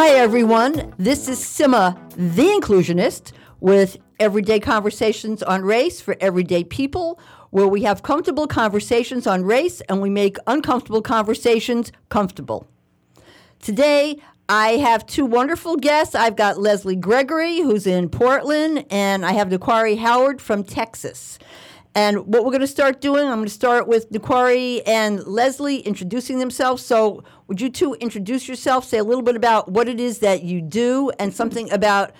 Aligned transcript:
Hi, 0.00 0.10
everyone. 0.10 0.94
This 0.96 1.26
is 1.26 1.40
Simma, 1.40 1.98
the 2.14 2.44
inclusionist, 2.44 3.32
with 3.58 3.96
everyday 4.20 4.60
conversations 4.60 5.42
on 5.42 5.62
race 5.62 6.00
for 6.00 6.16
everyday 6.20 6.62
people, 6.62 7.18
where 7.50 7.66
we 7.66 7.82
have 7.82 8.04
comfortable 8.04 8.46
conversations 8.46 9.26
on 9.26 9.42
race 9.42 9.80
and 9.88 10.00
we 10.00 10.08
make 10.08 10.36
uncomfortable 10.46 11.02
conversations 11.02 11.90
comfortable. 12.10 12.68
Today, 13.58 14.20
I 14.48 14.76
have 14.76 15.04
two 15.04 15.26
wonderful 15.26 15.74
guests. 15.74 16.14
I've 16.14 16.36
got 16.36 16.60
Leslie 16.60 16.94
Gregory, 16.94 17.58
who's 17.58 17.84
in 17.84 18.08
Portland, 18.08 18.86
and 18.90 19.26
I 19.26 19.32
have 19.32 19.48
Nequari 19.48 19.98
Howard 19.98 20.40
from 20.40 20.62
Texas. 20.62 21.40
And 21.94 22.18
what 22.26 22.44
we're 22.44 22.50
going 22.50 22.60
to 22.60 22.66
start 22.66 23.00
doing, 23.00 23.24
I'm 23.24 23.36
going 23.36 23.46
to 23.46 23.50
start 23.50 23.88
with 23.88 24.10
Nequari 24.10 24.82
and 24.86 25.24
Leslie 25.26 25.80
introducing 25.80 26.38
themselves. 26.38 26.84
So, 26.84 27.24
would 27.46 27.60
you 27.60 27.70
two 27.70 27.94
introduce 27.94 28.46
yourself, 28.46 28.84
say 28.84 28.98
a 28.98 29.04
little 29.04 29.22
bit 29.22 29.36
about 29.36 29.70
what 29.70 29.88
it 29.88 29.98
is 29.98 30.18
that 30.18 30.42
you 30.42 30.60
do, 30.60 31.10
and 31.18 31.34
something 31.34 31.70
about 31.72 32.12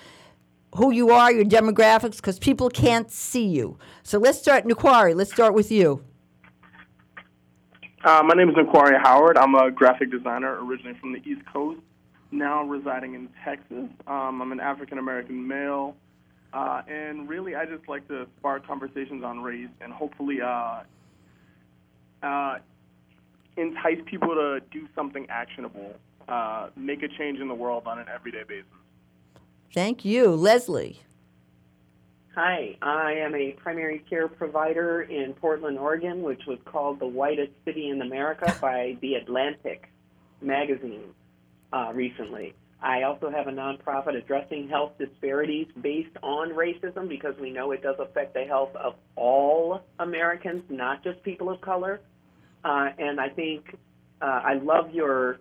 who 0.75 0.91
you 0.91 1.09
are, 1.09 1.31
your 1.31 1.45
demographics, 1.45 2.17
because 2.17 2.39
people 2.39 2.69
can't 2.69 3.11
see 3.11 3.45
you. 3.45 3.77
So 4.03 4.19
let's 4.19 4.39
start, 4.39 4.65
Nequari. 4.65 5.15
Let's 5.15 5.31
start 5.31 5.53
with 5.53 5.71
you. 5.71 6.03
Uh, 8.03 8.23
my 8.23 8.33
name 8.33 8.49
is 8.49 8.55
Nequari 8.55 9.01
Howard. 9.01 9.37
I'm 9.37 9.55
a 9.55 9.71
graphic 9.71 10.11
designer 10.11 10.63
originally 10.63 10.97
from 10.99 11.11
the 11.11 11.19
East 11.19 11.41
Coast, 11.51 11.81
now 12.31 12.63
residing 12.63 13.13
in 13.13 13.29
Texas. 13.43 13.89
Um, 14.07 14.41
I'm 14.41 14.51
an 14.51 14.59
African 14.59 14.99
American 14.99 15.45
male. 15.47 15.95
Uh, 16.51 16.81
and 16.87 17.29
really, 17.29 17.55
I 17.55 17.65
just 17.65 17.87
like 17.87 18.07
to 18.07 18.27
spark 18.39 18.65
conversations 18.65 19.23
on 19.23 19.41
race 19.41 19.69
and 19.81 19.93
hopefully 19.93 20.41
uh, 20.41 20.81
uh 22.23 22.57
entice 23.55 23.99
people 24.05 24.29
to 24.29 24.61
do 24.71 24.87
something 24.95 25.27
actionable, 25.29 25.95
uh, 26.27 26.69
make 26.75 27.03
a 27.03 27.07
change 27.07 27.39
in 27.39 27.47
the 27.47 27.53
world 27.53 27.83
on 27.85 27.99
an 27.99 28.05
everyday 28.13 28.43
basis. 28.43 28.65
Thank 29.73 30.05
you. 30.05 30.29
Leslie. 30.29 30.99
Hi, 32.35 32.77
I 32.81 33.13
am 33.13 33.35
a 33.35 33.51
primary 33.51 33.99
care 34.09 34.27
provider 34.27 35.01
in 35.01 35.33
Portland, 35.33 35.77
Oregon, 35.77 36.21
which 36.21 36.45
was 36.47 36.57
called 36.63 36.99
the 36.99 37.07
whitest 37.07 37.51
city 37.65 37.89
in 37.89 38.01
America 38.01 38.55
by 38.61 38.97
The 39.01 39.15
Atlantic 39.15 39.89
magazine 40.41 41.13
uh, 41.73 41.91
recently. 41.93 42.53
I 42.81 43.03
also 43.03 43.29
have 43.29 43.47
a 43.47 43.51
nonprofit 43.51 44.15
addressing 44.15 44.69
health 44.69 44.93
disparities 44.97 45.67
based 45.81 46.15
on 46.23 46.51
racism 46.51 47.09
because 47.09 47.35
we 47.39 47.51
know 47.51 47.71
it 47.71 47.83
does 47.83 47.97
affect 47.99 48.33
the 48.33 48.45
health 48.45 48.73
of 48.75 48.95
all 49.17 49.81
Americans, 49.99 50.63
not 50.69 51.03
just 51.03 51.21
people 51.23 51.49
of 51.49 51.59
color. 51.59 51.99
Uh, 52.63 52.89
and 52.97 53.19
I 53.19 53.29
think 53.29 53.75
uh, 54.21 54.41
I 54.43 54.53
love 54.55 54.91
your 54.91 55.39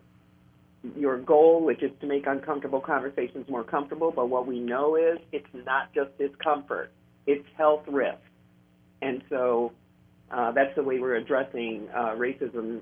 your 0.96 1.18
goal, 1.18 1.64
which 1.64 1.82
is 1.82 1.90
to 2.00 2.06
make 2.06 2.26
uncomfortable 2.26 2.80
conversations 2.80 3.48
more 3.48 3.64
comfortable. 3.64 4.12
But 4.12 4.28
what 4.28 4.46
we 4.46 4.60
know 4.60 4.96
is 4.96 5.18
it's 5.32 5.46
not 5.52 5.92
just 5.94 6.16
discomfort; 6.18 6.90
it's 7.26 7.44
health 7.56 7.82
risk, 7.88 8.18
and 9.02 9.22
so 9.28 9.72
uh, 10.30 10.52
that's 10.52 10.74
the 10.76 10.82
way 10.82 10.98
we're 10.98 11.16
addressing 11.16 11.88
uh, 11.94 12.14
racism 12.14 12.80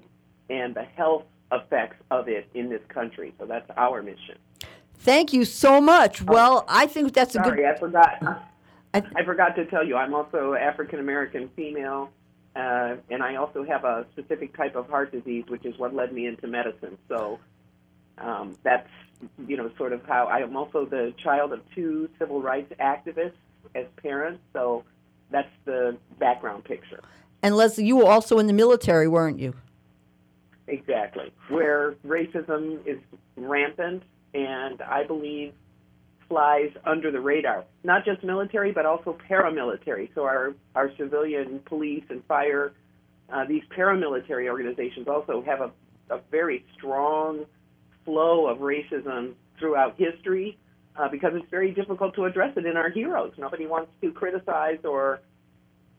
and 0.48 0.74
the 0.74 0.82
health 0.82 1.24
effects 1.52 1.96
of 2.10 2.28
it 2.28 2.48
in 2.54 2.68
this 2.68 2.82
country. 2.88 3.34
So 3.38 3.46
that's 3.46 3.70
our 3.76 4.02
mission. 4.02 4.38
Thank 4.98 5.32
you 5.32 5.44
so 5.44 5.80
much. 5.80 6.22
Well, 6.22 6.64
I 6.68 6.86
think 6.86 7.12
that's 7.12 7.34
Sorry, 7.34 7.64
a 7.64 7.74
good. 7.74 7.76
I 7.76 7.78
forgot. 7.78 8.22
I, 8.94 9.02
I 9.14 9.24
forgot 9.24 9.54
to 9.56 9.66
tell 9.66 9.86
you, 9.86 9.96
I'm 9.96 10.14
also 10.14 10.54
African 10.54 11.00
American 11.00 11.50
female, 11.54 12.10
uh, 12.54 12.96
and 13.10 13.22
I 13.22 13.36
also 13.36 13.62
have 13.64 13.84
a 13.84 14.06
specific 14.12 14.56
type 14.56 14.74
of 14.74 14.88
heart 14.88 15.12
disease, 15.12 15.44
which 15.48 15.66
is 15.66 15.78
what 15.78 15.94
led 15.94 16.12
me 16.12 16.26
into 16.26 16.46
medicine. 16.46 16.96
So 17.08 17.38
um, 18.18 18.56
that's 18.62 18.88
you 19.46 19.56
know 19.56 19.70
sort 19.76 19.92
of 19.92 20.04
how 20.06 20.26
I 20.26 20.38
am 20.38 20.56
also 20.56 20.86
the 20.86 21.14
child 21.22 21.52
of 21.52 21.60
two 21.74 22.08
civil 22.18 22.40
rights 22.40 22.72
activists 22.80 23.32
as 23.74 23.84
parents. 24.02 24.40
So 24.52 24.84
that's 25.30 25.50
the 25.66 25.98
background 26.18 26.64
picture. 26.64 27.02
And 27.42 27.54
Leslie, 27.54 27.84
you 27.84 27.96
were 27.96 28.10
also 28.10 28.38
in 28.38 28.46
the 28.46 28.52
military, 28.52 29.08
weren't 29.08 29.38
you? 29.38 29.54
Exactly, 30.68 31.32
where 31.48 31.94
racism 32.04 32.86
is 32.86 32.98
rampant, 33.36 34.02
and 34.34 34.82
I 34.82 35.04
believe 35.06 35.52
flies 36.28 36.70
under 36.84 37.12
the 37.12 37.20
radar. 37.20 37.64
Not 37.84 38.04
just 38.04 38.24
military, 38.24 38.72
but 38.72 38.84
also 38.84 39.16
paramilitary. 39.30 40.10
So 40.14 40.24
our 40.24 40.54
our 40.74 40.90
civilian 40.98 41.60
police 41.66 42.04
and 42.10 42.24
fire, 42.24 42.72
uh, 43.32 43.44
these 43.46 43.62
paramilitary 43.76 44.48
organizations 44.48 45.06
also 45.06 45.42
have 45.46 45.60
a, 45.60 45.70
a 46.14 46.20
very 46.30 46.64
strong 46.76 47.44
flow 48.04 48.48
of 48.48 48.58
racism 48.58 49.34
throughout 49.58 49.94
history 49.96 50.58
uh, 50.96 51.08
because 51.08 51.32
it's 51.34 51.50
very 51.50 51.72
difficult 51.72 52.14
to 52.14 52.24
address 52.24 52.56
it 52.56 52.66
in 52.66 52.76
our 52.76 52.90
heroes. 52.90 53.32
Nobody 53.38 53.66
wants 53.66 53.90
to 54.00 54.10
criticize 54.12 54.78
or, 54.84 55.20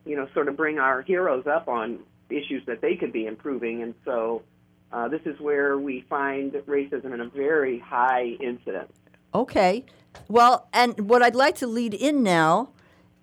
you 0.06 0.16
know, 0.16 0.28
sort 0.34 0.48
of 0.48 0.58
bring 0.58 0.80
our 0.80 1.02
heroes 1.02 1.46
up 1.48 1.68
on 1.68 2.00
issues 2.30 2.64
that 2.68 2.82
they 2.82 2.96
could 2.96 3.14
be 3.14 3.26
improving. 3.26 3.84
And 3.84 3.94
so 4.06 4.44
uh, 4.92 5.08
this 5.08 5.22
is 5.25 5.40
where 5.40 5.78
we 5.78 6.02
find 6.09 6.53
racism 6.53 7.14
in 7.14 7.22
a 7.22 7.30
very 7.30 7.80
high 7.80 8.38
incidence. 8.40 8.92
Okay. 9.34 9.86
Well, 10.28 10.68
and 10.74 11.09
what 11.09 11.22
I'd 11.22 11.36
like 11.36 11.56
to 11.56 11.68
lead 11.68 11.94
in 11.94 12.24
now 12.24 12.70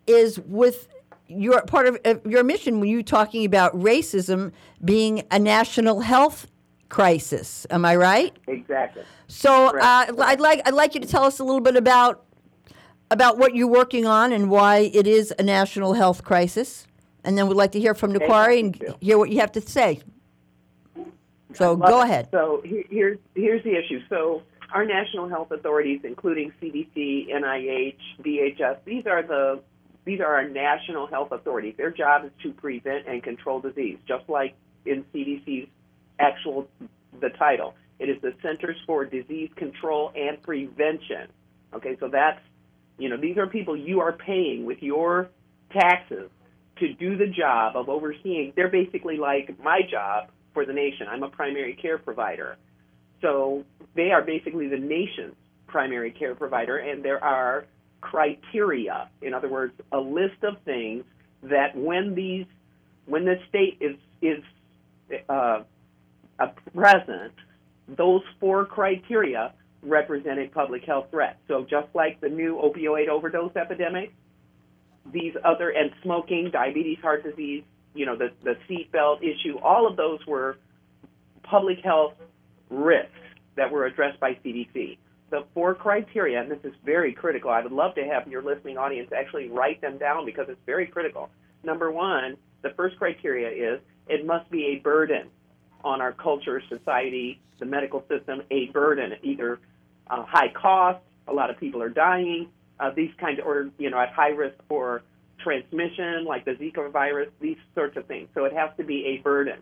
is 0.07 0.39
with 0.41 0.89
your 1.27 1.63
part 1.63 1.87
of 1.87 1.99
uh, 2.05 2.17
your 2.27 2.45
mission 2.45 2.81
when 2.81 2.91
you're 2.91 3.03
talking 3.03 3.45
about 3.45 3.75
racism 3.79 4.53
being 4.85 5.23
a 5.31 5.39
national 5.39 6.01
health 6.01 6.47
crisis. 6.89 7.67
Am 7.71 7.85
I 7.85 7.97
right? 7.97 8.37
Exactly. 8.47 9.03
So 9.27 9.77
uh, 9.79 10.07
I'd 10.19 10.41
like 10.41 10.61
I'd 10.67 10.75
like 10.75 10.95
you 10.95 11.01
to 11.01 11.09
tell 11.09 11.25
us 11.25 11.41
a 11.41 11.45
little 11.45 11.63
bit 11.63 11.77
about 11.77 12.25
about 13.11 13.39
what 13.39 13.55
you're 13.55 13.69
working 13.69 14.07
on 14.07 14.33
and 14.33 14.51
why 14.51 14.91
it 14.93 15.07
is 15.07 15.33
a 15.39 15.43
national 15.43 15.95
health 15.95 16.25
crisis, 16.25 16.87
and 17.25 17.39
then 17.39 17.49
we'd 17.49 17.57
like 17.57 17.73
to 17.73 17.81
hear 17.81 17.95
from 17.95 18.13
Nequari 18.13 18.61
and 18.61 18.97
hear 19.01 19.19
what 19.19 19.31
you 19.31 19.41
have 19.41 19.53
to 19.53 19.61
say. 19.61 20.01
So 21.57 21.77
go 21.77 22.01
it. 22.01 22.05
ahead. 22.05 22.29
So 22.31 22.63
he- 22.65 22.87
here's 22.91 23.19
here's 23.35 23.63
the 23.65 23.77
issue. 23.77 24.01
So 24.09 24.43
our 24.73 24.85
national 24.85 25.29
health 25.29 25.51
authorities, 25.51 26.01
including 26.05 26.53
CDC, 26.61 27.29
NIH, 27.33 27.97
DHS, 28.23 28.79
these 28.85 29.07
are 29.07 29.23
the 29.23 29.61
these 30.05 30.21
are 30.21 30.35
our 30.35 30.49
national 30.49 31.07
health 31.07 31.33
authorities. 31.33 31.75
Their 31.77 31.91
job 31.91 32.25
is 32.25 32.31
to 32.43 32.53
prevent 32.53 33.07
and 33.07 33.23
control 33.23 33.61
disease, 33.61 33.99
just 34.07 34.29
like 34.29 34.55
in 34.85 35.05
CDC's 35.15 35.69
actual 36.19 36.69
the 37.21 37.31
title. 37.31 37.75
It 37.99 38.09
is 38.09 38.21
the 38.21 38.35
Centers 38.43 38.77
for 38.87 39.05
Disease 39.05 39.51
Control 39.57 40.13
and 40.15 40.43
Prevention. 40.43 41.29
Okay, 41.73 41.97
so 42.01 42.09
that's 42.09 42.41
you 42.99 43.09
know 43.09 43.17
these 43.17 43.39
are 43.39 43.47
people 43.47 43.77
you 43.77 44.01
are 44.01 44.13
paying 44.13 44.65
with 44.67 44.83
your 44.83 45.29
taxes 45.73 46.31
to 46.77 46.93
do 46.95 47.17
the 47.17 47.27
job 47.27 47.77
of 47.77 47.89
overseeing. 47.89 48.53
They're 48.57 48.69
basically 48.69 49.17
like 49.17 49.59
my 49.63 49.81
job 49.89 50.29
for 50.55 50.65
the 50.65 50.73
nation. 50.73 51.07
I'm 51.11 51.23
a 51.23 51.29
primary 51.29 51.75
care 51.75 51.99
provider. 51.99 52.57
So 53.21 53.65
they 53.95 54.11
are 54.13 54.23
basically 54.23 54.69
the 54.69 54.79
nation's 54.79 55.35
primary 55.67 56.13
care 56.13 56.35
provider, 56.35 56.79
and 56.79 57.05
there 57.05 57.23
are 57.23 57.67
criteria. 58.01 59.09
In 59.23 59.35
other 59.35 59.49
words, 59.49 59.75
a 59.93 59.99
list 59.99 60.43
of 60.43 60.55
things 60.65 61.05
that 61.43 61.77
when 61.77 62.15
these, 62.15 62.47
when 63.07 63.25
the 63.25 63.37
state 63.49 63.79
is 63.81 63.97
is 64.23 64.43
uh, 65.29 65.63
present, 66.75 67.33
those 67.89 68.23
four 68.41 68.65
criteria 68.65 69.53
represent 69.83 70.39
a 70.39 70.47
public 70.49 70.85
health 70.85 71.07
threat. 71.11 71.39
So 71.49 71.67
just 71.69 71.89
like 71.95 72.21
the 72.21 72.29
new 72.29 72.57
opioid 72.57 73.09
overdose 73.09 73.55
epidemic, 73.57 74.15
these 75.13 75.35
other 75.45 75.71
and 75.71 75.91
smoking, 76.03 76.51
diabetes, 76.51 76.99
heart 77.03 77.25
disease, 77.25 77.65
you 77.95 78.07
know, 78.07 78.17
the 78.17 78.31
the 78.43 78.57
seatbelt 78.69 79.23
issue, 79.23 79.59
all 79.63 79.87
of 79.87 79.97
those 79.97 80.19
were 80.27 80.59
public 81.43 81.79
health 81.83 82.15
risks 82.71 83.11
that 83.57 83.71
were 83.71 83.87
addressed 83.87 84.19
by 84.21 84.33
CDC. 84.45 84.99
The 85.31 85.45
four 85.55 85.75
criteria, 85.75 86.41
and 86.41 86.51
this 86.51 86.59
is 86.65 86.73
very 86.85 87.13
critical. 87.13 87.51
I 87.51 87.63
would 87.63 87.73
love 87.73 87.95
to 87.95 88.05
have 88.05 88.29
your 88.29 88.43
listening 88.43 88.79
audience 88.79 89.11
actually 89.17 89.49
write 89.49 89.81
them 89.81 89.99
down 89.99 90.27
because 90.27 90.47
it's 90.49 90.61
very 90.67 90.87
critical. 90.87 91.31
Number 91.63 91.91
one, 91.91 92.37
the 92.63 92.71
first 92.71 92.97
criteria 92.99 93.75
is 93.75 93.81
it 94.09 94.27
must 94.27 94.51
be 94.51 94.67
a 94.67 94.77
burden 94.77 95.29
on 95.83 96.01
our 96.01 96.13
culture, 96.13 96.63
society, 96.69 97.41
the 97.59 97.67
medical 97.67 98.05
system, 98.09 98.43
a 98.51 98.67
burden, 98.67 99.15
either 99.23 99.61
uh, 100.09 100.25
high 100.25 100.53
cost, 100.53 101.01
a 101.29 101.33
lot 101.33 101.51
of 101.51 101.59
people 101.59 101.83
are 101.83 101.89
dying, 101.89 102.49
uh, 102.81 102.91
these 102.95 103.11
kind 103.19 103.39
of, 103.39 103.47
or 103.47 103.71
you 103.79 103.91
know, 103.91 103.99
at 103.99 104.11
high 104.13 104.29
risk 104.29 104.57
for 104.69 105.03
transmission, 105.45 106.25
like 106.25 106.45
the 106.45 106.53
Zika 106.53 106.91
virus, 106.91 107.29
these 107.41 107.59
sorts 107.75 107.97
of 107.97 108.07
things. 108.07 108.29
So 108.35 108.45
it 108.45 108.53
has 108.53 108.71
to 108.79 108.85
be 108.85 109.07
a 109.07 109.23
burden. 109.23 109.61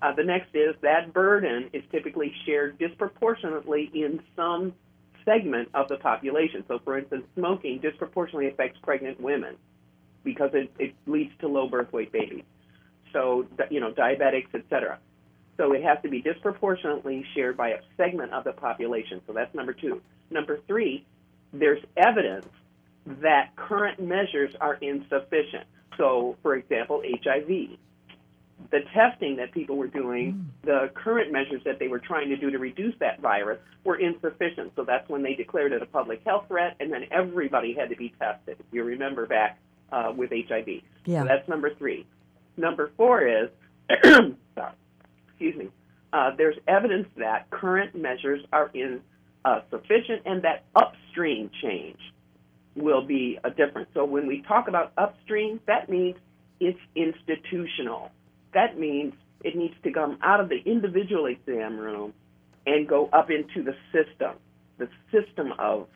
Uh, 0.00 0.14
the 0.14 0.24
next 0.24 0.54
is 0.54 0.74
that 0.82 1.12
burden 1.12 1.68
is 1.72 1.82
typically 1.92 2.32
shared 2.46 2.78
disproportionately 2.78 3.90
in 3.94 4.20
some 4.34 4.72
segment 5.24 5.68
of 5.74 5.88
the 5.88 5.96
population. 5.96 6.64
So, 6.66 6.80
for 6.84 6.98
instance, 6.98 7.24
smoking 7.36 7.78
disproportionately 7.78 8.48
affects 8.48 8.78
pregnant 8.82 9.20
women 9.20 9.56
because 10.24 10.50
it, 10.54 10.72
it 10.78 10.94
leads 11.06 11.32
to 11.40 11.48
low 11.48 11.68
birth 11.68 11.92
weight 11.92 12.12
babies. 12.12 12.44
So, 13.12 13.46
you 13.70 13.80
know, 13.80 13.92
diabetics, 13.92 14.54
etc. 14.54 14.98
So 15.56 15.72
it 15.72 15.82
has 15.82 15.98
to 16.02 16.08
be 16.08 16.22
disproportionately 16.22 17.24
shared 17.34 17.56
by 17.56 17.70
a 17.70 17.78
segment 17.96 18.32
of 18.32 18.44
the 18.44 18.52
population. 18.52 19.20
So 19.26 19.32
that's 19.32 19.54
number 19.54 19.72
two. 19.72 20.00
Number 20.30 20.60
three, 20.66 21.06
there's 21.52 21.82
evidence 21.96 22.48
that 23.06 23.54
current 23.56 24.00
measures 24.00 24.54
are 24.60 24.74
insufficient. 24.74 25.64
So, 25.96 26.36
for 26.42 26.56
example, 26.56 27.02
HIV. 27.22 27.78
The 28.70 28.80
testing 28.94 29.36
that 29.36 29.50
people 29.52 29.76
were 29.76 29.88
doing, 29.88 30.48
the 30.62 30.90
current 30.94 31.32
measures 31.32 31.62
that 31.64 31.80
they 31.80 31.88
were 31.88 31.98
trying 31.98 32.28
to 32.28 32.36
do 32.36 32.50
to 32.50 32.58
reduce 32.58 32.94
that 33.00 33.20
virus 33.20 33.58
were 33.82 33.96
insufficient. 33.96 34.72
So 34.76 34.84
that's 34.84 35.08
when 35.08 35.22
they 35.22 35.34
declared 35.34 35.72
it 35.72 35.82
a 35.82 35.86
public 35.86 36.22
health 36.24 36.44
threat, 36.46 36.76
and 36.78 36.92
then 36.92 37.06
everybody 37.10 37.74
had 37.74 37.88
to 37.90 37.96
be 37.96 38.14
tested. 38.20 38.56
If 38.60 38.66
you 38.70 38.84
remember 38.84 39.26
back 39.26 39.58
uh, 39.90 40.12
with 40.16 40.30
HIV. 40.30 40.68
Yeah. 41.04 41.22
So 41.22 41.28
that's 41.28 41.48
number 41.48 41.74
three. 41.74 42.06
Number 42.56 42.92
four 42.96 43.26
is, 43.26 43.48
sorry, 44.04 44.72
excuse 45.28 45.56
me, 45.56 45.68
uh, 46.12 46.30
there's 46.36 46.56
evidence 46.68 47.08
that 47.16 47.50
current 47.50 47.94
measures 47.96 48.40
are 48.52 48.70
insufficient 48.74 50.22
and 50.24 50.42
that 50.42 50.64
upstream 50.76 51.50
change 51.62 51.98
will 52.74 53.02
be 53.02 53.38
a 53.44 53.50
difference. 53.50 53.88
So 53.94 54.04
when 54.04 54.26
we 54.26 54.42
talk 54.42 54.68
about 54.68 54.92
upstream, 54.96 55.60
that 55.66 55.88
means 55.88 56.16
it's 56.60 56.78
institutional. 56.94 58.10
That 58.54 58.78
means 58.78 59.14
it 59.44 59.56
needs 59.56 59.74
to 59.82 59.92
come 59.92 60.18
out 60.22 60.40
of 60.40 60.48
the 60.48 60.58
individual 60.64 61.26
exam 61.26 61.78
room 61.78 62.14
and 62.66 62.88
go 62.88 63.08
up 63.12 63.28
into 63.30 63.62
the 63.62 63.74
system, 63.92 64.36
the 64.78 64.88
system 65.10 65.52
of, 65.58 65.88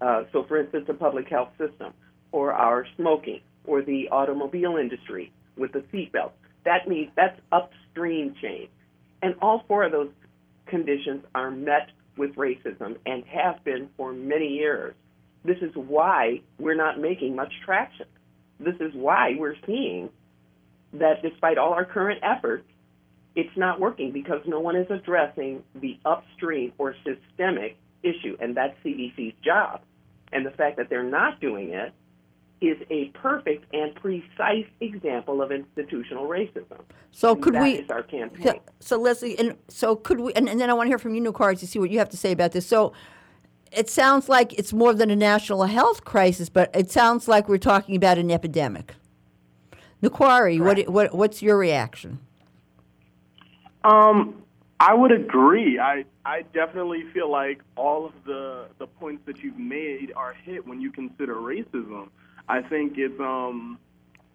uh, 0.00 0.22
so 0.32 0.44
for 0.44 0.58
instance, 0.58 0.84
the 0.86 0.94
public 0.94 1.28
health 1.28 1.50
system, 1.58 1.92
or 2.32 2.52
our 2.52 2.86
smoking, 2.96 3.40
or 3.64 3.82
the 3.82 4.08
automobile 4.10 4.76
industry 4.76 5.32
with 5.56 5.72
the 5.72 5.80
seatbelt. 5.92 6.30
That 6.64 6.86
means 6.88 7.10
that's 7.16 7.38
upstream 7.50 8.34
change. 8.40 8.70
And 9.22 9.34
all 9.42 9.64
four 9.66 9.84
of 9.84 9.92
those 9.92 10.10
conditions 10.66 11.24
are 11.34 11.50
met 11.50 11.90
with 12.16 12.34
racism 12.36 12.96
and 13.04 13.24
have 13.24 13.62
been 13.64 13.88
for 13.96 14.12
many 14.12 14.46
years. 14.46 14.94
This 15.44 15.58
is 15.62 15.74
why 15.74 16.40
we're 16.58 16.74
not 16.74 16.98
making 17.00 17.34
much 17.34 17.52
traction. 17.64 18.06
This 18.58 18.76
is 18.80 18.92
why 18.94 19.34
we're 19.38 19.56
seeing 19.66 20.10
that 20.92 21.22
despite 21.22 21.56
all 21.56 21.72
our 21.72 21.84
current 21.84 22.20
efforts, 22.22 22.66
it's 23.36 23.56
not 23.56 23.80
working 23.80 24.10
because 24.12 24.40
no 24.46 24.60
one 24.60 24.76
is 24.76 24.90
addressing 24.90 25.62
the 25.74 25.98
upstream 26.04 26.72
or 26.78 26.94
systemic 27.04 27.76
issue, 28.02 28.36
and 28.40 28.56
that's 28.56 28.76
CDC's 28.84 29.34
job. 29.42 29.80
And 30.32 30.44
the 30.44 30.50
fact 30.50 30.76
that 30.76 30.90
they're 30.90 31.02
not 31.02 31.40
doing 31.40 31.70
it 31.70 31.92
is 32.60 32.76
a 32.90 33.06
perfect 33.14 33.64
and 33.72 33.94
precise 33.94 34.66
example 34.80 35.40
of 35.40 35.50
institutional 35.50 36.28
racism. 36.28 36.80
So 37.10 37.32
And 37.32 37.42
could 37.42 37.54
that 37.54 37.62
we? 37.62 37.72
is 37.72 37.90
our 37.90 38.02
campaign. 38.02 38.44
So, 38.44 38.60
so 38.80 38.96
Leslie, 38.98 39.38
and 39.38 39.56
so 39.68 39.96
could 39.96 40.20
we? 40.20 40.32
And, 40.34 40.48
and 40.48 40.60
then 40.60 40.68
I 40.68 40.74
want 40.74 40.86
to 40.86 40.90
hear 40.90 40.98
from 40.98 41.14
you, 41.14 41.22
Nequari, 41.22 41.58
to 41.58 41.66
see 41.66 41.78
what 41.78 41.90
you 41.90 41.98
have 41.98 42.10
to 42.10 42.16
say 42.16 42.32
about 42.32 42.52
this. 42.52 42.66
So 42.66 42.92
it 43.72 43.88
sounds 43.88 44.28
like 44.28 44.52
it's 44.58 44.72
more 44.72 44.94
than 44.94 45.10
a 45.10 45.16
national 45.16 45.64
health 45.64 46.04
crisis, 46.04 46.48
but 46.48 46.70
it 46.74 46.90
sounds 46.90 47.28
like 47.28 47.48
we're 47.48 47.58
talking 47.58 47.96
about 47.96 48.18
an 48.18 48.30
epidemic. 48.30 48.94
Nequari, 50.02 50.58
what, 50.60 50.88
what 50.88 51.14
what's 51.14 51.42
your 51.42 51.58
reaction? 51.58 52.20
Um, 53.84 54.42
I 54.78 54.94
would 54.94 55.12
agree. 55.12 55.78
I 55.78 56.04
I 56.24 56.42
definitely 56.54 57.04
feel 57.12 57.30
like 57.30 57.60
all 57.76 58.06
of 58.06 58.12
the 58.24 58.66
the 58.78 58.86
points 58.86 59.22
that 59.26 59.42
you've 59.42 59.58
made 59.58 60.12
are 60.16 60.32
hit 60.32 60.66
when 60.66 60.80
you 60.80 60.90
consider 60.90 61.34
racism. 61.34 62.08
I 62.48 62.62
think 62.62 62.94
it's 62.96 63.20
um 63.20 63.78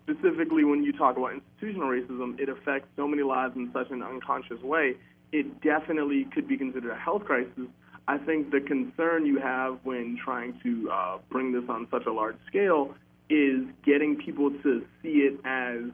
specifically 0.04 0.64
when 0.64 0.84
you 0.84 0.94
talk 0.94 1.18
about 1.18 1.34
institutional 1.34 1.90
racism, 1.90 2.40
it 2.40 2.48
affects 2.48 2.88
so 2.96 3.08
many 3.08 3.24
lives 3.24 3.56
in 3.56 3.72
such 3.74 3.90
an 3.90 4.04
unconscious 4.04 4.62
way. 4.62 4.96
It 5.32 5.62
definitely 5.62 6.26
could 6.26 6.48
be 6.48 6.58
considered 6.58 6.92
a 6.92 6.96
health 6.96 7.26
crisis. 7.26 7.68
I 8.08 8.18
think 8.20 8.52
the 8.52 8.62
concern 8.62 9.26
you 9.26 9.40
have 9.40 9.80
when 9.84 10.18
trying 10.24 10.60
to 10.64 10.90
uh, 10.92 11.18
bring 11.30 11.52
this 11.52 11.64
on 11.70 11.88
such 11.90 12.06
a 12.06 12.12
large 12.12 12.38
scale 12.48 12.94
is 13.30 13.64
getting 13.84 14.18
people 14.18 14.52
to 14.52 14.86
see 15.02 15.28
it 15.28 15.40
as 15.44 15.90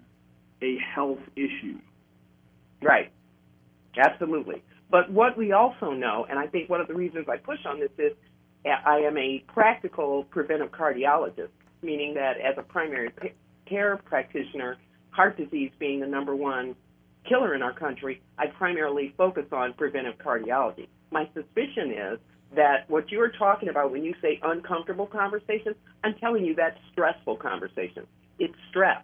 a 0.62 0.78
health 0.94 1.20
issue. 1.36 1.78
Right. 2.82 3.12
Absolutely. 3.98 4.64
But 4.90 5.10
what 5.12 5.38
we 5.38 5.54
also 5.54 5.92
know, 5.92 6.26
and 6.30 6.38
I 6.38 6.48
think 6.48 6.70
one 6.70 6.82
of 6.82 6.88
the 6.88 6.94
reasons 6.94 7.28
I 7.30 7.38
push 7.38 7.60
on 7.66 7.80
this 7.80 7.92
is 7.98 8.12
I 8.66 8.98
am 9.00 9.18
a 9.18 9.44
practical 9.48 10.26
preventive 10.26 10.72
cardiologist, 10.72 11.50
meaning 11.82 12.14
that 12.16 12.34
as 12.38 12.56
a 12.58 12.64
primary 12.64 13.10
care 13.66 13.98
practitioner, 13.98 14.78
heart 15.12 15.38
disease 15.38 15.72
being 15.80 16.02
the 16.02 16.08
number 16.08 16.36
one 16.36 16.76
killer 17.28 17.56
in 17.56 17.62
our 17.62 17.74
country, 17.74 18.22
I 18.38 18.48
primarily 18.48 19.14
focus 19.18 19.46
on 19.52 19.74
preventive 19.74 20.18
cardiology. 20.18 20.88
My 21.12 21.30
suspicion 21.34 21.92
is 21.92 22.20
that 22.56 22.90
what 22.90 23.12
you 23.12 23.22
are 23.22 23.30
talking 23.30 23.70
about 23.70 23.92
when 23.92 24.04
you 24.04 24.14
say 24.22 24.40
uncomfortable 24.44 25.06
conversations, 25.06 25.76
I'm 26.04 26.16
telling 26.16 26.46
you 26.46 26.56
that's 26.56 26.78
stressful 26.92 27.38
conversations. 27.38 28.08
It's 28.40 28.56
stress. 28.70 29.04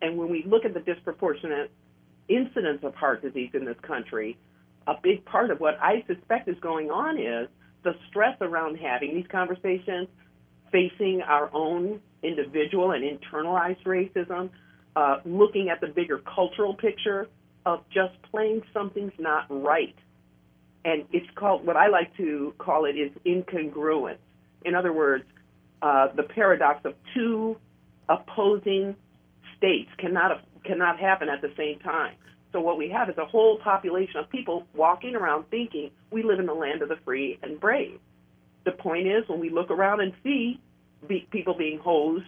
And 0.00 0.18
when 0.18 0.30
we 0.30 0.42
look 0.46 0.64
at 0.64 0.74
the 0.74 0.80
disproportionate 0.80 1.70
incidence 2.28 2.80
of 2.82 2.94
heart 2.94 3.22
disease 3.22 3.50
in 3.54 3.64
this 3.64 3.78
country, 3.82 4.36
a 4.86 4.94
big 5.00 5.24
part 5.24 5.50
of 5.50 5.60
what 5.60 5.78
I 5.80 6.04
suspect 6.06 6.48
is 6.48 6.56
going 6.60 6.90
on 6.90 7.18
is 7.18 7.48
the 7.84 7.94
stress 8.08 8.36
around 8.40 8.76
having 8.76 9.14
these 9.14 9.26
conversations, 9.30 10.08
facing 10.70 11.22
our 11.22 11.50
own 11.54 12.00
individual 12.22 12.92
and 12.92 13.04
internalized 13.04 13.82
racism, 13.84 14.50
uh, 14.96 15.18
looking 15.24 15.68
at 15.68 15.80
the 15.80 15.86
bigger 15.86 16.18
cultural 16.18 16.74
picture 16.74 17.28
of 17.64 17.80
just 17.92 18.14
plain 18.30 18.62
something's 18.72 19.12
not 19.18 19.46
right. 19.48 19.94
And 20.84 21.04
it's 21.12 21.26
called, 21.34 21.64
what 21.64 21.76
I 21.76 21.88
like 21.88 22.16
to 22.16 22.54
call 22.58 22.84
it 22.86 22.96
is 22.96 23.12
incongruence. 23.24 24.18
In 24.64 24.74
other 24.74 24.92
words, 24.92 25.24
uh, 25.80 26.08
the 26.14 26.22
paradox 26.22 26.84
of 26.84 26.94
two 27.14 27.56
opposing 28.08 28.96
states 29.56 29.90
cannot 29.98 30.42
cannot 30.64 30.98
happen 30.98 31.28
at 31.28 31.40
the 31.40 31.52
same 31.56 31.80
time. 31.80 32.14
So 32.52 32.60
what 32.60 32.78
we 32.78 32.88
have 32.90 33.08
is 33.08 33.18
a 33.18 33.24
whole 33.24 33.58
population 33.58 34.16
of 34.18 34.28
people 34.28 34.64
walking 34.74 35.16
around 35.16 35.46
thinking 35.50 35.90
we 36.10 36.22
live 36.22 36.38
in 36.38 36.46
the 36.46 36.54
land 36.54 36.82
of 36.82 36.88
the 36.88 36.98
free 37.04 37.38
and 37.42 37.58
brave. 37.58 37.98
The 38.64 38.72
point 38.72 39.08
is, 39.08 39.28
when 39.28 39.40
we 39.40 39.50
look 39.50 39.70
around 39.70 40.00
and 40.00 40.12
see 40.22 40.60
be, 41.08 41.26
people 41.30 41.54
being 41.54 41.78
hosed, 41.78 42.26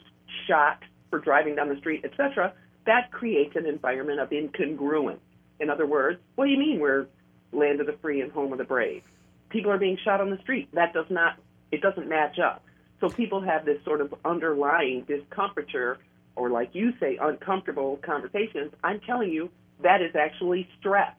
shot 0.48 0.80
for 1.10 1.20
driving 1.20 1.54
down 1.54 1.68
the 1.68 1.76
street, 1.76 2.04
etc., 2.04 2.52
that 2.86 3.12
creates 3.12 3.54
an 3.54 3.66
environment 3.66 4.18
of 4.18 4.30
incongruence. 4.30 5.20
In 5.60 5.70
other 5.70 5.86
words, 5.86 6.18
what 6.34 6.46
do 6.46 6.50
you 6.50 6.58
mean 6.58 6.80
we're 6.80 7.06
land 7.54 7.80
of 7.80 7.86
the 7.86 7.94
free 8.02 8.20
and 8.20 8.30
home 8.32 8.52
of 8.52 8.58
the 8.58 8.64
brave? 8.64 9.02
People 9.50 9.70
are 9.70 9.78
being 9.78 9.98
shot 10.04 10.20
on 10.20 10.30
the 10.30 10.38
street. 10.38 10.68
That 10.72 10.92
does 10.92 11.06
not 11.10 11.36
it 11.72 11.80
doesn't 11.80 12.08
match 12.08 12.38
up. 12.38 12.62
So 13.00 13.08
people 13.08 13.40
have 13.40 13.64
this 13.64 13.82
sort 13.84 14.00
of 14.00 14.14
underlying 14.24 15.02
discomfiture 15.08 15.98
or 16.36 16.50
like 16.50 16.70
you 16.74 16.92
say, 16.98 17.16
uncomfortable 17.20 17.98
conversations, 18.04 18.72
I'm 18.82 19.00
telling 19.00 19.30
you 19.30 19.50
that 19.82 20.02
is 20.02 20.14
actually 20.16 20.68
stress. 20.78 21.12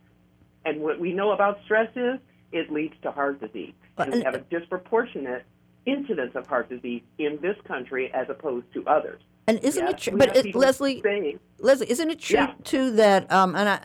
And 0.65 0.81
what 0.81 0.99
we 0.99 1.13
know 1.13 1.31
about 1.31 1.59
stress 1.63 1.89
is 1.95 2.19
it 2.51 2.71
leads 2.71 2.95
to 3.03 3.11
heart 3.11 3.39
disease. 3.39 3.73
And 3.97 4.13
we 4.13 4.21
have 4.23 4.33
a 4.33 4.39
disproportionate 4.39 5.43
incidence 5.85 6.35
of 6.35 6.47
heart 6.47 6.69
disease 6.69 7.01
in 7.17 7.37
this 7.41 7.55
country 7.67 8.11
as 8.13 8.27
opposed 8.29 8.65
to 8.73 8.85
others. 8.87 9.21
And 9.47 9.59
isn't 9.63 9.83
Yes, 9.85 9.93
it 9.93 9.97
true? 9.99 10.17
But 10.17 10.35
it, 10.35 10.55
Leslie, 10.55 11.01
saying- 11.03 11.39
Leslie, 11.59 11.89
isn't 11.91 12.09
it 12.09 12.19
true 12.19 12.37
Yeah. 12.39 12.53
too 12.63 12.91
that 12.91 13.31
um, 13.31 13.55
and 13.55 13.69
I 13.69 13.79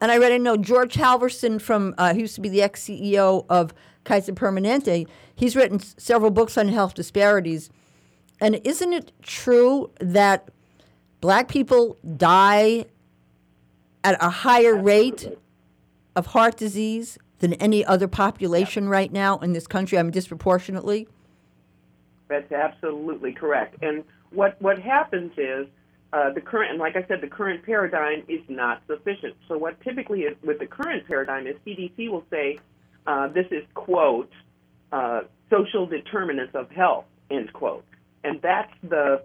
and 0.00 0.10
I 0.10 0.18
read 0.18 0.32
I 0.32 0.38
know 0.38 0.56
George 0.56 0.94
Halvorson 0.94 1.60
from 1.60 1.94
uh, 1.98 2.14
he 2.14 2.20
used 2.20 2.34
to 2.36 2.40
be 2.40 2.48
the 2.48 2.62
ex 2.62 2.84
CEO 2.84 3.44
of 3.48 3.74
Kaiser 4.04 4.32
Permanente. 4.32 5.06
He's 5.34 5.54
written 5.56 5.80
s- 5.80 5.94
several 5.98 6.30
books 6.30 6.56
on 6.56 6.68
health 6.68 6.94
disparities. 6.94 7.70
And 8.40 8.60
isn't 8.64 8.92
it 8.92 9.12
true 9.22 9.90
that 10.00 10.48
black 11.20 11.48
people 11.48 11.98
die 12.16 12.86
at 14.02 14.16
a 14.22 14.30
higher 14.30 14.74
rate 14.74 15.28
of 16.16 16.26
heart 16.26 16.56
disease 16.56 17.18
than 17.40 17.52
any 17.54 17.84
other 17.84 18.08
population 18.08 18.88
right 18.88 19.12
now 19.12 19.38
in 19.38 19.52
this 19.52 19.66
country? 19.66 19.98
I 19.98 20.02
mean, 20.02 20.12
disproportionately? 20.12 21.06
That's 22.28 22.50
absolutely 22.52 23.32
correct. 23.32 23.76
And 23.82 24.04
what 24.30 24.60
what 24.62 24.78
happens 24.78 25.32
is 25.36 25.66
uh, 26.12 26.32
the 26.32 26.40
current, 26.40 26.70
and 26.70 26.80
like 26.80 26.96
I 26.96 27.06
said, 27.06 27.20
the 27.20 27.28
current 27.28 27.64
paradigm 27.64 28.24
is 28.28 28.40
not 28.48 28.82
sufficient. 28.86 29.34
So 29.48 29.56
what 29.56 29.80
typically 29.82 30.20
is 30.22 30.36
with 30.42 30.58
the 30.58 30.66
current 30.66 31.06
paradigm 31.06 31.46
is 31.46 31.54
CDC 31.66 32.10
will 32.10 32.24
say 32.30 32.58
uh, 33.06 33.28
this 33.28 33.46
is 33.50 33.64
quote 33.74 34.30
uh, 34.92 35.22
social 35.50 35.86
determinants 35.86 36.54
of 36.54 36.70
health 36.70 37.04
end 37.30 37.52
quote, 37.52 37.84
and 38.24 38.40
that's 38.42 38.72
the 38.82 39.22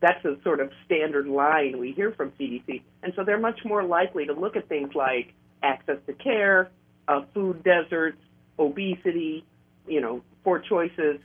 that's 0.00 0.22
the 0.22 0.38
sort 0.44 0.60
of 0.60 0.70
standard 0.86 1.26
line 1.26 1.78
we 1.78 1.92
hear 1.92 2.12
from 2.12 2.30
CDC. 2.38 2.82
And 3.02 3.12
so 3.16 3.24
they're 3.24 3.38
much 3.38 3.60
more 3.64 3.82
likely 3.82 4.26
to 4.26 4.32
look 4.32 4.56
at 4.56 4.68
things 4.68 4.94
like 4.94 5.34
access 5.62 5.96
to 6.06 6.12
care, 6.12 6.70
uh, 7.08 7.22
food 7.34 7.64
deserts, 7.64 8.18
obesity, 8.58 9.44
you 9.86 10.00
know, 10.00 10.22
poor 10.44 10.60
choices, 10.60 11.18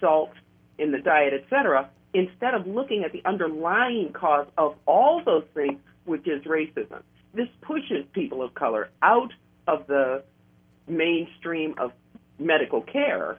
salt 0.00 0.30
in 0.78 0.92
the 0.92 0.98
diet, 0.98 1.32
etc., 1.34 1.90
instead 2.14 2.54
of 2.54 2.66
looking 2.66 3.04
at 3.04 3.12
the 3.12 3.22
underlying 3.24 4.12
cause 4.12 4.46
of 4.56 4.74
all 4.86 5.22
those 5.24 5.44
things, 5.54 5.78
which 6.04 6.26
is 6.26 6.42
racism. 6.44 7.02
This 7.34 7.48
pushes 7.62 8.04
people 8.12 8.42
of 8.42 8.54
color 8.54 8.90
out 9.02 9.32
of 9.66 9.86
the 9.86 10.22
mainstream 10.86 11.74
of 11.78 11.92
medical 12.38 12.80
care. 12.80 13.38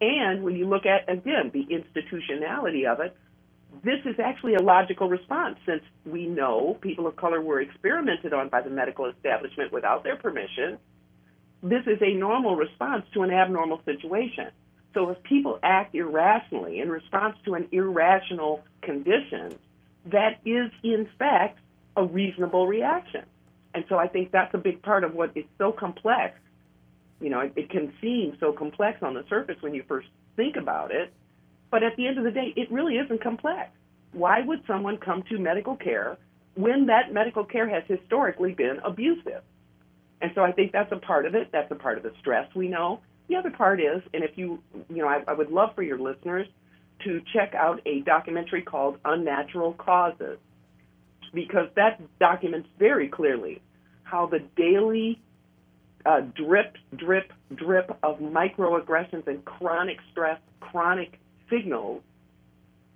And 0.00 0.42
when 0.42 0.56
you 0.56 0.66
look 0.66 0.86
at, 0.86 1.08
again, 1.12 1.50
the 1.52 1.66
institutionality 1.72 2.86
of 2.86 3.00
it, 3.00 3.16
this 3.84 4.00
is 4.04 4.18
actually 4.18 4.54
a 4.54 4.62
logical 4.62 5.08
response 5.08 5.56
since 5.64 5.82
we 6.04 6.26
know 6.26 6.76
people 6.80 7.06
of 7.06 7.16
color 7.16 7.40
were 7.40 7.60
experimented 7.60 8.32
on 8.32 8.48
by 8.48 8.62
the 8.62 8.70
medical 8.70 9.06
establishment 9.06 9.72
without 9.72 10.02
their 10.02 10.16
permission. 10.16 10.78
This 11.62 11.86
is 11.86 11.98
a 12.02 12.14
normal 12.14 12.56
response 12.56 13.04
to 13.14 13.22
an 13.22 13.30
abnormal 13.30 13.80
situation. 13.84 14.48
So 14.94 15.10
if 15.10 15.22
people 15.22 15.58
act 15.62 15.94
irrationally 15.94 16.80
in 16.80 16.88
response 16.90 17.36
to 17.44 17.54
an 17.54 17.68
irrational 17.72 18.62
condition, 18.82 19.56
that 20.06 20.40
is 20.44 20.70
in 20.82 21.08
fact 21.18 21.58
a 21.96 22.04
reasonable 22.04 22.66
reaction. 22.66 23.24
And 23.74 23.84
so 23.88 23.96
I 23.96 24.08
think 24.08 24.32
that's 24.32 24.52
a 24.54 24.58
big 24.58 24.82
part 24.82 25.04
of 25.04 25.14
what 25.14 25.30
is 25.36 25.44
so 25.58 25.70
complex. 25.70 26.38
You 27.20 27.30
know, 27.30 27.40
it, 27.40 27.52
it 27.54 27.70
can 27.70 27.92
seem 28.00 28.36
so 28.40 28.52
complex 28.52 29.02
on 29.02 29.14
the 29.14 29.24
surface 29.28 29.56
when 29.60 29.74
you 29.74 29.84
first 29.86 30.08
think 30.36 30.56
about 30.56 30.90
it, 30.90 31.12
but 31.70 31.82
at 31.82 31.96
the 31.96 32.06
end 32.06 32.18
of 32.18 32.24
the 32.24 32.30
day, 32.30 32.52
it 32.56 32.70
really 32.72 32.96
isn't 32.96 33.22
complex. 33.22 33.70
Why 34.12 34.40
would 34.40 34.62
someone 34.66 34.96
come 34.96 35.22
to 35.24 35.38
medical 35.38 35.76
care 35.76 36.18
when 36.54 36.86
that 36.86 37.12
medical 37.12 37.44
care 37.44 37.68
has 37.68 37.84
historically 37.86 38.52
been 38.52 38.80
abusive? 38.82 39.42
And 40.20 40.32
so 40.34 40.42
I 40.42 40.52
think 40.52 40.72
that's 40.72 40.90
a 40.92 40.96
part 40.96 41.26
of 41.26 41.34
it. 41.34 41.48
That's 41.52 41.70
a 41.70 41.76
part 41.76 41.96
of 41.96 42.02
the 42.02 42.12
stress 42.18 42.52
we 42.54 42.68
know. 42.68 43.00
The 43.30 43.36
other 43.36 43.50
part 43.50 43.80
is, 43.80 44.02
and 44.12 44.24
if 44.24 44.36
you, 44.36 44.60
you 44.88 44.96
know, 45.02 45.06
I, 45.06 45.22
I 45.28 45.34
would 45.34 45.52
love 45.52 45.76
for 45.76 45.84
your 45.84 46.00
listeners 46.00 46.48
to 47.04 47.22
check 47.32 47.54
out 47.54 47.80
a 47.86 48.00
documentary 48.00 48.62
called 48.62 48.98
Unnatural 49.04 49.74
Causes, 49.74 50.38
because 51.32 51.68
that 51.76 52.00
documents 52.18 52.68
very 52.76 53.06
clearly 53.06 53.62
how 54.02 54.26
the 54.26 54.40
daily 54.56 55.20
uh, 56.04 56.22
drip, 56.34 56.76
drip, 56.96 57.32
drip 57.54 57.96
of 58.02 58.18
microaggressions 58.18 59.28
and 59.28 59.44
chronic 59.44 59.98
stress, 60.10 60.40
chronic 60.58 61.20
signals 61.48 62.02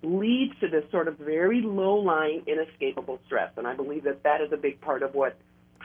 leads 0.03 0.59
to 0.59 0.69
this 0.69 0.85
sort 0.91 1.07
of 1.07 1.17
very 1.17 1.63
low-lying, 1.63 2.43
inescapable 2.49 3.21
stress. 3.25 3.53
And 3.57 3.69
I 3.69 3.75
believe 3.77 4.03
that 4.03 4.25
that 4.25 4.41
is 4.41 4.51
a 4.53 4.57
big 4.57 4.81
part 4.81 5.05
of 5.05 5.15
what 5.15 5.37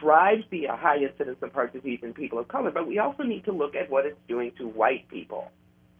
drives 0.01 0.43
the 0.49 0.65
high 0.69 0.97
incidence 0.97 1.37
of 1.41 1.51
heart 1.53 1.73
disease 1.73 1.99
in 2.03 2.13
people 2.13 2.39
of 2.39 2.47
color. 2.47 2.71
But 2.71 2.87
we 2.87 2.99
also 2.99 3.23
need 3.23 3.45
to 3.45 3.51
look 3.51 3.75
at 3.75 3.89
what 3.89 4.05
it's 4.05 4.17
doing 4.27 4.51
to 4.57 4.67
white 4.67 5.07
people, 5.09 5.51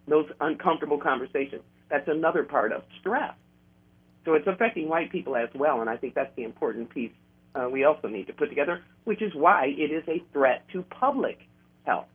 those 0.07 0.27
uncomfortable 0.41 0.97
conversations. 0.97 1.61
That's 1.89 2.07
another 2.07 2.43
part 2.43 2.71
of 2.71 2.83
stress. 2.99 3.33
So 4.25 4.33
it's 4.33 4.47
affecting 4.47 4.89
white 4.89 5.11
people 5.11 5.35
as 5.35 5.49
well, 5.55 5.81
and 5.81 5.89
I 5.89 5.97
think 5.97 6.13
that's 6.13 6.35
the 6.35 6.43
important 6.43 6.89
piece 6.89 7.11
uh, 7.55 7.67
we 7.69 7.83
also 7.83 8.07
need 8.07 8.27
to 8.27 8.33
put 8.33 8.49
together, 8.49 8.83
which 9.05 9.21
is 9.21 9.33
why 9.33 9.67
it 9.67 9.91
is 9.91 10.03
a 10.07 10.23
threat 10.31 10.65
to 10.71 10.83
public 10.83 11.47
health. 11.83 12.05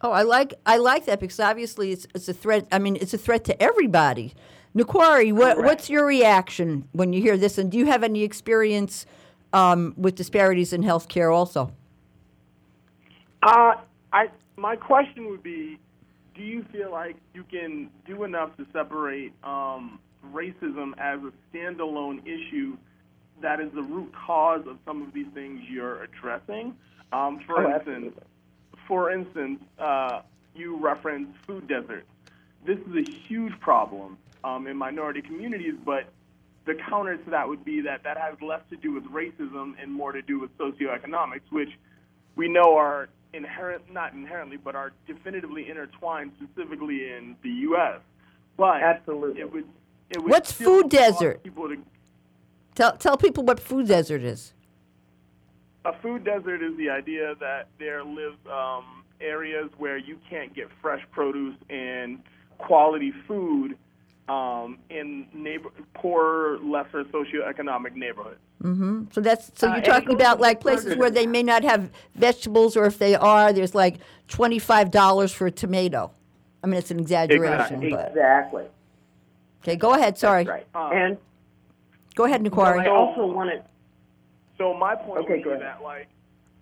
Oh, 0.00 0.10
I 0.10 0.22
like 0.22 0.54
I 0.66 0.78
like 0.78 1.04
that 1.04 1.20
because 1.20 1.38
obviously 1.38 1.92
it's, 1.92 2.06
it's 2.14 2.28
a 2.28 2.34
threat. 2.34 2.66
I 2.72 2.80
mean, 2.80 2.96
it's 2.96 3.14
a 3.14 3.18
threat 3.18 3.44
to 3.44 3.62
everybody. 3.62 4.34
Nequari, 4.74 5.32
what, 5.32 5.58
what's 5.58 5.90
your 5.90 6.06
reaction 6.06 6.88
when 6.92 7.12
you 7.12 7.20
hear 7.20 7.36
this? 7.36 7.58
And 7.58 7.70
do 7.70 7.76
you 7.76 7.86
have 7.86 8.02
any 8.02 8.22
experience 8.22 9.04
um, 9.52 9.94
with 9.96 10.14
disparities 10.14 10.72
in 10.72 10.82
health 10.82 11.08
care 11.08 11.30
also? 11.30 11.72
Uh, 13.42 13.74
I 14.12 14.28
my 14.56 14.76
question 14.76 15.28
would 15.30 15.42
be, 15.42 15.78
do 16.34 16.42
you 16.42 16.64
feel 16.72 16.90
like 16.90 17.16
you 17.34 17.44
can 17.44 17.90
do 18.06 18.24
enough 18.24 18.56
to 18.56 18.66
separate 18.72 19.32
um, 19.42 19.98
racism 20.32 20.92
as 20.98 21.20
a 21.20 21.32
standalone 21.50 22.20
issue 22.26 22.76
that 23.40 23.60
is 23.60 23.72
the 23.74 23.82
root 23.82 24.12
cause 24.14 24.64
of 24.68 24.78
some 24.84 25.02
of 25.02 25.12
these 25.12 25.26
things 25.34 25.60
you're 25.68 26.02
addressing? 26.04 26.76
Um, 27.12 27.40
for 27.46 27.66
Oh, 27.66 27.74
instance, 27.74 28.14
for 28.86 29.10
instance, 29.10 29.60
uh, 29.78 30.20
you 30.54 30.76
referenced 30.78 31.32
food 31.46 31.66
deserts. 31.66 32.06
This 32.64 32.78
is 32.78 33.08
a 33.08 33.10
huge 33.26 33.58
problem 33.60 34.16
um, 34.44 34.66
in 34.66 34.76
minority 34.76 35.22
communities, 35.22 35.74
but 35.84 36.04
the 36.64 36.74
counter 36.88 37.16
to 37.16 37.30
that 37.30 37.48
would 37.48 37.64
be 37.64 37.80
that 37.82 38.04
that 38.04 38.16
has 38.16 38.34
less 38.40 38.60
to 38.70 38.76
do 38.76 38.92
with 38.92 39.04
racism 39.04 39.72
and 39.82 39.92
more 39.92 40.12
to 40.12 40.22
do 40.22 40.38
with 40.40 40.56
socioeconomics, 40.58 41.50
which 41.50 41.70
we 42.36 42.48
know 42.48 42.76
are 42.76 43.08
inherent, 43.34 43.82
not 43.92 44.12
inherently, 44.12 44.56
but 44.56 44.74
are 44.74 44.92
definitively 45.06 45.68
intertwined, 45.68 46.32
specifically 46.36 47.10
in 47.12 47.36
the 47.42 47.48
U.S. 47.48 48.00
But 48.56 48.82
Absolutely. 48.82 49.40
it 49.40 49.52
would. 49.52 49.64
It 50.10 50.22
would 50.22 50.30
What's 50.30 50.52
food 50.52 50.88
desert? 50.90 51.42
People 51.42 51.68
to, 51.68 51.76
Tell 52.74 52.96
tell 52.96 53.16
people 53.16 53.44
what 53.44 53.58
food 53.60 53.88
desert 53.88 54.22
is. 54.22 54.52
a 55.84 55.92
food 56.00 56.24
desert 56.24 56.62
is 56.62 56.76
the 56.76 56.90
idea 56.90 57.34
that 57.40 57.68
there 57.78 58.04
lives 58.04 58.36
um, 58.50 59.04
areas 59.20 59.70
where 59.78 59.96
you 59.98 60.18
can't 60.28 60.54
get 60.54 60.68
fresh 60.80 61.02
produce 61.12 61.56
and 61.70 62.20
quality 62.58 63.12
food 63.26 63.76
um, 64.28 64.78
in 64.90 65.26
neighbor, 65.32 65.70
poorer, 65.94 66.58
lesser 66.60 67.04
socioeconomic 67.04 67.94
neighborhoods. 67.94 68.38
hmm 68.60 69.04
So 69.12 69.20
that's 69.20 69.50
so 69.58 69.66
Uh, 69.66 69.70
you're 69.70 69.76
and 69.78 69.86
it 69.86 69.90
talking 69.90 70.14
about 70.14 70.40
like 70.40 70.60
places 70.60 70.96
where 70.96 71.10
they 71.10 71.26
may 71.26 71.42
not 71.42 71.64
have 71.64 71.90
vegetables, 72.14 72.76
or 72.76 72.86
if 72.86 72.98
they 72.98 73.14
are, 73.14 73.52
there's 73.52 73.74
like 73.74 73.96
twenty 74.28 74.58
five 74.58 74.90
dollars 74.90 75.32
for 75.32 75.46
a 75.46 75.50
tomato. 75.50 76.12
I 76.62 76.68
mean, 76.68 76.76
it's 76.78 76.92
an 76.92 77.00
exaggeration, 77.00 77.90
but 77.90 78.08
Exactly. 78.10 78.64
okay. 79.62 79.74
Go 79.76 79.94
ahead. 79.94 80.16
Sorry. 80.16 80.44
Right. 80.44 80.66
Uh, 80.74 80.90
and 80.90 81.18
Go 82.14 82.24
ahead, 82.24 82.46
I 82.46 82.88
also 82.88 83.26
wanted 83.26 83.62
So 84.58 84.74
my 84.74 84.94
point 84.94 85.24
Okay, 85.24 85.42
would 85.44 85.58
be 85.58 85.64
that, 85.64 85.82
like, 85.82 86.08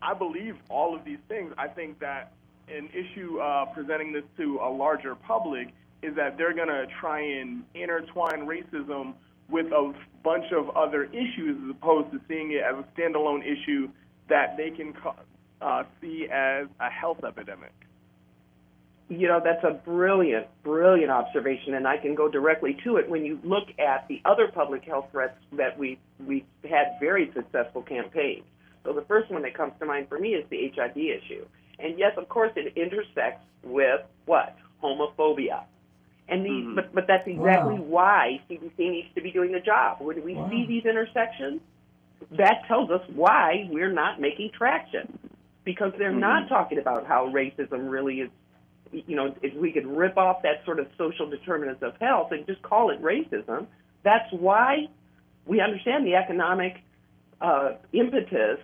I 0.00 0.14
believe 0.14 0.56
all 0.68 0.94
of 0.94 1.04
these 1.04 1.18
things. 1.28 1.52
I 1.58 1.66
think 1.66 1.98
that 1.98 2.32
an 2.68 2.88
issue 2.94 3.40
uh, 3.40 3.66
presenting 3.66 4.12
this 4.12 4.22
to 4.36 4.60
a 4.62 4.70
larger 4.70 5.14
public 5.16 5.68
is 6.02 6.14
that 6.16 6.36
they're 6.36 6.54
going 6.54 6.68
to 6.68 6.86
try 7.00 7.20
and 7.20 7.62
intertwine 7.74 8.46
racism 8.46 9.14
with 9.48 9.66
a 9.66 9.92
bunch 10.22 10.46
of 10.52 10.70
other 10.76 11.04
issues 11.04 11.58
as 11.64 11.70
opposed 11.70 12.10
to 12.12 12.20
seeing 12.28 12.52
it 12.52 12.62
as 12.62 12.76
a 12.76 13.00
standalone 13.00 13.42
issue 13.42 13.88
that 14.28 14.56
they 14.56 14.70
can 14.70 14.94
uh, 15.60 15.82
see 16.00 16.26
as 16.30 16.66
a 16.80 16.88
health 16.88 17.24
epidemic. 17.24 17.72
You 19.08 19.26
know, 19.26 19.40
that's 19.42 19.64
a 19.64 19.72
brilliant, 19.72 20.46
brilliant 20.62 21.10
observation, 21.10 21.74
and 21.74 21.86
I 21.86 21.96
can 21.96 22.14
go 22.14 22.28
directly 22.28 22.76
to 22.84 22.96
it. 22.96 23.10
When 23.10 23.24
you 23.24 23.40
look 23.42 23.68
at 23.80 24.06
the 24.06 24.22
other 24.24 24.46
public 24.54 24.84
health 24.84 25.06
threats 25.10 25.36
that 25.52 25.76
we 25.76 25.98
we 26.24 26.44
had 26.62 26.96
very 27.00 27.32
successful 27.34 27.82
campaigns. 27.82 28.44
So 28.84 28.92
the 28.92 29.02
first 29.02 29.30
one 29.30 29.42
that 29.42 29.54
comes 29.54 29.72
to 29.80 29.84
mind 29.84 30.08
for 30.08 30.18
me 30.18 30.30
is 30.30 30.44
the 30.48 30.70
HIV 30.74 30.96
issue. 30.96 31.44
And 31.80 31.98
yes, 31.98 32.12
of 32.16 32.28
course, 32.28 32.52
it 32.54 32.72
intersects 32.76 33.44
with 33.64 34.00
what 34.26 34.56
homophobia. 34.82 35.64
And 36.30 36.46
these, 36.46 36.64
but 36.74 36.94
but 36.94 37.06
that's 37.08 37.26
exactly 37.26 37.74
Wow. 37.74 37.82
why 37.82 38.40
CDC 38.48 38.78
needs 38.78 39.08
to 39.16 39.20
be 39.20 39.32
doing 39.32 39.52
the 39.52 39.60
job. 39.60 39.98
When 40.00 40.22
we 40.22 40.34
see 40.48 40.64
these 40.66 40.84
intersections, 40.86 41.60
that 42.38 42.62
tells 42.68 42.90
us 42.90 43.02
why 43.14 43.68
we're 43.70 43.92
not 43.92 44.20
making 44.20 44.50
traction 44.56 45.18
because 45.64 45.92
they're 45.98 46.12
not 46.12 46.48
talking 46.48 46.78
about 46.78 47.06
how 47.06 47.26
racism 47.26 47.90
really 47.90 48.20
is 48.20 48.30
you 48.92 49.16
know, 49.16 49.34
if 49.42 49.54
we 49.54 49.72
could 49.72 49.86
rip 49.86 50.16
off 50.16 50.42
that 50.42 50.64
sort 50.64 50.80
of 50.80 50.86
social 50.98 51.28
determinants 51.28 51.82
of 51.82 51.94
health 52.00 52.32
and 52.32 52.46
just 52.46 52.60
call 52.62 52.90
it 52.90 53.00
racism, 53.00 53.66
that's 54.02 54.26
why 54.32 54.88
we 55.46 55.60
understand 55.60 56.06
the 56.06 56.14
economic 56.14 56.78
uh, 57.40 57.72
impetus 57.92 58.58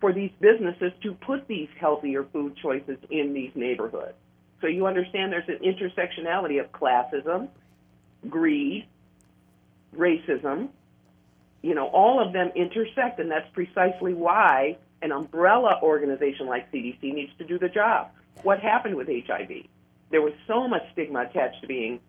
for 0.00 0.12
these 0.12 0.30
businesses 0.40 0.92
to 1.02 1.12
put 1.14 1.46
these 1.48 1.68
healthier 1.78 2.24
food 2.32 2.56
choices 2.62 2.96
in 3.10 3.34
these 3.34 3.50
neighborhoods. 3.54 4.14
So 4.60 4.66
you 4.66 4.86
understand 4.86 5.32
there's 5.32 5.48
an 5.48 5.60
intersectionality 5.64 6.60
of 6.60 6.72
classism, 6.72 7.48
greed, 8.28 8.86
racism. 9.96 10.68
You 11.62 11.74
know, 11.74 11.88
all 11.88 12.24
of 12.24 12.32
them 12.32 12.50
intersect, 12.54 13.18
and 13.18 13.30
that's 13.30 13.48
precisely 13.52 14.14
why 14.14 14.78
an 15.02 15.12
umbrella 15.12 15.80
organization 15.82 16.46
like 16.46 16.70
CDC 16.72 17.02
needs 17.02 17.32
to 17.38 17.44
do 17.44 17.58
the 17.58 17.68
job. 17.68 18.10
What 18.42 18.60
happened 18.60 18.96
with 18.96 19.08
HIV? 19.08 19.50
There 20.10 20.22
was 20.22 20.32
so 20.46 20.66
much 20.68 20.82
stigma 20.92 21.22
attached 21.22 21.60
to 21.60 21.66
being 21.66 22.00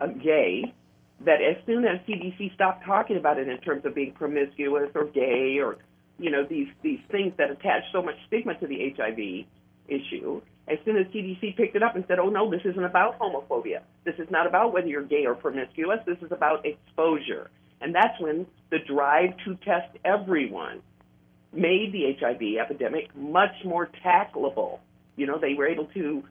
a 0.00 0.08
gay 0.08 0.72
that 1.20 1.40
as 1.40 1.56
soon 1.66 1.84
as 1.84 2.00
CDC 2.06 2.54
stopped 2.54 2.84
talking 2.84 3.16
about 3.16 3.38
it 3.38 3.48
in 3.48 3.58
terms 3.58 3.84
of 3.84 3.94
being 3.94 4.12
promiscuous 4.12 4.90
or 4.94 5.04
gay 5.04 5.58
or 5.58 5.78
you 6.18 6.30
know 6.30 6.44
these 6.44 6.68
these 6.82 7.00
things 7.10 7.32
that 7.38 7.50
attach 7.50 7.82
so 7.92 8.02
much 8.02 8.16
stigma 8.26 8.54
to 8.54 8.66
the 8.66 8.94
HIV 8.96 9.46
issue, 9.88 10.40
as 10.66 10.78
soon 10.84 10.96
as 10.96 11.06
CDC 11.08 11.56
picked 11.56 11.76
it 11.76 11.82
up 11.82 11.94
and 11.94 12.04
said, 12.08 12.18
"Oh 12.18 12.30
no, 12.30 12.50
this 12.50 12.62
isn't 12.64 12.84
about 12.84 13.18
homophobia. 13.18 13.80
This 14.04 14.14
is 14.18 14.30
not 14.30 14.46
about 14.46 14.72
whether 14.72 14.86
you're 14.86 15.02
gay 15.02 15.26
or 15.26 15.34
promiscuous. 15.34 16.00
This 16.06 16.18
is 16.22 16.32
about 16.32 16.64
exposure." 16.64 17.50
And 17.80 17.94
that's 17.94 18.18
when 18.18 18.46
the 18.70 18.78
drive 18.78 19.36
to 19.44 19.56
test 19.56 19.96
everyone 20.04 20.80
made 21.52 21.92
the 21.92 22.16
HIV 22.18 22.58
epidemic 22.58 23.14
much 23.14 23.54
more 23.64 23.90
tackleable. 24.04 24.78
You 25.16 25.26
know, 25.26 25.38
they 25.38 25.54
were 25.54 25.66
able 25.66 25.86
to, 25.86 26.24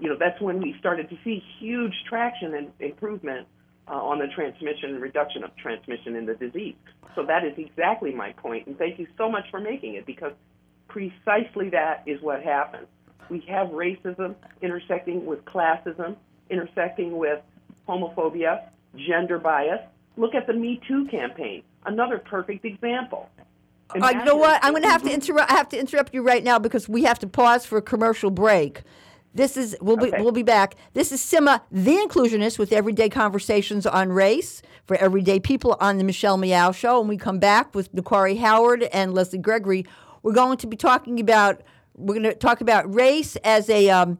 you 0.00 0.08
know, 0.08 0.16
that's 0.18 0.40
when 0.40 0.60
we 0.60 0.74
started 0.78 1.10
to 1.10 1.18
see 1.24 1.42
huge 1.58 1.92
traction 2.08 2.54
and 2.54 2.70
improvement 2.80 3.46
uh, 3.88 3.94
on 3.94 4.18
the 4.18 4.28
transmission 4.28 4.90
and 4.90 5.02
reduction 5.02 5.44
of 5.44 5.54
transmission 5.56 6.16
in 6.16 6.24
the 6.24 6.34
disease. 6.34 6.76
So 7.14 7.24
that 7.26 7.44
is 7.44 7.52
exactly 7.58 8.14
my 8.14 8.32
point, 8.32 8.66
and 8.66 8.78
thank 8.78 8.98
you 8.98 9.06
so 9.18 9.28
much 9.28 9.44
for 9.50 9.60
making 9.60 9.94
it 9.94 10.06
because 10.06 10.32
precisely 10.88 11.70
that 11.70 12.04
is 12.06 12.22
what 12.22 12.42
happens. 12.42 12.86
We 13.28 13.40
have 13.48 13.68
racism 13.68 14.34
intersecting 14.60 15.24
with 15.26 15.44
classism, 15.44 16.16
intersecting 16.50 17.16
with 17.16 17.40
homophobia, 17.88 18.68
gender 18.96 19.38
bias. 19.38 19.80
Look 20.16 20.34
at 20.34 20.46
the 20.46 20.52
Me 20.52 20.80
Too 20.86 21.06
campaign, 21.06 21.62
another 21.86 22.18
perfect 22.18 22.64
example. 22.64 23.28
Uh, 23.90 24.08
you 24.08 24.24
know 24.24 24.36
what? 24.36 24.58
I'm 24.62 24.72
going 24.72 24.82
to 24.82 24.88
have 24.88 25.02
to 25.02 25.12
interrupt. 25.12 25.50
I 25.50 25.54
have 25.54 25.68
to 25.70 25.78
interrupt 25.78 26.14
you 26.14 26.22
right 26.22 26.42
now 26.42 26.58
because 26.58 26.88
we 26.88 27.04
have 27.04 27.18
to 27.20 27.26
pause 27.26 27.66
for 27.66 27.78
a 27.78 27.82
commercial 27.82 28.30
break. 28.30 28.82
This 29.34 29.56
is 29.56 29.76
we'll 29.80 29.96
be 29.96 30.10
we'll 30.18 30.32
be 30.32 30.42
back. 30.42 30.76
This 30.92 31.10
is 31.10 31.22
Simma, 31.22 31.62
the 31.70 31.96
inclusionist, 31.96 32.58
with 32.58 32.72
everyday 32.72 33.08
conversations 33.08 33.86
on 33.86 34.10
race 34.10 34.60
for 34.84 34.96
everyday 34.96 35.40
people 35.40 35.76
on 35.80 35.96
the 35.96 36.04
Michelle 36.04 36.36
Meow 36.36 36.72
Show. 36.72 37.00
And 37.00 37.08
we 37.08 37.16
come 37.16 37.38
back 37.38 37.74
with 37.74 37.94
Nequari 37.94 38.38
Howard 38.38 38.82
and 38.84 39.14
Leslie 39.14 39.38
Gregory. 39.38 39.86
We're 40.22 40.34
going 40.34 40.58
to 40.58 40.66
be 40.66 40.76
talking 40.76 41.18
about 41.18 41.62
we're 41.94 42.14
going 42.14 42.24
to 42.24 42.34
talk 42.34 42.60
about 42.60 42.92
race 42.92 43.36
as 43.36 43.68
a 43.68 43.90
um, 43.90 44.18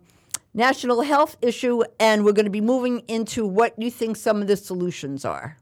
national 0.55 1.03
health 1.03 1.37
issue, 1.43 1.83
and 1.99 2.25
we're 2.25 2.33
going 2.33 2.47
to 2.47 2.51
be 2.51 2.61
moving 2.61 3.01
into 3.09 3.47
what 3.47 3.75
you 3.79 3.91
think 3.91 4.17
some 4.17 4.41
of 4.43 4.49
the 4.49 4.57
solutions 4.57 5.25
are. 5.25 5.57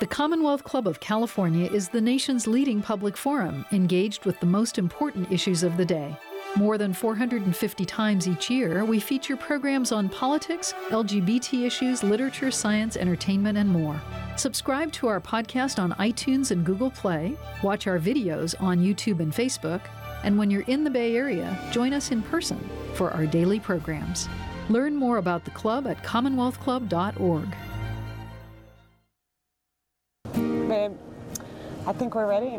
The 0.00 0.06
Commonwealth 0.06 0.62
Club 0.62 0.86
of 0.86 1.00
California 1.00 1.68
is 1.72 1.88
the 1.88 2.00
nation's 2.00 2.46
leading 2.46 2.82
public 2.82 3.16
forum 3.16 3.66
engaged 3.72 4.24
with 4.24 4.38
the 4.38 4.46
most 4.46 4.78
important 4.78 5.32
issues 5.32 5.64
of 5.64 5.76
the 5.76 5.84
day. 5.84 6.16
More 6.58 6.76
than 6.76 6.92
450 6.92 7.84
times 7.84 8.26
each 8.26 8.50
year, 8.50 8.84
we 8.84 8.98
feature 8.98 9.36
programs 9.36 9.92
on 9.92 10.08
politics, 10.08 10.74
LGBT 10.88 11.64
issues, 11.64 12.02
literature, 12.02 12.50
science, 12.50 12.96
entertainment, 12.96 13.56
and 13.56 13.70
more. 13.70 14.02
Subscribe 14.36 14.90
to 14.94 15.06
our 15.06 15.20
podcast 15.20 15.80
on 15.80 15.92
iTunes 16.00 16.50
and 16.50 16.66
Google 16.66 16.90
Play, 16.90 17.36
watch 17.62 17.86
our 17.86 18.00
videos 18.00 18.60
on 18.60 18.80
YouTube 18.80 19.20
and 19.20 19.32
Facebook, 19.32 19.82
and 20.24 20.36
when 20.36 20.50
you're 20.50 20.62
in 20.62 20.82
the 20.82 20.90
Bay 20.90 21.14
Area, 21.14 21.56
join 21.70 21.92
us 21.92 22.10
in 22.10 22.22
person 22.22 22.58
for 22.94 23.12
our 23.12 23.24
daily 23.24 23.60
programs. 23.60 24.28
Learn 24.68 24.96
more 24.96 25.18
about 25.18 25.44
the 25.44 25.52
club 25.52 25.86
at 25.86 26.02
commonwealthclub.org. 26.02 27.54
Babe, 30.68 30.92
I 31.86 31.92
think 31.92 32.16
we're 32.16 32.26
ready. 32.26 32.58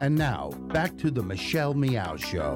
And 0.00 0.16
now, 0.16 0.50
back 0.72 0.96
to 0.98 1.10
the 1.10 1.22
Michelle 1.22 1.74
Meow 1.74 2.16
Show. 2.16 2.54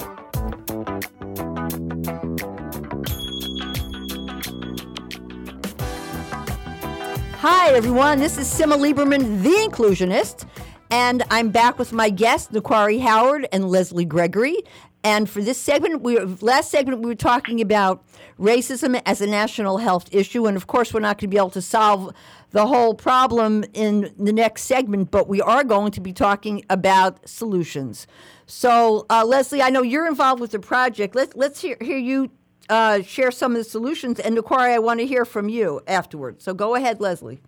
Hi, 7.38 7.73
everyone. 7.73 8.21
This 8.21 8.38
is 8.38 8.47
Simma 8.47 8.77
Lieberman, 8.79 9.42
the 9.42 9.51
inclusionist, 9.68 10.47
and 10.90 11.25
I'm 11.31 11.51
back 11.51 11.79
with 11.79 11.92
my 11.92 12.09
guests, 12.11 12.53
Nequari 12.53 13.01
Howard 13.01 13.49
and 13.53 13.68
Leslie 13.68 14.05
Gregory. 14.05 14.62
And 15.05 15.29
for 15.29 15.42
this 15.42 15.59
segment, 15.59 16.03
we 16.03 16.18
last 16.21 16.71
segment 16.71 17.03
we 17.03 17.09
were 17.09 17.14
talking 17.16 17.61
about 17.61 18.05
racism 18.38 19.01
as 19.05 19.21
a 19.21 19.27
national 19.27 19.79
health 19.79 20.09
issue, 20.12 20.47
and 20.47 20.57
of 20.57 20.68
course, 20.68 20.95
we're 20.95 21.01
not 21.01 21.18
going 21.18 21.29
to 21.31 21.35
be 21.35 21.38
able 21.38 21.51
to 21.51 21.62
solve 21.62 22.14
the 22.52 22.66
whole 22.66 22.94
problem 22.94 23.64
in 23.72 24.14
the 24.18 24.32
next 24.32 24.62
segment, 24.62 25.10
but 25.10 25.26
we 25.26 25.40
are 25.40 25.64
going 25.64 25.90
to 25.92 26.00
be 26.00 26.12
talking 26.12 26.64
about 26.70 27.28
solutions. 27.28 28.06
So, 28.46 29.06
uh, 29.10 29.24
Leslie, 29.24 29.62
I 29.62 29.70
know 29.70 29.82
you're 29.82 30.06
involved 30.06 30.40
with 30.40 30.52
the 30.52 30.60
project. 30.60 31.14
Let's 31.14 31.34
let's 31.34 31.60
hear, 31.60 31.76
hear 31.80 31.96
you 31.96 32.30
uh, 32.68 33.02
share 33.02 33.30
some 33.30 33.52
of 33.52 33.58
the 33.58 33.64
solutions, 33.64 34.20
and 34.20 34.36
Nequari, 34.36 34.74
I 34.74 34.78
want 34.78 35.00
to 35.00 35.06
hear 35.06 35.24
from 35.24 35.48
you 35.48 35.80
afterwards. 35.86 36.44
So, 36.44 36.54
go 36.54 36.74
ahead, 36.74 37.00
Leslie. 37.00 37.40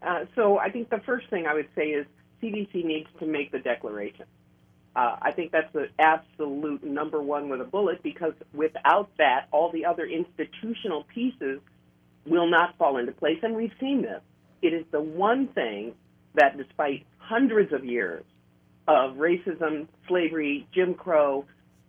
Uh, 0.00 0.24
so, 0.36 0.58
I 0.58 0.70
think 0.70 0.88
the 0.88 1.00
first 1.04 1.28
thing 1.28 1.46
I 1.46 1.54
would 1.54 1.68
say 1.74 1.88
is 1.88 2.06
CDC 2.42 2.84
needs 2.84 3.08
to 3.18 3.26
make 3.26 3.50
the 3.50 3.58
declaration. 3.58 4.26
Uh, 4.94 5.16
I 5.20 5.32
think 5.32 5.52
that's 5.52 5.70
the 5.74 5.88
absolute 5.98 6.82
number 6.82 7.20
one 7.20 7.50
with 7.50 7.60
a 7.60 7.64
bullet 7.64 8.02
because 8.02 8.32
without 8.54 9.10
that, 9.18 9.46
all 9.50 9.70
the 9.70 9.84
other 9.84 10.06
institutional 10.06 11.04
pieces 11.12 11.60
will 12.26 12.48
not 12.48 12.76
fall 12.78 12.96
into 12.98 13.12
place. 13.12 13.38
And 13.42 13.54
we've 13.54 13.72
seen 13.80 14.02
this. 14.02 14.20
It 14.62 14.72
is 14.72 14.84
the 14.90 15.00
one 15.00 15.48
thing 15.48 15.94
that, 16.34 16.56
despite 16.56 17.06
hundreds 17.18 17.72
of 17.72 17.84
years 17.84 18.24
of 18.88 19.16
racism, 19.16 19.88
slavery, 20.08 20.66
Jim 20.74 20.94
Crow, 20.94 21.44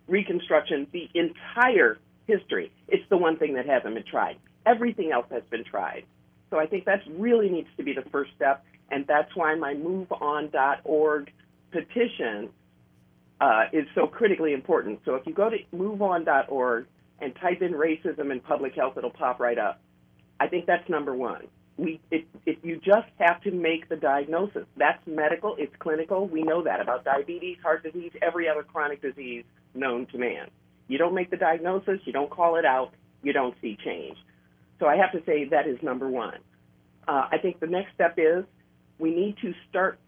Reconstruction, 0.08 0.88
the 0.92 1.10
entire 1.14 1.98
history, 2.28 2.72
it's 2.88 3.04
the 3.10 3.18
one 3.18 3.38
thing 3.38 3.56
that 3.56 3.66
hasn't 3.66 3.94
been 3.94 4.04
tried. 4.04 4.38
Everything 4.66 5.12
else 5.12 5.28
has 5.32 5.44
been 5.50 5.64
tried. 5.64 6.04
So 6.50 6.58
I 6.58 6.66
think 6.66 6.86
that 6.86 7.02
really 7.10 7.50
needs 7.50 7.68
to 7.78 7.84
be 7.84 7.94
the 7.94 8.10
first 8.10 8.32
step. 8.36 8.64
And 8.90 9.06
that's 9.06 9.36
why 9.36 9.56
my 9.56 9.74
MoveOn.org 9.74 11.32
petition 11.72 12.50
uh, 13.40 13.64
is 13.74 13.86
so 13.96 14.08
critically 14.08 14.54
important. 14.54 15.00
So 15.06 15.16
if 15.16 15.28
you 15.28 15.34
go 15.34 15.50
to 15.50 15.58
moveon.org 15.76 16.88
and 17.20 17.36
type 17.36 17.62
in 17.62 17.74
racism 17.74 18.32
and 18.32 18.44
public 18.44 18.76
health, 18.76 18.98
it'll 18.98 19.10
pop 19.10 19.40
right 19.40 19.58
up. 19.58 19.80
I 20.40 20.48
think 20.48 20.66
that's 20.66 20.88
number 20.90 21.14
one. 21.14 21.48
We, 21.78 22.00
you 22.64 22.82
just 22.84 23.08
have 23.20 23.42
to 23.42 23.52
make 23.52 23.88
the 23.88 23.98
diagnosis. 23.98 24.66
That's 24.78 25.00
medical, 25.06 25.56
it's 25.60 25.76
clinical. 25.78 26.28
We 26.28 26.42
know 26.42 26.64
that 26.64 26.82
about 26.82 27.06
diabetes, 27.06 27.58
heart 27.62 27.84
disease, 27.84 28.12
every 28.22 28.50
other 28.50 28.64
chronic 28.64 29.02
disease 29.02 29.44
known 29.76 30.08
to 30.08 30.18
man. 30.18 30.50
You 30.88 30.98
don't 30.98 31.14
make 31.14 31.30
the 31.30 31.38
diagnosis, 31.38 32.00
you 32.06 32.14
don't 32.14 32.32
call 32.32 32.56
it 32.56 32.66
out, 32.66 32.94
you 33.22 33.32
don't 33.32 33.56
see 33.62 33.78
change. 33.84 34.18
So 34.80 34.88
I 34.88 34.96
have 34.98 35.12
to 35.12 35.22
say 35.26 35.46
that 35.50 35.68
is 35.68 35.78
number 35.84 36.08
one. 36.08 36.40
Uh, 37.08 37.28
I 37.32 37.38
think 37.38 37.60
the 37.60 37.68
next 37.68 37.94
step 37.94 38.16
is 38.18 38.44
we 39.00 39.14
need 39.14 39.38
to 39.42 39.54
start, 39.70 40.00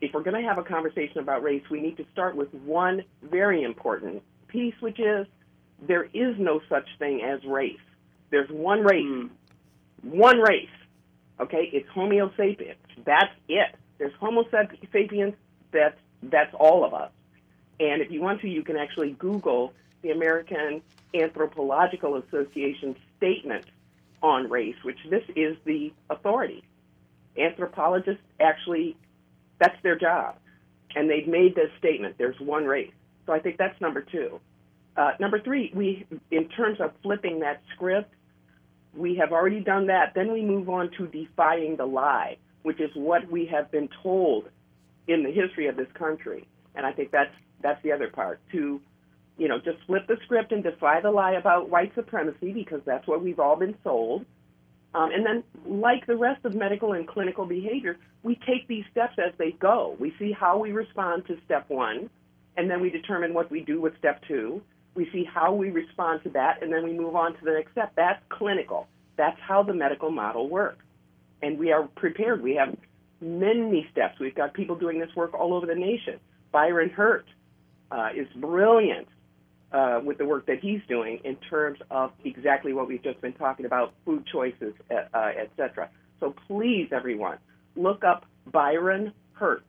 if 0.00 0.12
we're 0.12 0.22
going 0.22 0.40
to 0.40 0.46
have 0.46 0.58
a 0.58 0.62
conversation 0.62 1.18
about 1.18 1.42
race, 1.42 1.62
we 1.70 1.80
need 1.80 1.96
to 1.96 2.04
start 2.12 2.36
with 2.36 2.52
one 2.52 3.02
very 3.22 3.62
important 3.62 4.22
piece, 4.48 4.74
which 4.80 5.00
is 5.00 5.26
there 5.86 6.04
is 6.04 6.36
no 6.38 6.60
such 6.68 6.86
thing 6.98 7.22
as 7.22 7.42
race. 7.44 7.78
There's 8.30 8.50
one 8.50 8.82
race, 8.82 9.28
one 10.04 10.38
race. 10.38 10.68
Okay, 11.40 11.68
it's 11.72 11.88
Homo 11.90 12.30
sapiens. 12.36 12.78
That's 13.04 13.32
it. 13.48 13.74
There's 13.98 14.12
Homo 14.20 14.44
sapiens. 14.92 15.34
That's 15.72 15.98
that's 16.22 16.54
all 16.54 16.84
of 16.84 16.94
us. 16.94 17.10
And 17.80 18.00
if 18.00 18.10
you 18.10 18.20
want 18.20 18.40
to, 18.42 18.48
you 18.48 18.62
can 18.62 18.76
actually 18.76 19.12
Google 19.18 19.72
the 20.02 20.10
American 20.10 20.82
Anthropological 21.14 22.16
Association 22.16 22.96
statement 23.16 23.64
on 24.22 24.48
race, 24.48 24.76
which 24.84 24.98
this 25.10 25.24
is 25.34 25.56
the 25.64 25.92
authority. 26.08 26.62
Anthropologists 27.36 28.22
actually, 28.40 28.96
that's 29.58 29.76
their 29.82 29.98
job. 29.98 30.36
And 30.94 31.10
they've 31.10 31.26
made 31.26 31.54
this 31.54 31.70
statement 31.78 32.16
there's 32.16 32.38
one 32.38 32.64
race. 32.64 32.92
So 33.26 33.32
I 33.32 33.40
think 33.40 33.58
that's 33.58 33.78
number 33.80 34.02
two. 34.02 34.40
Uh, 34.96 35.12
number 35.18 35.40
three, 35.40 35.72
we, 35.74 36.06
in 36.30 36.48
terms 36.48 36.80
of 36.80 36.92
flipping 37.02 37.40
that 37.40 37.60
script, 37.74 38.14
we 38.96 39.16
have 39.16 39.32
already 39.32 39.60
done 39.60 39.86
that. 39.88 40.12
Then 40.14 40.32
we 40.32 40.42
move 40.42 40.68
on 40.68 40.90
to 40.98 41.06
defying 41.06 41.76
the 41.76 41.86
lie, 41.86 42.36
which 42.62 42.80
is 42.80 42.90
what 42.94 43.30
we 43.30 43.46
have 43.46 43.70
been 43.70 43.88
told 44.02 44.48
in 45.06 45.22
the 45.22 45.30
history 45.30 45.66
of 45.66 45.76
this 45.76 45.90
country. 45.94 46.46
And 46.74 46.86
I 46.86 46.92
think 46.92 47.10
that's 47.10 47.34
that's 47.62 47.82
the 47.82 47.92
other 47.92 48.08
part 48.08 48.40
to, 48.52 48.80
you 49.38 49.48
know, 49.48 49.58
just 49.58 49.78
flip 49.86 50.06
the 50.06 50.16
script 50.24 50.52
and 50.52 50.62
defy 50.62 51.00
the 51.00 51.10
lie 51.10 51.32
about 51.32 51.70
white 51.70 51.92
supremacy 51.94 52.52
because 52.52 52.80
that's 52.84 53.06
what 53.06 53.22
we've 53.22 53.40
all 53.40 53.56
been 53.56 53.76
sold. 53.82 54.26
Um, 54.94 55.10
and 55.10 55.26
then, 55.26 55.42
like 55.66 56.06
the 56.06 56.16
rest 56.16 56.44
of 56.44 56.54
medical 56.54 56.92
and 56.92 57.08
clinical 57.08 57.46
behavior, 57.46 57.96
we 58.22 58.38
take 58.46 58.68
these 58.68 58.84
steps 58.92 59.14
as 59.18 59.32
they 59.38 59.52
go. 59.52 59.96
We 59.98 60.14
see 60.18 60.30
how 60.30 60.58
we 60.58 60.70
respond 60.70 61.26
to 61.26 61.36
step 61.44 61.68
one, 61.68 62.10
and 62.56 62.70
then 62.70 62.80
we 62.80 62.90
determine 62.90 63.34
what 63.34 63.50
we 63.50 63.60
do 63.60 63.80
with 63.80 63.98
step 63.98 64.22
two. 64.28 64.62
We 64.94 65.08
see 65.12 65.24
how 65.24 65.52
we 65.52 65.70
respond 65.70 66.22
to 66.24 66.30
that, 66.30 66.62
and 66.62 66.72
then 66.72 66.84
we 66.84 66.92
move 66.92 67.16
on 67.16 67.34
to 67.34 67.44
the 67.44 67.52
next 67.52 67.72
step. 67.72 67.92
That's 67.96 68.22
clinical. 68.28 68.86
That's 69.16 69.38
how 69.40 69.62
the 69.62 69.74
medical 69.74 70.10
model 70.10 70.48
works. 70.48 70.84
And 71.42 71.58
we 71.58 71.72
are 71.72 71.84
prepared. 71.96 72.42
We 72.42 72.54
have 72.54 72.76
many 73.20 73.86
steps. 73.90 74.18
We've 74.20 74.34
got 74.34 74.54
people 74.54 74.76
doing 74.76 74.98
this 74.98 75.10
work 75.16 75.34
all 75.34 75.54
over 75.54 75.66
the 75.66 75.74
nation. 75.74 76.20
Byron 76.52 76.90
Hurt 76.90 77.26
uh, 77.90 78.10
is 78.14 78.26
brilliant 78.36 79.08
uh, 79.72 80.00
with 80.04 80.18
the 80.18 80.24
work 80.24 80.46
that 80.46 80.60
he's 80.60 80.80
doing 80.88 81.20
in 81.24 81.36
terms 81.36 81.80
of 81.90 82.12
exactly 82.24 82.72
what 82.72 82.86
we've 82.86 83.02
just 83.02 83.20
been 83.20 83.32
talking 83.32 83.66
about, 83.66 83.92
food 84.04 84.24
choices, 84.30 84.72
uh, 84.90 85.16
uh 85.16 85.32
et 85.36 85.50
cetera. 85.56 85.90
So 86.20 86.34
please, 86.46 86.88
everyone, 86.92 87.38
look 87.74 88.04
up 88.04 88.24
Byron 88.52 89.12
Hurt 89.32 89.66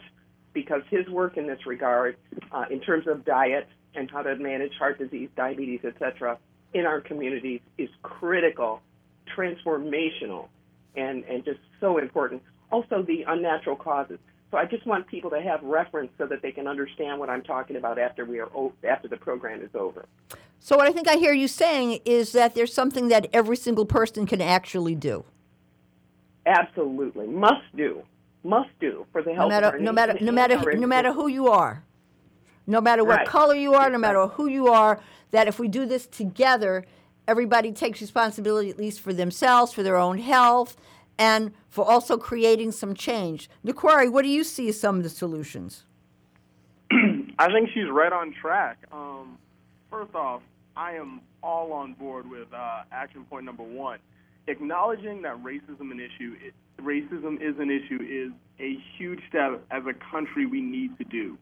because 0.54 0.82
his 0.90 1.08
work 1.10 1.38
in 1.38 1.48
this 1.48 1.66
regard, 1.66 2.18
uh, 2.52 2.66
in 2.70 2.80
terms 2.80 3.08
of 3.08 3.26
diet 3.26 3.68
and 3.96 4.10
how 4.10 4.22
to 4.22 4.36
manage 4.36 4.74
heart 4.78 5.00
disease, 5.00 5.30
diabetes, 5.36 5.82
et 5.84 5.96
cetera, 6.00 6.38
in 6.74 6.86
our 6.86 7.02
communities 7.02 7.62
is 7.78 7.90
critical, 8.04 8.82
transformational, 9.36 10.48
and, 10.96 11.24
and 11.26 11.44
just 11.46 11.60
so 11.80 11.98
important. 11.98 12.42
Also, 12.72 13.02
the 13.02 13.24
unnatural 13.28 13.76
causes. 13.76 14.20
So 14.52 14.58
I 14.58 14.66
just 14.66 14.86
want 14.86 15.08
people 15.08 15.30
to 15.32 15.42
have 15.42 15.62
reference 15.64 16.12
so 16.18 16.26
that 16.28 16.42
they 16.42 16.52
can 16.52 16.68
understand 16.68 17.20
what 17.20 17.30
I'm 17.30 17.42
talking 17.42 17.76
about 17.76 18.00
after 18.00 18.26
we 18.26 18.40
are 18.40 18.50
after 18.88 19.08
the 19.08 19.18
program 19.18 19.62
is 19.62 19.70
over. 19.74 20.06
So 20.60 20.78
what 20.78 20.88
I 20.88 20.92
think 20.92 21.08
I 21.08 21.16
hear 21.16 21.34
you 21.34 21.48
saying 21.48 22.00
is 22.06 22.32
that 22.32 22.56
there's 22.56 22.74
something 22.74 23.10
that 23.10 23.28
every 23.34 23.58
single 23.58 23.86
person 23.86 24.26
can 24.26 24.42
actually 24.42 24.96
do. 24.96 25.26
Absolutely, 26.46 27.28
must 27.28 27.66
do, 27.76 28.04
must 28.44 28.70
do 28.80 29.06
for 29.12 29.22
the 29.22 29.34
health. 29.34 29.50
No 29.50 29.62
matter, 29.62 29.80
no 29.80 29.92
matter, 29.92 30.18
no 30.22 30.32
matter, 30.32 30.78
no 30.78 30.88
matter 30.88 31.12
who 31.12 31.28
you 31.28 31.48
are, 31.48 31.84
no 32.68 32.82
matter 32.82 33.04
what 33.04 33.18
Right. 33.20 33.28
color 33.28 33.56
you 33.56 33.74
are, 33.74 33.90
no 33.90 33.98
matter 33.98 34.28
who 34.28 34.48
you 34.48 34.68
are. 34.68 35.00
That 35.32 35.48
if 35.48 35.60
we 35.60 35.68
do 35.68 35.86
this 35.86 36.06
together, 36.08 36.86
everybody 37.28 37.72
takes 37.72 38.02
responsibility 38.02 38.70
at 38.70 38.78
least 38.78 39.02
for 39.02 39.14
themselves, 39.14 39.74
for 39.74 39.84
their 39.84 39.98
own 39.98 40.18
health, 40.20 40.78
and 41.18 41.54
for 41.70 41.84
also 41.86 42.18
creating 42.18 42.72
some 42.72 42.94
change. 42.94 43.50
Nequari, 43.66 44.12
what 44.12 44.24
do 44.24 44.30
you 44.30 44.44
see 44.44 44.70
as 44.70 44.80
some 44.80 44.98
of 44.98 45.04
the 45.04 45.10
solutions? 45.10 45.84
I 46.92 47.48
think 47.52 47.70
she's 47.74 47.90
right 47.90 48.12
on 48.14 48.34
track. 48.34 48.78
Um, 48.92 49.38
first 49.90 50.14
off, 50.16 50.42
I 50.78 50.94
am 50.94 51.22
all 51.44 51.74
on 51.74 51.94
board 51.94 52.30
with 52.30 52.48
uh, 52.54 52.84
action 52.92 53.26
point 53.26 53.46
number 53.46 53.64
one. 53.64 54.00
Acknowledging 54.48 55.22
that 55.24 55.42
racism 55.44 55.92
an 55.92 56.00
issue, 56.00 56.36
i- 56.46 56.82
racism 56.82 57.42
is 57.42 57.58
an 57.60 57.70
issue, 57.72 58.00
is 58.02 58.32
a 58.60 58.78
huge 58.98 59.20
step 59.28 59.62
as 59.72 59.84
a 59.86 59.94
country 60.12 60.46
we 60.46 60.62
need 60.62 60.98
to 60.98 61.04
do. 61.06 61.38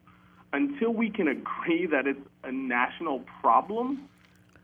Until 0.54 0.94
we 0.94 1.10
can 1.10 1.26
agree 1.26 1.84
that 1.86 2.06
it's 2.06 2.20
a 2.44 2.52
national 2.52 3.24
problem, 3.40 4.08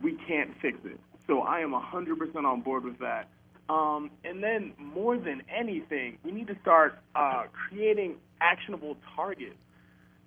we 0.00 0.16
can't 0.28 0.52
fix 0.62 0.78
it. 0.84 1.00
So 1.26 1.40
I 1.40 1.58
am 1.62 1.72
100% 1.72 2.44
on 2.44 2.60
board 2.60 2.84
with 2.84 3.00
that. 3.00 3.28
Um, 3.68 4.12
and 4.24 4.40
then, 4.40 4.72
more 4.78 5.18
than 5.18 5.42
anything, 5.52 6.18
we 6.24 6.30
need 6.30 6.46
to 6.46 6.56
start 6.62 7.00
uh, 7.16 7.46
creating 7.50 8.18
actionable 8.40 8.98
targets. 9.16 9.56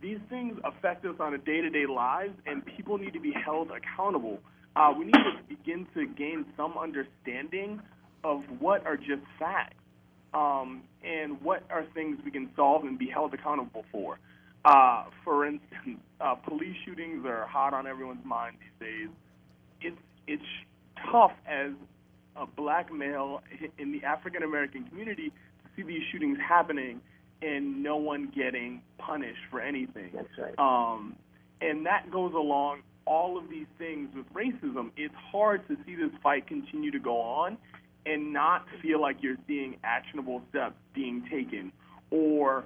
These 0.01 0.19
things 0.29 0.59
affect 0.65 1.05
us 1.05 1.15
on 1.21 1.33
a 1.33 1.37
day-to-day 1.37 1.85
lives, 1.85 2.33
and 2.45 2.65
people 2.65 2.97
need 2.97 3.13
to 3.13 3.21
be 3.21 3.31
held 3.31 3.69
accountable. 3.71 4.39
Uh, 4.75 4.93
we 4.97 5.05
need 5.05 5.13
to 5.13 5.37
begin 5.47 5.87
to 5.93 6.05
gain 6.07 6.45
some 6.57 6.77
understanding 6.77 7.81
of 8.25 8.43
what 8.59 8.85
are 8.85 8.97
just 8.97 9.23
facts 9.39 9.75
um, 10.33 10.83
and 11.05 11.41
what 11.41 11.63
are 11.69 11.85
things 11.93 12.17
we 12.25 12.31
can 12.31 12.49
solve 12.53 12.83
and 12.83 12.99
be 12.99 13.07
held 13.07 13.33
accountable 13.33 13.85
for. 13.93 14.19
Uh, 14.65 15.05
for 15.23 15.45
instance, 15.45 15.99
uh, 16.21 16.35
police 16.35 16.75
shootings 16.85 17.25
are 17.25 17.45
hot 17.47 17.73
on 17.73 17.85
everyone's 17.85 18.25
mind 18.25 18.57
these 18.59 18.87
days. 18.87 19.09
It's 19.81 20.01
it's 20.27 20.43
tough 21.11 21.33
as 21.45 21.71
a 22.35 22.45
black 22.45 22.91
male 22.91 23.41
in 23.77 23.91
the 23.91 24.03
African 24.05 24.43
American 24.43 24.85
community 24.85 25.29
to 25.29 25.69
see 25.75 25.83
these 25.83 26.01
shootings 26.11 26.37
happening 26.39 27.01
and 27.41 27.83
no 27.83 27.97
one 27.97 28.31
getting 28.33 28.81
punished 28.97 29.41
for 29.51 29.59
anything. 29.59 30.11
That's 30.13 30.27
right. 30.37 30.57
Um, 30.57 31.17
and 31.61 31.85
that 31.85 32.09
goes 32.09 32.33
along 32.33 32.81
all 33.05 33.37
of 33.37 33.49
these 33.49 33.67
things 33.77 34.09
with 34.15 34.25
racism. 34.33 34.91
It's 34.95 35.13
hard 35.31 35.67
to 35.67 35.75
see 35.85 35.95
this 35.95 36.11
fight 36.21 36.47
continue 36.47 36.91
to 36.91 36.99
go 36.99 37.19
on 37.19 37.57
and 38.05 38.31
not 38.33 38.65
feel 38.81 39.01
like 39.01 39.17
you're 39.21 39.37
seeing 39.47 39.77
actionable 39.83 40.41
steps 40.49 40.75
being 40.93 41.25
taken 41.29 41.71
or 42.11 42.63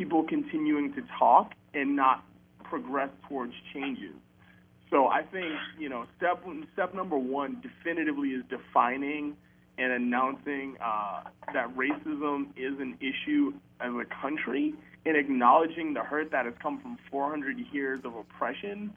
people 0.00 0.24
continuing 0.26 0.94
to 0.94 1.02
talk 1.18 1.52
and 1.74 1.94
not 1.94 2.24
progress 2.64 3.10
towards 3.28 3.52
changes. 3.74 4.14
So 4.88 5.08
I 5.08 5.22
think 5.22 5.52
you 5.78 5.90
know 5.90 6.06
step 6.16 6.42
step 6.72 6.94
number 6.94 7.18
one 7.18 7.60
definitively 7.60 8.30
is 8.30 8.42
defining 8.48 9.36
and 9.76 9.92
announcing 9.92 10.76
uh, 10.82 11.24
that 11.52 11.76
racism 11.76 12.46
is 12.56 12.80
an 12.80 12.96
issue 13.00 13.52
as 13.78 13.90
a 13.92 14.06
country 14.22 14.72
and 15.04 15.18
acknowledging 15.18 15.92
the 15.92 16.00
hurt 16.00 16.30
that 16.30 16.46
has 16.46 16.54
come 16.62 16.80
from 16.80 16.96
400 17.10 17.58
years 17.70 18.00
of 18.04 18.14
oppression 18.16 18.92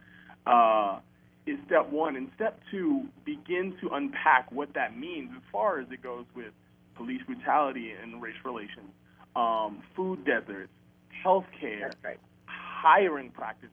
uh, 0.45 0.99
is 1.45 1.57
step 1.65 1.89
one. 1.89 2.15
And 2.15 2.29
step 2.35 2.59
two, 2.71 3.07
begin 3.25 3.75
to 3.81 3.89
unpack 3.89 4.51
what 4.53 4.73
that 4.73 4.97
means 4.97 5.31
as 5.35 5.43
far 5.51 5.79
as 5.79 5.87
it 5.91 6.01
goes 6.01 6.25
with 6.33 6.53
police 6.95 7.21
brutality 7.25 7.91
and 7.91 8.21
race 8.21 8.35
relations, 8.45 8.91
um, 9.35 9.83
food 9.95 10.25
deserts, 10.25 10.71
healthcare, 11.23 11.91
hiring 12.45 13.29
practices. 13.31 13.71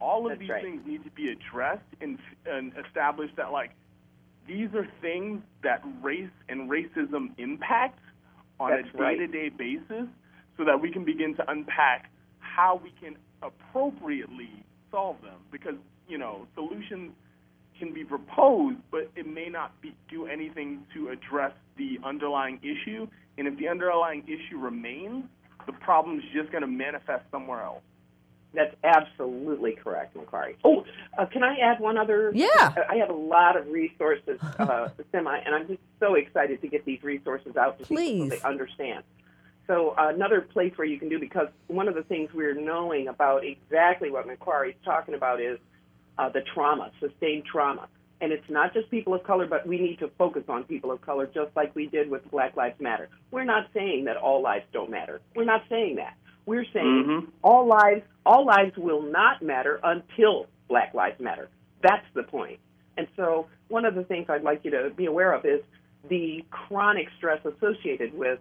All 0.00 0.26
of 0.26 0.30
That's 0.30 0.40
these 0.40 0.50
right. 0.50 0.62
things 0.62 0.82
need 0.86 1.04
to 1.04 1.10
be 1.10 1.28
addressed 1.30 1.82
and, 2.00 2.18
and 2.46 2.72
establish 2.86 3.30
that 3.36 3.52
like 3.52 3.72
these 4.46 4.68
are 4.74 4.86
things 5.02 5.42
that 5.62 5.82
race 6.02 6.30
and 6.48 6.70
racism 6.70 7.30
impact 7.36 7.98
on 8.60 8.70
That's 8.70 8.88
a 8.94 8.98
day-to-day 8.98 9.50
basis 9.50 10.08
so 10.56 10.64
that 10.64 10.80
we 10.80 10.90
can 10.90 11.04
begin 11.04 11.34
to 11.36 11.50
unpack 11.50 12.10
how 12.38 12.80
we 12.82 12.92
can 13.00 13.16
appropriately 13.42 14.64
solve 14.90 15.20
them 15.22 15.38
because 15.52 15.74
you 16.08 16.18
know 16.18 16.46
solutions 16.54 17.12
can 17.78 17.92
be 17.92 18.02
proposed 18.02 18.78
but 18.90 19.10
it 19.14 19.26
may 19.26 19.48
not 19.48 19.80
be, 19.80 19.94
do 20.10 20.26
anything 20.26 20.84
to 20.94 21.10
address 21.10 21.52
the 21.76 21.98
underlying 22.04 22.58
issue 22.62 23.06
and 23.36 23.46
if 23.46 23.56
the 23.58 23.68
underlying 23.68 24.24
issue 24.26 24.58
remains 24.58 25.24
the 25.68 25.72
problem 25.74 26.18
is 26.18 26.24
just 26.34 26.50
going 26.50 26.62
to 26.62 26.66
manifest 26.66 27.24
somewhere 27.30 27.62
else 27.62 27.82
That's 28.54 28.74
absolutely 28.82 29.72
correct, 29.72 30.16
Nequari. 30.16 30.56
Oh, 30.64 30.84
uh, 31.18 31.26
can 31.26 31.42
I 31.42 31.58
add 31.58 31.78
one 31.80 31.98
other? 31.98 32.32
Yeah. 32.34 32.74
I 32.88 32.96
have 32.96 33.10
a 33.10 33.20
lot 33.36 33.56
of 33.56 33.68
resources, 33.68 34.40
uh, 34.58 34.88
Simma, 35.12 35.42
and 35.44 35.54
I'm 35.54 35.66
just 35.68 35.80
so 36.00 36.14
excited 36.14 36.62
to 36.62 36.68
get 36.68 36.84
these 36.86 37.02
resources 37.02 37.56
out 37.56 37.78
to 37.78 37.84
Please. 37.84 38.22
people 38.22 38.30
so 38.30 38.36
they 38.36 38.48
understand. 38.48 39.04
So 39.66 39.90
uh, 39.98 40.08
another 40.14 40.40
place 40.40 40.72
where 40.76 40.86
you 40.86 40.98
can 40.98 41.10
do 41.10 41.18
because 41.18 41.48
one 41.66 41.88
of 41.88 41.94
the 41.94 42.02
things 42.02 42.30
we're 42.32 42.54
knowing 42.54 43.08
about 43.08 43.44
exactly 43.44 44.10
what 44.10 44.26
Nequari's 44.26 44.76
talking 44.82 45.14
about 45.14 45.42
is 45.42 45.58
uh, 46.16 46.30
the 46.30 46.40
trauma, 46.54 46.90
sustained 47.00 47.44
trauma. 47.44 47.86
And 48.20 48.32
it's 48.32 48.48
not 48.50 48.74
just 48.74 48.90
people 48.90 49.14
of 49.14 49.22
color, 49.22 49.46
but 49.46 49.66
we 49.66 49.78
need 49.78 50.00
to 50.00 50.08
focus 50.18 50.42
on 50.48 50.64
people 50.64 50.90
of 50.90 51.00
color, 51.00 51.26
just 51.26 51.54
like 51.54 51.74
we 51.76 51.86
did 51.86 52.10
with 52.10 52.28
Black 52.30 52.56
Lives 52.56 52.80
Matter. 52.80 53.08
We're 53.30 53.44
not 53.44 53.68
saying 53.72 54.06
that 54.06 54.16
all 54.16 54.42
lives 54.42 54.64
don't 54.72 54.90
matter. 54.90 55.20
We're 55.36 55.44
not 55.44 55.62
saying 55.68 55.96
that. 55.96 56.14
We're 56.44 56.64
saying 56.72 57.04
Mhm. 57.04 57.28
all 57.42 57.66
lives 57.66 58.02
all 58.26 58.44
lives 58.44 58.76
will 58.76 59.02
not 59.02 59.40
matter 59.40 59.80
until 59.82 60.46
Black 60.68 60.92
Lives 60.94 61.18
Matter. 61.20 61.48
That's 61.80 62.04
the 62.14 62.24
point. 62.24 62.58
And 62.96 63.06
so 63.16 63.46
one 63.68 63.84
of 63.84 63.94
the 63.94 64.04
things 64.04 64.28
I'd 64.28 64.42
like 64.42 64.64
you 64.64 64.70
to 64.72 64.90
be 64.90 65.06
aware 65.06 65.32
of 65.32 65.46
is 65.46 65.62
the 66.08 66.44
chronic 66.50 67.08
stress 67.16 67.44
associated 67.44 68.12
with 68.12 68.40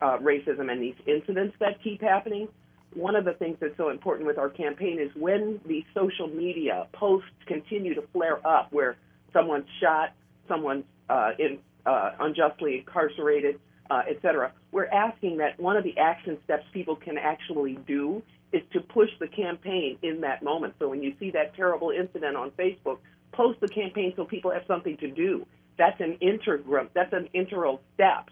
uh, 0.00 0.18
racism 0.18 0.70
and 0.70 0.80
these 0.80 0.94
incidents 1.06 1.56
that 1.58 1.82
keep 1.82 2.00
happening. 2.00 2.48
One 2.94 3.16
of 3.16 3.24
the 3.24 3.32
things 3.34 3.58
that's 3.60 3.76
so 3.76 3.90
important 3.90 4.26
with 4.26 4.38
our 4.38 4.48
campaign 4.48 4.98
is 5.00 5.10
when 5.14 5.60
the 5.66 5.84
social 5.92 6.28
media 6.28 6.86
posts 6.92 7.28
continue 7.46 7.94
to 7.94 8.02
flare 8.12 8.46
up, 8.46 8.72
where 8.72 8.96
someone's 9.32 9.68
shot, 9.80 10.12
someone's 10.46 10.84
uh, 11.08 11.30
in, 11.38 11.58
uh, 11.86 12.12
unjustly 12.20 12.78
incarcerated, 12.78 13.58
uh, 13.90 14.02
et 14.08 14.18
cetera, 14.22 14.52
we're 14.72 14.86
asking 14.86 15.38
that 15.38 15.58
one 15.58 15.76
of 15.76 15.84
the 15.84 15.96
action 15.98 16.38
steps 16.44 16.64
people 16.72 16.96
can 16.96 17.16
actually 17.16 17.78
do 17.86 18.22
is 18.52 18.62
to 18.72 18.80
push 18.80 19.08
the 19.20 19.28
campaign 19.28 19.98
in 20.02 20.20
that 20.22 20.42
moment. 20.42 20.74
So 20.78 20.88
when 20.88 21.02
you 21.02 21.14
see 21.18 21.30
that 21.32 21.54
terrible 21.54 21.90
incident 21.90 22.36
on 22.36 22.50
Facebook, 22.52 22.98
post 23.32 23.60
the 23.60 23.68
campaign 23.68 24.12
so 24.16 24.24
people 24.24 24.50
have 24.50 24.64
something 24.66 24.96
to 24.98 25.10
do. 25.10 25.46
That's 25.76 26.00
an 26.00 26.18
integral. 26.20 26.88
That's 26.94 27.12
an 27.12 27.28
integral 27.32 27.80
step 27.94 28.30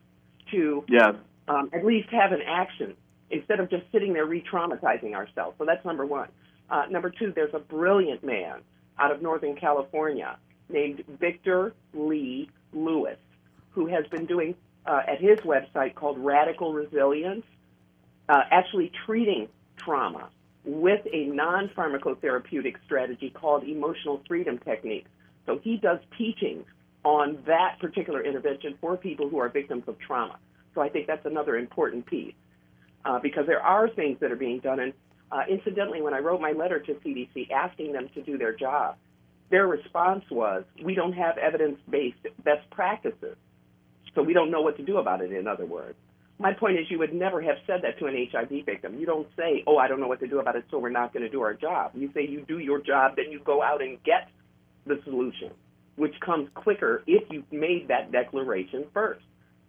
to 0.50 0.84
um, 1.48 1.70
at 1.72 1.84
least 1.84 2.08
have 2.10 2.32
an 2.32 2.42
action 2.46 2.94
instead 3.30 3.60
of 3.60 3.70
just 3.70 3.84
sitting 3.92 4.12
there 4.12 4.26
re-traumatizing 4.26 5.14
ourselves. 5.14 5.56
So 5.58 5.64
that's 5.64 5.84
number 5.84 6.06
one. 6.06 6.28
Uh, 6.70 6.84
number 6.90 7.10
two, 7.10 7.32
there's 7.34 7.54
a 7.54 7.58
brilliant 7.58 8.24
man 8.24 8.60
out 8.98 9.12
of 9.12 9.22
Northern 9.22 9.54
California 9.56 10.38
named 10.68 11.04
Victor 11.20 11.74
Lee 11.94 12.50
Lewis, 12.72 13.18
who 13.70 13.86
has 13.86 14.06
been 14.08 14.26
doing 14.26 14.54
uh, 14.86 15.02
at 15.06 15.20
his 15.20 15.38
website 15.40 15.94
called 15.94 16.18
Radical 16.18 16.72
Resilience, 16.72 17.44
uh, 18.28 18.42
actually 18.50 18.92
treating 19.04 19.48
trauma 19.76 20.28
with 20.64 21.06
a 21.12 21.24
non-pharmacotherapeutic 21.26 22.76
strategy 22.84 23.30
called 23.30 23.64
emotional 23.64 24.20
freedom 24.26 24.58
techniques. 24.58 25.08
So 25.46 25.60
he 25.62 25.76
does 25.76 26.00
teaching 26.18 26.64
on 27.04 27.38
that 27.46 27.78
particular 27.80 28.24
intervention 28.24 28.76
for 28.80 28.96
people 28.96 29.28
who 29.28 29.38
are 29.38 29.48
victims 29.48 29.84
of 29.86 29.96
trauma. 30.00 30.38
So 30.74 30.80
I 30.80 30.88
think 30.88 31.06
that's 31.06 31.24
another 31.24 31.56
important 31.56 32.04
piece 32.06 32.34
uh, 33.04 33.20
because 33.20 33.46
there 33.46 33.62
are 33.62 33.88
things 33.88 34.18
that 34.20 34.32
are 34.32 34.36
being 34.36 34.58
done. 34.58 34.80
And 34.80 34.92
uh, 35.30 35.42
incidentally, 35.48 36.02
when 36.02 36.14
I 36.14 36.18
wrote 36.18 36.40
my 36.40 36.50
letter 36.50 36.80
to 36.80 36.94
CDC 36.94 37.50
asking 37.50 37.92
them 37.92 38.08
to 38.14 38.22
do 38.22 38.36
their 38.36 38.52
job, 38.52 38.96
their 39.50 39.66
response 39.66 40.24
was, 40.30 40.64
"We 40.82 40.94
don't 40.94 41.12
have 41.12 41.38
evidence-based 41.38 42.26
best 42.44 42.68
practices, 42.70 43.36
so 44.14 44.22
we 44.22 44.32
don't 44.32 44.50
know 44.50 44.62
what 44.62 44.76
to 44.76 44.82
do 44.82 44.98
about 44.98 45.20
it." 45.20 45.32
In 45.32 45.46
other 45.46 45.66
words, 45.66 45.96
my 46.38 46.52
point 46.52 46.78
is, 46.78 46.90
you 46.90 46.98
would 46.98 47.14
never 47.14 47.40
have 47.40 47.58
said 47.66 47.82
that 47.82 47.98
to 47.98 48.06
an 48.06 48.16
HIV 48.16 48.62
victim. 48.62 48.98
You 48.98 49.06
don't 49.06 49.28
say, 49.36 49.62
"Oh, 49.66 49.78
I 49.78 49.88
don't 49.88 50.00
know 50.00 50.08
what 50.08 50.20
to 50.20 50.26
do 50.26 50.40
about 50.40 50.56
it, 50.56 50.64
so 50.70 50.78
we're 50.78 50.90
not 50.90 51.12
going 51.12 51.22
to 51.22 51.30
do 51.30 51.42
our 51.42 51.54
job." 51.54 51.92
You 51.94 52.10
say, 52.12 52.26
"You 52.26 52.42
do 52.42 52.58
your 52.58 52.80
job, 52.80 53.16
then 53.16 53.30
you 53.30 53.38
go 53.40 53.62
out 53.62 53.80
and 53.82 54.02
get 54.02 54.28
the 54.84 55.00
solution." 55.02 55.52
which 55.96 56.14
comes 56.20 56.48
quicker 56.54 57.02
if 57.06 57.24
you've 57.30 57.50
made 57.50 57.88
that 57.88 58.12
declaration 58.12 58.84
first. 58.92 59.24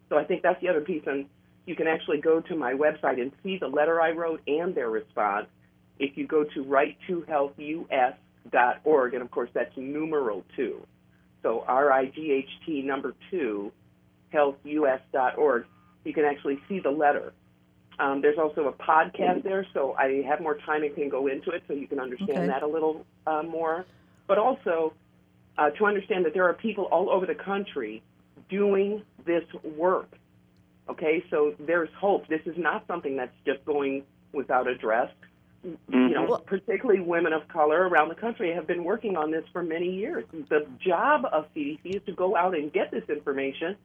So 0.10 0.18
I 0.18 0.24
think 0.24 0.44
that's 0.44 0.60
the 0.62 0.70
other 0.70 0.82
piece. 0.82 1.04
And 1.06 1.26
you 1.66 1.76
can 1.76 1.88
actually 1.88 2.20
go 2.20 2.42
to 2.42 2.56
my 2.56 2.74
website 2.74 3.22
and 3.22 3.32
see 3.44 3.58
the 3.58 3.68
letter 3.68 4.00
I 4.00 4.12
wrote 4.12 4.42
and 4.48 4.76
their 4.76 4.90
response. 4.90 5.48
If 6.00 6.18
you 6.18 6.28
go 6.28 6.44
to 6.44 6.64
right2healthus.org, 8.52 9.14
and 9.14 9.22
of 9.22 9.32
course 9.32 9.50
that's 9.54 9.76
numeral 9.76 10.44
two. 10.56 10.86
So 11.44 11.64
R 11.68 11.92
I 11.92 12.06
G 12.08 12.32
H 12.32 12.50
T 12.66 12.82
number 12.82 13.14
two, 13.32 13.72
healthus.org, 14.34 15.66
you 16.04 16.14
can 16.14 16.26
actually 16.26 16.60
see 16.68 16.80
the 16.80 16.90
letter. 16.90 17.34
Um, 18.00 18.22
there's 18.22 18.38
also 18.38 18.68
a 18.68 18.74
podcast 18.74 19.44
there, 19.44 19.66
so 19.74 19.94
I 19.94 20.24
have 20.28 20.40
more 20.40 20.58
time 20.66 20.84
and 20.84 20.94
can 20.94 21.10
go 21.10 21.28
into 21.28 21.50
it 21.52 21.64
so 21.68 21.74
you 21.74 21.88
can 21.88 22.00
understand 22.00 22.38
Okay. 22.38 22.48
that 22.48 22.62
a 22.62 22.68
little 22.68 23.06
uh, 23.26 23.42
more. 23.44 23.86
But 24.28 24.38
also, 24.38 24.94
uh, 25.58 25.72
to 25.72 25.86
understand 25.86 26.26
that 26.26 26.34
there 26.34 26.48
are 26.48 26.54
people 26.54 26.86
all 26.86 27.10
over 27.10 27.26
the 27.26 27.34
country 27.34 28.04
doing 28.50 29.02
this 29.26 29.44
work. 29.64 30.10
Okay, 30.90 31.24
so 31.32 31.54
there's 31.60 31.90
hope. 32.00 32.28
This 32.28 32.42
is 32.46 32.56
not 32.58 32.86
something 32.88 33.18
that's 33.18 33.36
just 33.46 33.66
going 33.66 34.04
without 34.32 34.68
address. 34.68 35.10
You 35.64 35.78
know, 35.90 36.38
particularly 36.46 37.02
women 37.02 37.34
of 37.34 37.48
color 37.48 37.88
around 37.88 38.10
the 38.10 38.16
country 38.16 38.54
have 38.54 38.68
been 38.68 38.84
working 38.84 39.18
on 39.18 39.32
this 39.32 39.44
for 39.52 39.64
many 39.64 39.90
years. 39.90 40.24
The 40.32 40.68
job 40.80 41.26
of 41.32 41.46
CDC 41.54 41.80
is 41.84 42.02
to 42.06 42.14
go 42.14 42.38
out 42.38 42.56
and 42.56 42.72
get 42.72 42.92
this 42.92 43.04
information, 43.10 43.76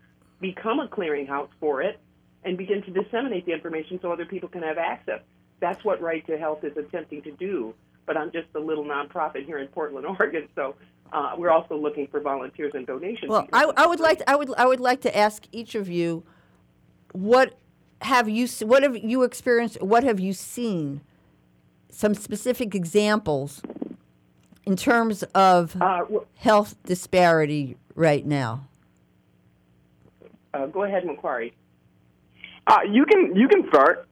become 0.40 0.80
a 0.80 0.86
clearinghouse 0.86 1.48
for 1.58 1.82
it, 1.82 1.98
and 2.44 2.56
begin 2.56 2.82
to 2.82 2.90
disseminate 2.90 3.46
the 3.46 3.52
information 3.52 3.98
so 4.02 4.12
other 4.12 4.26
people 4.26 4.48
can 4.48 4.62
have 4.62 4.78
access. 4.78 5.20
That's 5.60 5.82
what 5.84 6.00
Right 6.00 6.26
to 6.26 6.36
Health 6.36 6.64
is 6.64 6.76
attempting 6.76 7.22
to 7.22 7.32
do. 7.32 7.74
But 8.04 8.16
I'm 8.16 8.32
just 8.32 8.48
a 8.54 8.60
little 8.60 8.84
nonprofit 8.84 9.46
here 9.46 9.58
in 9.58 9.68
Portland, 9.68 10.06
Oregon, 10.18 10.48
so 10.54 10.74
uh, 11.12 11.34
we're 11.36 11.50
also 11.50 11.76
looking 11.76 12.06
for 12.08 12.20
volunteers 12.20 12.72
and 12.74 12.86
donations. 12.86 13.30
Well, 13.30 13.46
I, 13.52 13.70
I 13.76 13.86
would 13.86 14.00
like 14.00 14.18
to, 14.18 14.30
I 14.30 14.36
would 14.36 14.52
I 14.56 14.66
would 14.66 14.80
like 14.80 15.00
to 15.02 15.16
ask 15.16 15.44
each 15.52 15.74
of 15.74 15.88
you, 15.88 16.24
what 17.12 17.56
have 18.00 18.28
you 18.28 18.48
what 18.62 18.82
have 18.82 18.96
you 18.96 19.22
experienced? 19.22 19.80
What 19.82 20.04
have 20.04 20.18
you 20.18 20.32
seen? 20.32 21.02
Some 21.92 22.14
specific 22.14 22.74
examples 22.74 23.62
in 24.64 24.76
terms 24.76 25.22
of 25.34 25.76
health 26.36 26.74
disparity 26.84 27.76
right 27.94 28.26
now. 28.26 28.66
Uh, 30.54 30.66
go 30.66 30.82
ahead, 30.82 31.04
Nequari. 31.04 31.52
Uh, 32.66 32.80
you 32.88 33.04
can 33.04 33.34
you 33.36 33.48
can 33.48 33.68
start. 33.68 34.08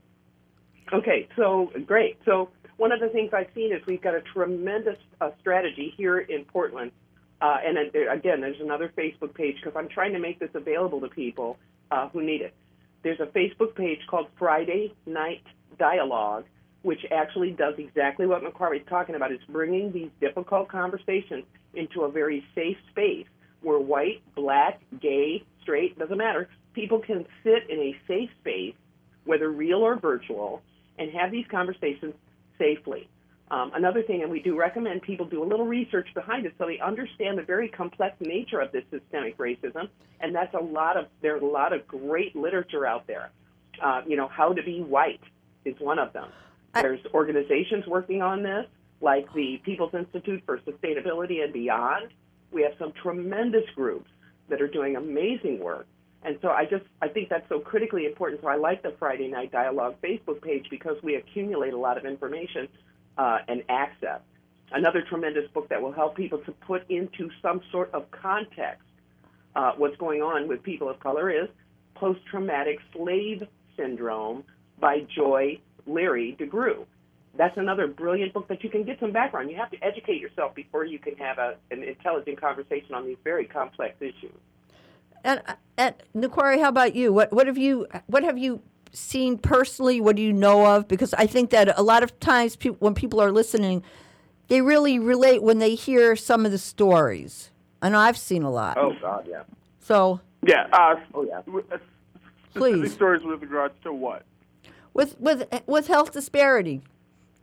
Okay, 0.93 1.29
so 1.37 1.73
great. 1.87 2.19
So 2.25 2.51
one 2.77 2.93
of 2.93 3.01
the 3.01 3.09
things 3.09 3.31
I've 3.33 3.49
seen 3.55 3.73
is 3.73 3.81
we've 3.87 4.01
got 4.03 4.15
a 4.15 4.23
tremendous 4.23 4.97
uh, 5.21 5.31
strategy 5.41 5.95
here 5.97 6.19
in 6.19 6.45
Portland, 6.45 6.93
uh, 7.41 7.59
and 7.65 7.79
again, 7.79 8.41
there's 8.41 8.61
another 8.61 8.93
Facebook 8.97 9.35
page 9.35 9.57
because 9.63 9.77
I'm 9.77 9.89
trying 9.89 10.13
to 10.15 10.19
make 10.19 10.39
this 10.39 10.51
available 10.55 11.01
to 11.01 11.09
people 11.09 11.59
uh, 11.91 12.09
who 12.09 12.23
need 12.23 12.41
it. 12.41 12.55
There's 13.03 13.21
a 13.21 13.27
Facebook 13.27 13.75
page 13.75 14.01
called 14.09 14.27
Friday 14.39 14.95
Night 15.07 15.43
Dialogue, 15.79 16.45
which 16.83 17.01
actually 17.11 17.51
does 17.51 17.75
exactly 17.79 18.27
what 18.27 18.43
Nequari's 18.43 18.87
talking 18.89 19.15
about. 19.15 19.33
It's 19.33 19.45
bringing 19.45 19.93
these 19.93 20.11
difficult 20.21 20.69
conversations 20.69 21.45
into 21.75 22.03
a 22.03 22.11
very 22.11 22.45
safe 22.55 22.77
space 22.91 23.27
where 23.63 23.79
white, 23.79 24.23
black, 24.35 24.81
gay, 25.01 25.45
straight, 25.63 25.99
doesn't 25.99 26.17
matter. 26.17 26.49
People 26.73 27.01
can 27.01 27.27
sit 27.45 27.69
in 27.69 27.79
a 27.79 27.97
safe 28.09 28.31
space, 28.41 28.75
whether 29.25 29.51
real 29.51 29.79
or 29.79 29.97
virtual, 29.97 30.63
and 30.99 31.11
have 31.13 31.31
these 31.31 31.45
conversations 31.51 32.15
safely. 32.59 33.09
Um, 33.51 33.73
another 33.75 34.03
thing, 34.03 34.23
and 34.23 34.31
we 34.31 34.41
do 34.41 34.57
recommend 34.57 35.03
people 35.03 35.27
do 35.27 35.43
a 35.43 35.45
little 35.45 35.67
research 35.67 36.07
behind 36.15 36.47
it 36.47 36.55
so 36.57 36.67
they 36.67 36.79
understand 36.79 37.37
the 37.37 37.43
very 37.43 37.69
complex 37.69 38.15
nature 38.21 38.61
of 38.61 38.71
this 38.71 38.85
systemic 38.91 39.37
racism, 39.39 39.89
and 40.21 40.33
that's 40.35 40.55
a 40.55 40.63
lot 40.63 40.97
of 40.97 41.07
there's 41.21 41.43
a 41.43 41.47
lot 41.47 41.73
of 41.73 41.87
great 41.89 42.37
literature 42.37 42.87
out 42.87 43.09
there. 43.09 43.31
Uh, 43.83 44.03
you 44.07 44.17
know, 44.17 44.29
how 44.29 44.53
to 44.53 44.63
be 44.63 44.81
white 44.81 45.21
is 45.65 45.75
one 45.81 45.99
of 45.99 46.13
them. 46.13 46.29
There's 46.75 47.01
organizations 47.13 47.87
working 47.87 48.23
on 48.23 48.43
this, 48.43 48.67
like 49.01 49.33
the 49.35 49.61
People's 49.65 49.95
Institute 49.95 50.43
for 50.47 50.59
Sustainability 50.59 51.43
and 51.43 51.53
Beyond. 51.53 52.11
We 52.53 52.63
have 52.63 52.73
some 52.79 52.93
tremendous 53.03 53.69
groups 53.75 54.11
that 54.49 54.61
are 54.61 54.69
doing 54.69 54.97
amazing 54.97 55.59
work. 55.61 55.87
And 56.23 56.39
so 56.43 56.49
I 56.49 56.65
just 56.67 56.85
I 57.01 57.09
think 57.09 57.29
that's 57.29 57.49
so 57.49 57.61
critically 57.61 58.05
important. 58.05 58.43
So 58.43 58.49
I 58.49 58.57
like 58.57 58.83
the 58.83 58.95
Friday 58.99 59.29
Night 59.29 59.53
Dialogue 59.53 59.97
Facebook 60.03 60.43
page 60.43 60.67
because 60.71 60.97
we 61.03 61.15
accumulate 61.15 61.73
a 61.73 61.79
lot 61.79 61.97
of 61.97 62.05
information 62.05 62.69
uh, 63.17 63.39
and 63.49 63.63
access. 63.69 64.21
Another 64.73 65.03
tremendous 65.03 65.51
book 65.53 65.69
that 65.71 65.81
will 65.81 65.93
help 65.93 66.17
people 66.17 66.39
to 66.39 66.53
put 66.53 66.89
into 66.91 67.31
some 67.43 67.61
sort 67.73 67.93
of 67.93 68.11
context 68.11 68.83
uh, 69.57 69.73
what's 69.77 69.97
going 69.97 70.23
on 70.23 70.47
with 70.47 70.63
people 70.63 70.89
of 70.89 71.01
color 71.01 71.31
is 71.31 71.49
Post 71.95 72.21
Traumatic 72.31 72.79
Slave 72.93 73.43
Syndrome 73.77 74.45
by 74.79 75.01
Joy 75.15 75.59
Leary 75.87 76.37
DeGruy. 76.39 76.85
That's 77.37 77.57
another 77.57 77.87
brilliant 77.87 78.33
book 78.33 78.49
that 78.49 78.65
you 78.65 78.71
can 78.71 78.85
get 78.85 78.99
some 78.99 79.13
background. 79.13 79.51
You 79.51 79.57
have 79.57 79.71
to 79.71 79.85
educate 79.85 80.21
yourself 80.21 80.55
before 80.55 80.85
you 80.85 80.99
can 80.99 81.17
have 81.17 81.39
a, 81.39 81.55
an 81.71 81.83
intelligent 81.83 82.41
conversation 82.41 82.95
on 82.95 83.07
these 83.07 83.17
very 83.23 83.45
complex 83.45 83.95
issues. 84.01 84.35
And, 85.23 85.41
and 85.77 85.95
Nequari, 86.17 86.61
how 86.61 86.69
about 86.69 86.95
you? 86.95 87.13
What 87.13 87.33
what 87.33 87.47
have 87.47 87.59
you 87.59 87.87
what 88.07 88.25
have 88.25 88.39
you 88.39 88.63
seen 88.93 89.39
personally? 89.39 90.01
What 90.01 90.17
do 90.17 90.23
you 90.23 90.33
know 90.33 90.67
of? 90.67 90.89
Because 90.89 91.15
I 91.15 91.27
think 91.27 91.51
that 91.51 91.79
a 91.79 91.83
lot 91.83 92.03
of 92.03 92.19
times 92.21 92.57
pe- 92.57 92.71
when 92.71 92.95
people 92.95 93.21
are 93.21 93.31
listening, 93.31 93.83
they 94.49 94.61
really 94.63 94.99
relate 94.99 95.43
when 95.43 95.59
they 95.59 95.75
hear 95.75 96.17
some 96.17 96.45
of 96.47 96.53
the 96.53 96.59
stories. 96.59 97.51
I 97.83 97.91
know 97.91 97.99
I've 97.99 98.19
seen 98.19 98.43
a 98.43 98.51
lot. 98.51 98.77
Oh 98.79 98.95
God, 99.01 99.27
yeah. 99.29 99.43
So 99.79 100.21
Yeah. 100.43 100.67
Uh, 100.73 100.97
oh 101.15 101.25
yeah. 101.25 101.43
Specific 101.43 101.81
Please. 102.55 102.93
stories 102.93 103.23
with 103.23 103.43
regards 103.43 103.75
to 103.85 103.93
what? 103.93 104.25
With 104.95 105.19
with 105.21 105.49
with 105.67 105.87
health 105.87 106.13
disparity, 106.13 106.83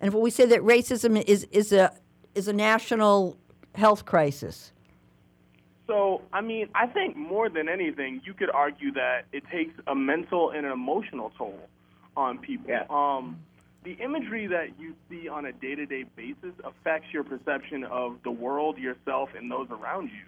and 0.01 0.09
if 0.09 0.13
we 0.13 0.29
say 0.29 0.45
that 0.45 0.61
racism 0.61 1.21
is 1.23 1.45
is 1.51 1.71
a 1.71 1.93
is 2.35 2.47
a 2.47 2.53
national 2.53 3.37
health 3.75 4.05
crisis. 4.05 4.71
So, 5.87 6.21
I 6.33 6.41
mean, 6.41 6.67
I 6.75 6.85
think 6.87 7.15
more 7.15 7.47
than 7.49 7.69
anything, 7.69 8.21
you 8.25 8.33
could 8.33 8.49
argue 8.49 8.91
that 8.93 9.21
it 9.31 9.43
takes 9.49 9.73
a 9.87 9.95
mental 9.95 10.51
and 10.51 10.65
an 10.65 10.71
emotional 10.73 11.31
toll 11.37 11.57
on 12.17 12.39
people. 12.39 12.73
Um, 12.89 13.39
the 13.83 13.93
imagery 14.03 14.47
that 14.47 14.77
you 14.77 14.95
see 15.09 15.29
on 15.29 15.45
a 15.45 15.53
day 15.53 15.75
to 15.75 15.85
day 15.85 16.03
basis 16.15 16.51
affects 16.65 17.07
your 17.13 17.23
perception 17.23 17.85
of 17.85 18.17
the 18.23 18.31
world, 18.31 18.77
yourself, 18.77 19.29
and 19.37 19.49
those 19.49 19.67
around 19.71 20.09
you. 20.09 20.25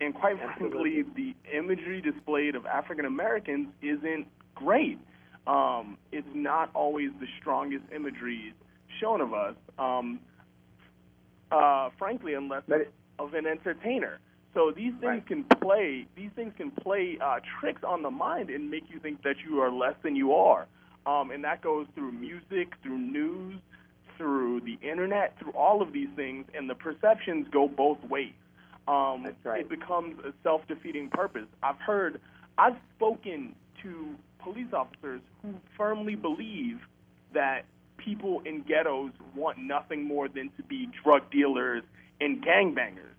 And 0.00 0.14
quite 0.14 0.36
frankly, 0.36 1.04
the 1.16 1.34
imagery 1.52 2.02
displayed 2.02 2.54
of 2.54 2.66
African 2.66 3.06
Americans 3.06 3.68
isn't 3.80 4.26
great. 4.54 4.98
Um, 5.48 5.96
it's 6.12 6.28
not 6.34 6.70
always 6.74 7.10
the 7.18 7.26
strongest 7.40 7.84
imagery 7.94 8.54
shown 9.00 9.20
of 9.22 9.32
us, 9.32 9.56
um, 9.78 10.20
uh, 11.50 11.88
frankly, 11.98 12.34
unless 12.34 12.64
it's 12.68 12.90
of 13.18 13.32
an 13.34 13.46
entertainer. 13.46 14.20
So 14.54 14.70
these 14.70 14.92
things 15.00 15.22
can 15.26 15.44
play. 15.44 16.06
These 16.16 16.30
things 16.36 16.52
can 16.56 16.70
play 16.70 17.16
uh, 17.20 17.40
tricks 17.58 17.82
on 17.82 18.02
the 18.02 18.10
mind 18.10 18.50
and 18.50 18.70
make 18.70 18.84
you 18.90 19.00
think 19.00 19.22
that 19.22 19.36
you 19.48 19.60
are 19.60 19.70
less 19.70 19.94
than 20.02 20.14
you 20.16 20.34
are. 20.34 20.66
Um, 21.06 21.30
and 21.30 21.42
that 21.44 21.62
goes 21.62 21.86
through 21.94 22.12
music, 22.12 22.74
through 22.82 22.98
news, 22.98 23.58
through 24.16 24.60
the 24.60 24.78
internet, 24.86 25.38
through 25.38 25.52
all 25.52 25.80
of 25.80 25.92
these 25.92 26.08
things. 26.16 26.44
And 26.54 26.68
the 26.68 26.74
perceptions 26.74 27.46
go 27.50 27.68
both 27.68 28.02
ways. 28.04 28.32
Um, 28.86 29.26
It 29.26 29.68
becomes 29.68 30.18
a 30.24 30.32
self-defeating 30.42 31.10
purpose. 31.10 31.48
I've 31.62 31.80
heard, 31.80 32.20
I've 32.58 32.76
spoken 32.96 33.54
to 33.82 34.14
police 34.48 34.72
officers 34.72 35.20
who 35.42 35.54
firmly 35.76 36.14
believe 36.14 36.78
that 37.34 37.62
people 37.96 38.40
in 38.44 38.62
ghettos 38.62 39.10
want 39.34 39.58
nothing 39.58 40.04
more 40.04 40.28
than 40.28 40.50
to 40.56 40.62
be 40.62 40.88
drug 41.02 41.30
dealers 41.30 41.82
and 42.20 42.42
gangbangers. 42.42 43.14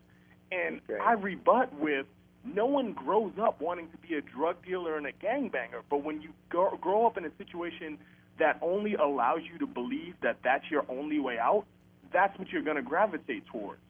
And 0.52 0.82
I 1.02 1.14
rebut 1.14 1.74
with 1.80 2.08
no 2.44 2.66
one 2.66 2.94
grows 2.94 3.34
up 3.40 3.62
wanting 3.62 3.90
to 3.90 3.98
be 3.98 4.16
a 4.16 4.22
drug 4.22 4.56
dealer 4.66 4.98
and 4.98 5.06
a 5.06 5.12
gangbanger, 5.12 5.82
but 5.90 6.04
when 6.04 6.22
you 6.22 6.30
grow, 6.50 6.76
grow 6.78 7.06
up 7.06 7.18
in 7.18 7.26
a 7.26 7.32
situation 7.38 7.98
that 8.40 8.58
only 8.62 8.96
allows 8.96 9.42
you 9.52 9.60
to 9.60 9.68
believe 9.68 10.16
that 10.24 10.38
that's 10.44 10.64
your 10.72 10.86
only 10.90 11.20
way 11.20 11.38
out, 11.38 11.66
that's 12.12 12.38
what 12.40 12.50
you're 12.50 12.64
going 12.64 12.78
to 12.78 12.82
gravitate 12.82 13.46
towards. 13.48 13.82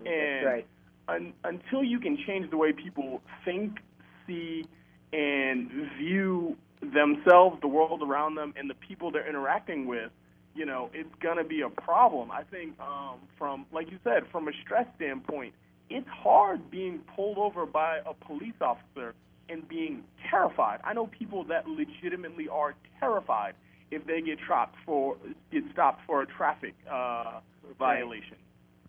Mm, 0.00 0.08
and 0.08 0.46
right. 0.46 0.66
un, 1.08 1.32
until 1.44 1.82
you 1.82 1.98
can 1.98 2.16
change 2.26 2.48
the 2.50 2.56
way 2.56 2.72
people 2.72 3.20
think, 3.44 3.78
see, 4.26 4.64
and 5.12 5.70
view 5.98 6.56
themselves, 6.80 7.58
the 7.60 7.68
world 7.68 8.02
around 8.02 8.34
them, 8.34 8.54
and 8.56 8.68
the 8.68 8.74
people 8.74 9.10
they're 9.10 9.28
interacting 9.28 9.86
with, 9.86 10.10
you 10.54 10.64
know, 10.66 10.90
it's 10.94 11.14
going 11.22 11.36
to 11.36 11.44
be 11.44 11.62
a 11.62 11.68
problem. 11.68 12.30
I 12.30 12.42
think 12.44 12.78
um, 12.80 13.18
from, 13.38 13.66
like 13.72 13.90
you 13.90 13.98
said, 14.04 14.22
from 14.32 14.48
a 14.48 14.52
stress 14.64 14.86
standpoint, 14.96 15.54
it's 15.90 16.08
hard 16.08 16.70
being 16.70 17.00
pulled 17.14 17.38
over 17.38 17.66
by 17.66 17.98
a 18.06 18.14
police 18.14 18.54
officer 18.60 19.14
and 19.48 19.66
being 19.68 20.02
terrified. 20.30 20.80
I 20.82 20.92
know 20.94 21.06
people 21.06 21.44
that 21.44 21.68
legitimately 21.68 22.48
are 22.48 22.74
terrified 22.98 23.54
if 23.90 24.04
they 24.06 24.20
get 24.20 24.38
stopped 24.44 24.74
for 24.84 25.16
get 25.52 25.62
stopped 25.72 26.00
for 26.06 26.22
a 26.22 26.26
traffic 26.26 26.74
uh, 26.90 27.40
violation. 27.78 28.36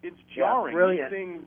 It's 0.01 0.15
Yeah, 0.29 0.45
jarring. 0.45 0.73
brilliant. 0.73 1.11
These 1.11 1.17
things 1.19 1.43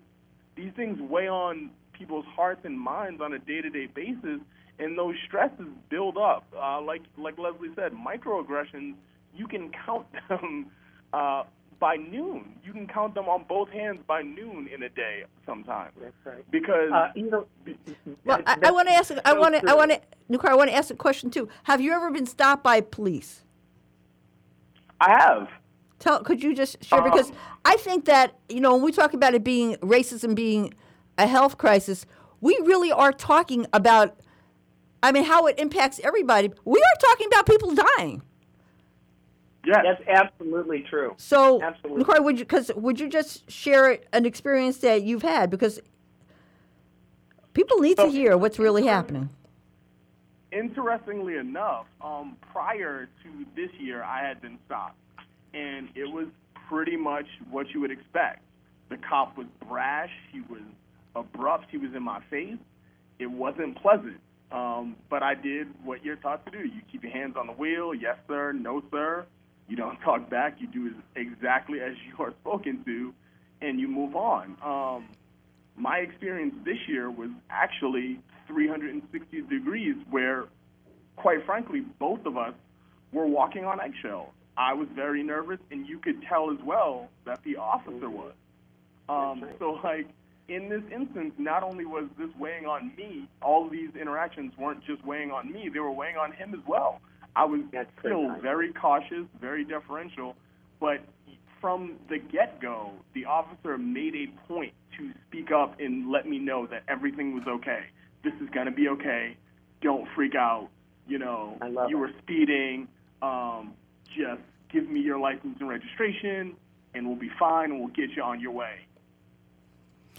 these 0.56 0.72
things 0.76 0.98
weigh 1.00 1.28
on 1.28 1.70
people's 1.92 2.26
hearts 2.36 2.60
and 2.64 2.78
minds 2.78 3.20
on 3.20 3.32
a 3.32 3.38
day-to-day 3.38 3.88
basis, 3.94 4.40
and 4.80 4.98
those 4.98 5.14
stresses 5.26 5.66
build 5.88 6.16
up. 6.16 6.44
Uh, 6.56 6.80
like 6.80 7.02
like 7.18 7.38
Leslie 7.38 7.70
said, 7.76 7.92
microaggressions 7.92 8.94
you 9.34 9.46
can 9.46 9.70
count 9.86 10.06
them 10.28 10.66
uh, 11.12 11.44
by 11.78 11.96
noon. 11.96 12.54
You 12.64 12.72
can 12.72 12.86
count 12.86 13.14
them 13.14 13.28
on 13.28 13.44
both 13.48 13.70
hands 13.70 14.00
by 14.06 14.22
noon 14.22 14.68
in 14.72 14.82
a 14.82 14.88
day 14.88 15.24
sometimes. 15.46 15.92
That's 16.00 16.14
right. 16.24 16.50
Because 16.50 16.92
Uh, 16.92 17.08
you 17.14 17.30
know, 17.30 17.46
Well, 18.24 18.40
I, 18.46 18.56
I 18.64 18.70
want 18.70 18.88
to 18.88 18.94
ask. 18.94 19.12
I 19.24 19.32
want 19.32 19.54
to. 19.54 19.70
I 19.70 19.74
want 19.74 19.90
to. 19.92 20.00
Nequari, 20.30 20.50
I 20.50 20.54
want 20.54 20.70
to 20.70 20.76
ask 20.76 20.90
a 20.90 20.96
question 20.96 21.30
too. 21.30 21.48
Have 21.64 21.80
you 21.80 21.92
ever 21.92 22.10
been 22.10 22.26
stopped 22.26 22.62
by 22.62 22.80
police? 22.80 23.42
I 25.00 25.10
have. 25.10 25.48
Tell. 25.98 26.22
Could 26.22 26.42
you 26.42 26.54
just 26.54 26.82
share? 26.84 27.02
Because 27.02 27.32
I 27.64 27.76
think 27.76 28.04
that 28.04 28.38
you 28.48 28.60
know 28.60 28.74
when 28.74 28.82
we 28.82 28.92
talk 28.92 29.14
about 29.14 29.34
it 29.34 29.42
being 29.42 29.76
racism 29.76 30.34
being 30.34 30.74
a 31.18 31.26
health 31.26 31.58
crisis, 31.58 32.06
we 32.40 32.58
really 32.64 32.92
are 32.92 33.12
talking 33.12 33.66
about. 33.72 34.16
I 35.02 35.12
mean, 35.12 35.24
how 35.24 35.46
it 35.46 35.58
impacts 35.58 36.00
everybody. 36.02 36.50
We 36.64 36.78
are 36.78 37.08
talking 37.08 37.26
about 37.28 37.46
people 37.46 37.74
dying. 37.74 38.22
Yes. 39.64 39.84
That's 39.84 40.02
absolutely 40.08 40.84
true. 40.88 41.14
So, 41.18 41.62
Absolutely. 41.62 41.98
Nicole, 41.98 42.24
would 42.24 42.38
you 42.38 42.44
because 42.44 42.70
would 42.74 42.98
you 42.98 43.08
just 43.08 43.50
share 43.50 43.98
an 44.12 44.24
experience 44.24 44.78
that 44.78 45.02
you've 45.02 45.22
had 45.22 45.50
because 45.50 45.80
people 47.52 47.78
need 47.78 47.96
to 47.98 48.06
hear 48.06 48.36
what's 48.36 48.58
really 48.58 48.86
happening. 48.86 49.28
Interestingly 50.52 51.36
enough, 51.36 51.86
um, 52.00 52.36
prior 52.52 53.08
to 53.22 53.46
this 53.54 53.70
year, 53.78 54.02
I 54.02 54.26
had 54.26 54.40
been 54.40 54.58
stopped, 54.66 54.96
and 55.54 55.88
it 55.94 56.10
was 56.10 56.26
pretty 56.68 56.96
much 56.96 57.26
what 57.50 57.70
you 57.70 57.80
would 57.80 57.92
expect. 57.92 58.42
The 58.88 58.96
cop 58.96 59.36
was 59.36 59.46
brash, 59.68 60.10
he 60.32 60.40
was 60.40 60.62
abrupt, 61.14 61.66
he 61.70 61.78
was 61.78 61.94
in 61.94 62.02
my 62.02 62.20
face. 62.30 62.58
It 63.20 63.30
wasn't 63.30 63.80
pleasant, 63.80 64.18
um, 64.52 64.96
but 65.08 65.22
I 65.22 65.34
did 65.34 65.68
what 65.84 66.04
you're 66.04 66.16
taught 66.16 66.44
to 66.46 66.50
do. 66.50 66.58
You 66.58 66.80
keep 66.90 67.02
your 67.02 67.12
hands 67.12 67.36
on 67.38 67.46
the 67.46 67.52
wheel, 67.52 67.94
yes 67.94 68.16
sir, 68.26 68.52
no 68.52 68.82
sir. 68.90 69.26
You 69.68 69.76
don't 69.76 69.96
talk 70.04 70.28
back. 70.28 70.56
You 70.58 70.66
do 70.66 70.94
exactly 71.16 71.80
as 71.80 71.92
you 72.06 72.24
are 72.24 72.32
spoken 72.40 72.84
to, 72.84 73.14
and 73.60 73.78
you 73.78 73.88
move 73.88 74.16
on. 74.16 74.56
Um, 74.64 75.08
my 75.76 75.98
experience 75.98 76.54
this 76.64 76.78
year 76.88 77.10
was 77.10 77.30
actually 77.48 78.20
360 78.48 79.42
degrees 79.42 79.96
where, 80.10 80.46
quite 81.16 81.44
frankly, 81.46 81.80
both 81.98 82.26
of 82.26 82.36
us 82.36 82.54
were 83.12 83.26
walking 83.26 83.64
on 83.64 83.80
eggshells. 83.80 84.30
I 84.56 84.74
was 84.74 84.88
very 84.94 85.22
nervous, 85.22 85.58
and 85.70 85.86
you 85.86 85.98
could 85.98 86.22
tell 86.28 86.50
as 86.50 86.58
well 86.64 87.08
that 87.24 87.42
the 87.44 87.56
officer 87.56 88.10
was. 88.10 88.32
Um, 89.08 89.44
so, 89.58 89.78
like, 89.82 90.08
in 90.50 90.68
this 90.68 90.82
instance, 90.92 91.32
not 91.38 91.62
only 91.62 91.86
was 91.86 92.06
this 92.18 92.28
weighing 92.36 92.66
on 92.66 92.92
me, 92.96 93.28
all 93.40 93.66
of 93.66 93.72
these 93.72 93.90
interactions 93.98 94.52
weren't 94.58 94.84
just 94.84 95.02
weighing 95.06 95.30
on 95.30 95.50
me, 95.50 95.70
they 95.72 95.78
were 95.78 95.92
weighing 95.92 96.16
on 96.16 96.32
him 96.32 96.52
as 96.52 96.60
well. 96.66 97.00
I 97.36 97.44
was 97.44 97.60
still 98.00 98.34
very 98.42 98.72
cautious, 98.72 99.26
very 99.40 99.64
deferential, 99.64 100.34
but 100.80 100.98
from 101.60 101.94
the 102.08 102.18
get 102.18 102.60
go, 102.60 102.90
the 103.14 103.24
officer 103.26 103.78
made 103.78 104.14
a 104.16 104.26
point 104.48 104.72
to 104.98 105.12
speak 105.28 105.52
up 105.52 105.78
and 105.78 106.10
let 106.10 106.26
me 106.26 106.38
know 106.38 106.66
that 106.66 106.82
everything 106.88 107.32
was 107.32 107.44
okay. 107.46 107.84
This 108.24 108.32
is 108.42 108.50
going 108.50 108.66
to 108.66 108.72
be 108.72 108.88
okay. 108.88 109.36
Don't 109.82 110.08
freak 110.16 110.34
out. 110.34 110.68
You 111.06 111.18
know, 111.18 111.56
you 111.88 111.98
were 111.98 112.10
speeding. 112.22 112.88
Um, 113.22 113.74
just 114.06 114.42
give 114.72 114.88
me 114.88 115.00
your 115.00 115.18
license 115.18 115.56
and 115.60 115.68
registration, 115.68 116.56
and 116.94 117.06
we'll 117.06 117.16
be 117.18 117.30
fine, 117.38 117.70
and 117.70 117.78
we'll 117.78 117.88
get 117.88 118.10
you 118.16 118.22
on 118.22 118.40
your 118.40 118.52
way. 118.52 118.86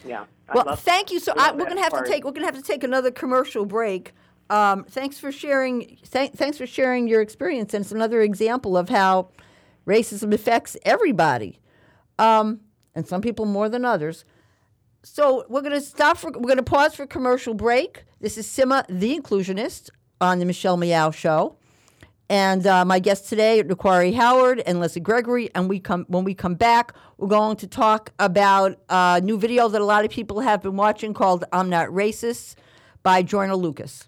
Yeah. 0.06 0.26
Well, 0.54 0.76
thank 0.76 1.12
you. 1.12 1.20
So 1.20 1.34
I 1.38 1.50
I, 1.50 1.52
we're 1.54 1.66
gonna 1.66 1.82
have 1.82 1.92
part. 1.92 2.06
to 2.06 2.12
take 2.12 2.24
we're 2.24 2.32
gonna 2.32 2.46
have 2.46 2.56
to 2.56 2.62
take 2.62 2.84
another 2.84 3.12
commercial 3.12 3.66
break. 3.66 4.14
Um, 4.50 4.84
thanks 4.84 5.18
for 5.18 5.32
sharing. 5.32 5.98
Th- 6.12 6.32
thanks 6.32 6.58
for 6.58 6.68
sharing 6.68 7.08
your 7.08 7.22
experience, 7.22 7.74
and 7.74 7.84
it's 7.84 7.92
another 7.92 8.22
example 8.22 8.76
of 8.76 8.90
how 8.90 9.30
racism 9.88 10.34
affects 10.34 10.76
everybody, 10.84 11.60
um, 12.20 12.60
and 12.94 13.08
some 13.08 13.22
people 13.22 13.46
more 13.46 13.70
than 13.70 13.86
others. 13.86 14.26
So 15.04 15.46
we're 15.50 15.62
gonna 15.62 15.82
stop 15.82 16.18
for 16.18 16.32
we're 16.32 16.50
gonna 16.50 16.64
pause 16.64 16.96
for 16.96 17.08
commercial 17.08 17.54
break. 17.54 18.04
This 18.20 18.38
is 18.38 18.46
Simma, 18.46 18.86
the 18.90 19.18
inclusionist, 19.18 19.90
on 20.20 20.40
the 20.40 20.46
Michelle 20.46 20.78
Meow 20.78 21.12
Show. 21.12 21.58
And 22.32 22.66
uh, 22.66 22.86
my 22.86 23.00
guests 23.00 23.28
today 23.28 23.60
are 23.60 23.64
Howard 24.14 24.62
and 24.62 24.80
Leslie 24.80 25.02
Gregory. 25.02 25.50
And 25.54 25.68
we 25.68 25.82
come 25.82 26.06
when 26.08 26.24
we 26.24 26.34
come 26.34 26.56
back, 26.56 26.94
we're 27.18 27.28
going 27.28 27.58
to 27.58 27.68
talk 27.68 28.14
about 28.20 28.80
a 28.88 29.20
new 29.22 29.38
video 29.38 29.68
that 29.68 29.82
a 29.82 29.84
lot 29.84 30.06
of 30.06 30.12
people 30.12 30.40
have 30.40 30.62
been 30.62 30.78
watching 30.78 31.14
called 31.14 31.44
"I'm 31.52 31.70
Not 31.70 31.90
Racist" 31.90 32.56
by 33.04 33.22
Joyner 33.22 33.58
Lucas. 33.58 34.08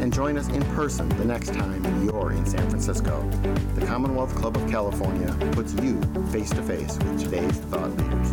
and 0.00 0.12
join 0.12 0.36
us 0.36 0.48
in 0.48 0.62
person 0.74 1.08
the 1.10 1.24
next 1.24 1.54
time 1.54 1.82
you're 2.04 2.32
in 2.32 2.44
San 2.46 2.68
Francisco. 2.68 3.28
The 3.74 3.86
Commonwealth 3.86 4.34
Club 4.34 4.56
of 4.56 4.68
California 4.70 5.34
puts 5.52 5.74
you 5.74 6.00
face 6.30 6.50
to 6.50 6.62
face 6.62 6.96
with 6.98 7.20
today's 7.20 7.56
thought 7.70 7.90
leaders. 7.96 8.32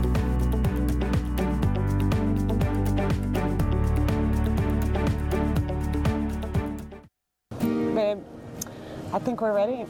Babe, 7.96 8.20
I 9.14 9.20
think 9.20 9.42
we're 9.42 9.54
ready. 9.54 9.86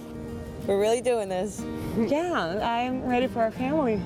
We're 0.67 0.79
really 0.79 1.01
doing 1.01 1.29
this. 1.29 1.63
Yeah, 1.97 2.59
I'm 2.61 3.05
ready 3.05 3.27
for 3.27 3.41
our 3.41 3.51
family. 3.51 4.01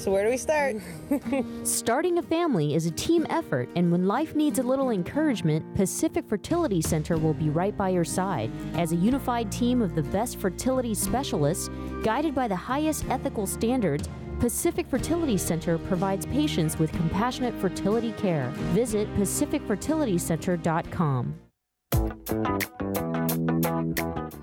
So, 0.00 0.10
where 0.10 0.24
do 0.24 0.30
we 0.30 0.38
start? 0.38 0.76
Starting 1.62 2.16
a 2.16 2.22
family 2.22 2.74
is 2.74 2.86
a 2.86 2.90
team 2.90 3.26
effort, 3.28 3.68
and 3.76 3.92
when 3.92 4.08
life 4.08 4.34
needs 4.34 4.58
a 4.58 4.62
little 4.62 4.88
encouragement, 4.88 5.74
Pacific 5.74 6.24
Fertility 6.26 6.80
Center 6.80 7.18
will 7.18 7.34
be 7.34 7.50
right 7.50 7.76
by 7.76 7.90
your 7.90 8.04
side. 8.04 8.50
As 8.76 8.92
a 8.92 8.96
unified 8.96 9.52
team 9.52 9.82
of 9.82 9.94
the 9.94 10.04
best 10.04 10.38
fertility 10.38 10.94
specialists, 10.94 11.68
guided 12.02 12.34
by 12.34 12.48
the 12.48 12.56
highest 12.56 13.04
ethical 13.10 13.46
standards, 13.46 14.08
Pacific 14.38 14.86
Fertility 14.86 15.36
Center 15.36 15.76
provides 15.76 16.24
patients 16.24 16.78
with 16.78 16.90
compassionate 16.92 17.52
fertility 17.60 18.12
care. 18.12 18.48
Visit 18.72 19.06
pacificfertilitycenter.com. 19.16 21.34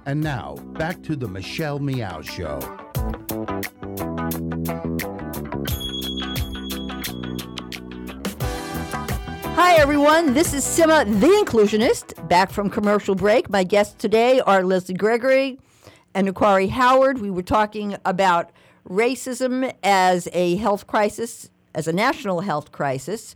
And 0.05 0.21
now, 0.21 0.53
back 0.73 1.01
to 1.01 1.15
the 1.15 1.27
Michelle 1.27 1.79
Meow 1.79 2.21
Show. 2.21 2.59
Hi, 9.59 9.73
everyone. 9.77 10.35
This 10.35 10.53
is 10.53 10.63
Simma, 10.63 11.03
the 11.19 11.29
inclusionist, 11.43 12.29
back 12.29 12.51
from 12.51 12.69
commercial 12.69 13.15
break. 13.15 13.49
My 13.49 13.63
guests 13.63 13.95
today 13.97 14.39
are 14.39 14.63
Leslie 14.63 14.93
Gregory 14.93 15.57
and 16.13 16.27
Nequari 16.27 16.69
Howard. 16.69 17.17
We 17.17 17.31
were 17.31 17.41
talking 17.41 17.97
about 18.05 18.51
racism 18.87 19.73
as 19.81 20.27
a 20.31 20.57
health 20.57 20.85
crisis, 20.85 21.49
as 21.73 21.87
a 21.87 21.91
national 21.91 22.41
health 22.41 22.71
crisis, 22.71 23.33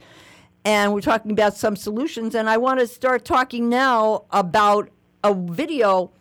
and 0.63 0.93
we're 0.93 1.01
talking 1.01 1.31
about 1.31 1.57
some 1.57 1.75
solutions. 1.75 2.35
And 2.35 2.47
I 2.47 2.57
want 2.57 2.79
to 2.81 2.85
start 2.85 3.25
talking 3.25 3.67
now 3.67 4.25
about 4.29 4.91
a 5.23 5.33
video 5.33 6.11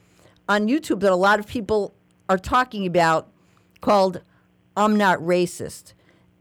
on 0.48 0.66
YouTube 0.66 1.00
that 1.00 1.12
a 1.12 1.14
lot 1.14 1.40
of 1.40 1.46
people 1.46 1.94
are 2.30 2.38
talking 2.38 2.86
about 2.86 3.28
called 3.82 4.22
I'm 4.78 4.96
Not 4.96 5.18
Racist. 5.18 5.92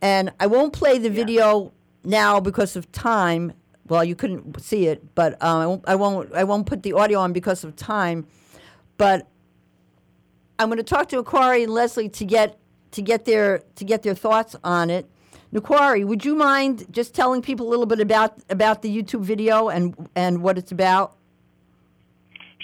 And 0.02 0.32
I 0.40 0.48
won't 0.48 0.72
play 0.72 0.98
the 0.98 1.10
video 1.10 1.74
now 2.10 2.40
because 2.40 2.76
of 2.76 2.92
time. 2.92 3.54
Well, 3.88 4.04
you 4.04 4.16
couldn't 4.16 4.62
see 4.62 4.88
it, 4.88 5.16
but 5.16 5.42
um, 5.42 5.62
I, 5.62 5.66
won't, 5.66 5.84
I 5.88 5.96
won't. 5.96 6.34
I 6.34 6.44
won't 6.44 6.66
put 6.68 6.84
the 6.84 6.94
audio 6.94 7.20
on 7.20 7.34
because 7.34 7.64
of 7.64 7.76
time. 7.76 8.28
But 8.98 9.28
I'm 10.60 10.68
going 10.68 10.78
to 10.78 10.84
talk 10.84 11.10
to 11.10 11.24
Aquari 11.24 11.64
and 11.64 11.74
Leslie 11.74 12.10
to 12.10 12.26
get 12.26 12.60
to 12.92 13.02
get 13.02 13.26
their 13.26 13.64
to 13.76 13.86
get 13.86 14.04
their 14.04 14.16
thoughts 14.16 14.56
on 14.64 14.90
it. 14.90 15.10
Nequari, 15.54 16.06
would 16.06 16.24
you 16.24 16.36
mind 16.36 16.86
just 16.92 17.16
telling 17.16 17.42
people 17.42 17.68
a 17.68 17.70
little 17.70 17.88
bit 17.88 18.00
about 18.00 18.38
about 18.50 18.82
the 18.82 18.96
YouTube 18.96 19.22
video 19.22 19.70
and 19.70 20.10
and 20.16 20.44
what 20.44 20.58
it's 20.58 20.72
about? 20.72 21.16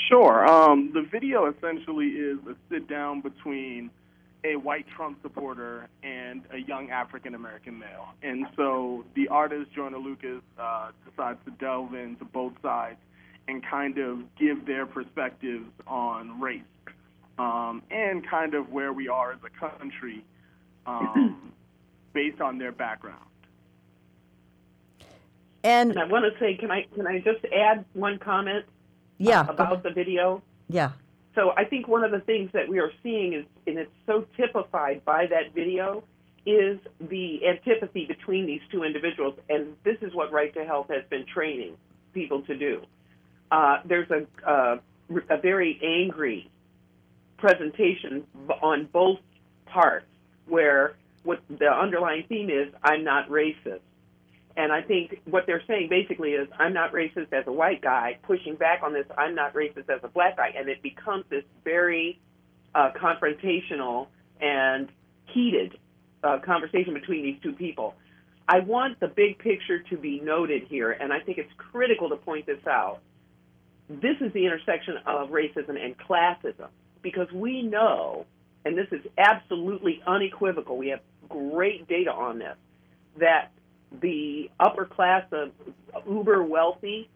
Sure. 0.09 0.45
Um, 0.47 0.91
the 0.93 1.01
video 1.01 1.51
essentially 1.51 2.09
is 2.09 2.37
a 2.47 2.55
sit 2.69 2.87
down 2.87 3.21
between 3.21 3.89
a 4.45 4.55
white 4.55 4.85
Trump 4.95 5.17
supporter 5.21 5.87
and 6.03 6.43
a 6.51 6.57
young 6.57 6.91
African 6.91 7.33
American 7.33 7.79
male. 7.79 8.09
And 8.21 8.45
so 8.55 9.03
the 9.15 9.27
artist, 9.29 9.71
Joyner 9.73 9.97
Lucas, 9.97 10.41
uh, 10.59 10.91
decides 11.09 11.39
to 11.45 11.51
delve 11.51 11.93
into 11.95 12.25
both 12.25 12.53
sides 12.61 12.97
and 13.47 13.65
kind 13.65 13.97
of 13.97 14.19
give 14.35 14.65
their 14.65 14.85
perspectives 14.85 15.65
on 15.87 16.39
race 16.39 16.61
um, 17.37 17.81
and 17.91 18.27
kind 18.27 18.53
of 18.53 18.71
where 18.71 18.93
we 18.93 19.07
are 19.07 19.33
as 19.33 19.39
a 19.45 19.59
country 19.59 20.23
um, 20.85 21.53
based 22.13 22.41
on 22.41 22.57
their 22.57 22.71
background. 22.71 23.19
And, 25.63 25.91
and 25.91 25.99
I 25.99 26.05
want 26.05 26.31
to 26.31 26.39
say, 26.39 26.55
can 26.55 26.69
I 26.69 26.85
can 26.93 27.07
I 27.07 27.19
just 27.19 27.43
add 27.45 27.85
one 27.93 28.19
comment? 28.19 28.65
Yeah. 29.17 29.47
About 29.47 29.81
the 29.81 29.89
video. 29.89 30.43
Yeah. 30.67 30.91
So 31.35 31.51
I 31.55 31.65
think 31.65 31.87
one 31.87 32.03
of 32.03 32.11
the 32.11 32.21
things 32.21 32.49
that 32.53 32.67
we 32.67 32.79
are 32.79 32.91
seeing 33.03 33.33
is, 33.33 33.45
and 33.67 33.77
it's 33.77 33.91
so 34.05 34.25
typified 34.37 35.03
by 35.03 35.27
that 35.27 35.53
video, 35.53 36.03
is 36.45 36.79
the 37.01 37.41
antipathy 37.47 38.05
between 38.05 38.45
these 38.45 38.61
two 38.71 38.83
individuals, 38.83 39.37
and 39.49 39.75
this 39.83 39.97
is 40.01 40.13
what 40.13 40.31
Right 40.31 40.53
to 40.53 40.63
Health 40.63 40.87
has 40.89 41.03
been 41.09 41.25
training 41.25 41.75
people 42.13 42.41
to 42.43 42.55
do. 42.55 42.81
Uh, 43.51 43.77
there's 43.83 44.09
a, 44.11 44.79
a 45.29 45.37
very 45.41 45.79
angry 45.83 46.49
presentation 47.37 48.25
on 48.61 48.87
both 48.93 49.19
parts, 49.65 50.05
where 50.47 50.95
what 51.23 51.41
the 51.49 51.65
underlying 51.65 52.23
theme 52.29 52.49
is, 52.49 52.73
I'm 52.83 53.03
not 53.03 53.27
racist. 53.29 53.81
And 54.57 54.71
I 54.71 54.81
think 54.81 55.21
what 55.25 55.45
they're 55.45 55.63
saying 55.67 55.89
basically 55.89 56.31
is, 56.31 56.47
I'm 56.57 56.73
not 56.73 56.93
racist 56.93 57.33
as 57.33 57.45
a 57.45 57.51
white 57.51 57.81
guy, 57.81 58.17
pushing 58.23 58.55
back 58.55 58.83
on 58.83 58.93
this, 58.93 59.05
I'm 59.17 59.35
not 59.35 59.53
racist 59.53 59.89
as 59.89 59.99
a 60.03 60.07
black 60.07 60.37
guy. 60.37 60.53
And 60.57 60.69
it 60.69 60.81
becomes 60.81 61.25
this 61.29 61.43
very 61.63 62.19
uh, 62.73 62.91
confrontational 62.91 64.07
and 64.39 64.89
heated 65.25 65.77
uh, 66.23 66.39
conversation 66.39 66.93
between 66.93 67.23
these 67.23 67.37
two 67.43 67.53
people. 67.53 67.95
I 68.47 68.59
want 68.59 68.99
the 68.99 69.07
big 69.07 69.39
picture 69.39 69.79
to 69.79 69.97
be 69.97 70.19
noted 70.19 70.63
here, 70.69 70.91
and 70.91 71.11
I 71.11 71.19
think 71.19 71.37
it's 71.37 71.51
critical 71.57 72.09
to 72.09 72.15
point 72.15 72.45
this 72.45 72.65
out. 72.67 72.99
This 73.89 74.17
is 74.21 74.31
the 74.33 74.45
intersection 74.45 74.97
of 75.05 75.29
racism 75.29 75.83
and 75.83 75.95
classism 75.97 76.67
because 77.01 77.31
we 77.31 77.61
know, 77.61 78.25
and 78.63 78.77
this 78.77 78.87
is 78.91 79.01
absolutely 79.17 80.01
unequivocal, 80.07 80.77
we 80.77 80.89
have 80.89 81.01
great 81.27 81.87
data 81.87 82.11
on 82.11 82.39
this, 82.39 82.55
that 83.19 83.51
the 84.01 84.49
upper 84.59 84.85
class 84.85 85.25
of 85.31 85.51
uber 86.09 86.43
wealthy 86.43 87.09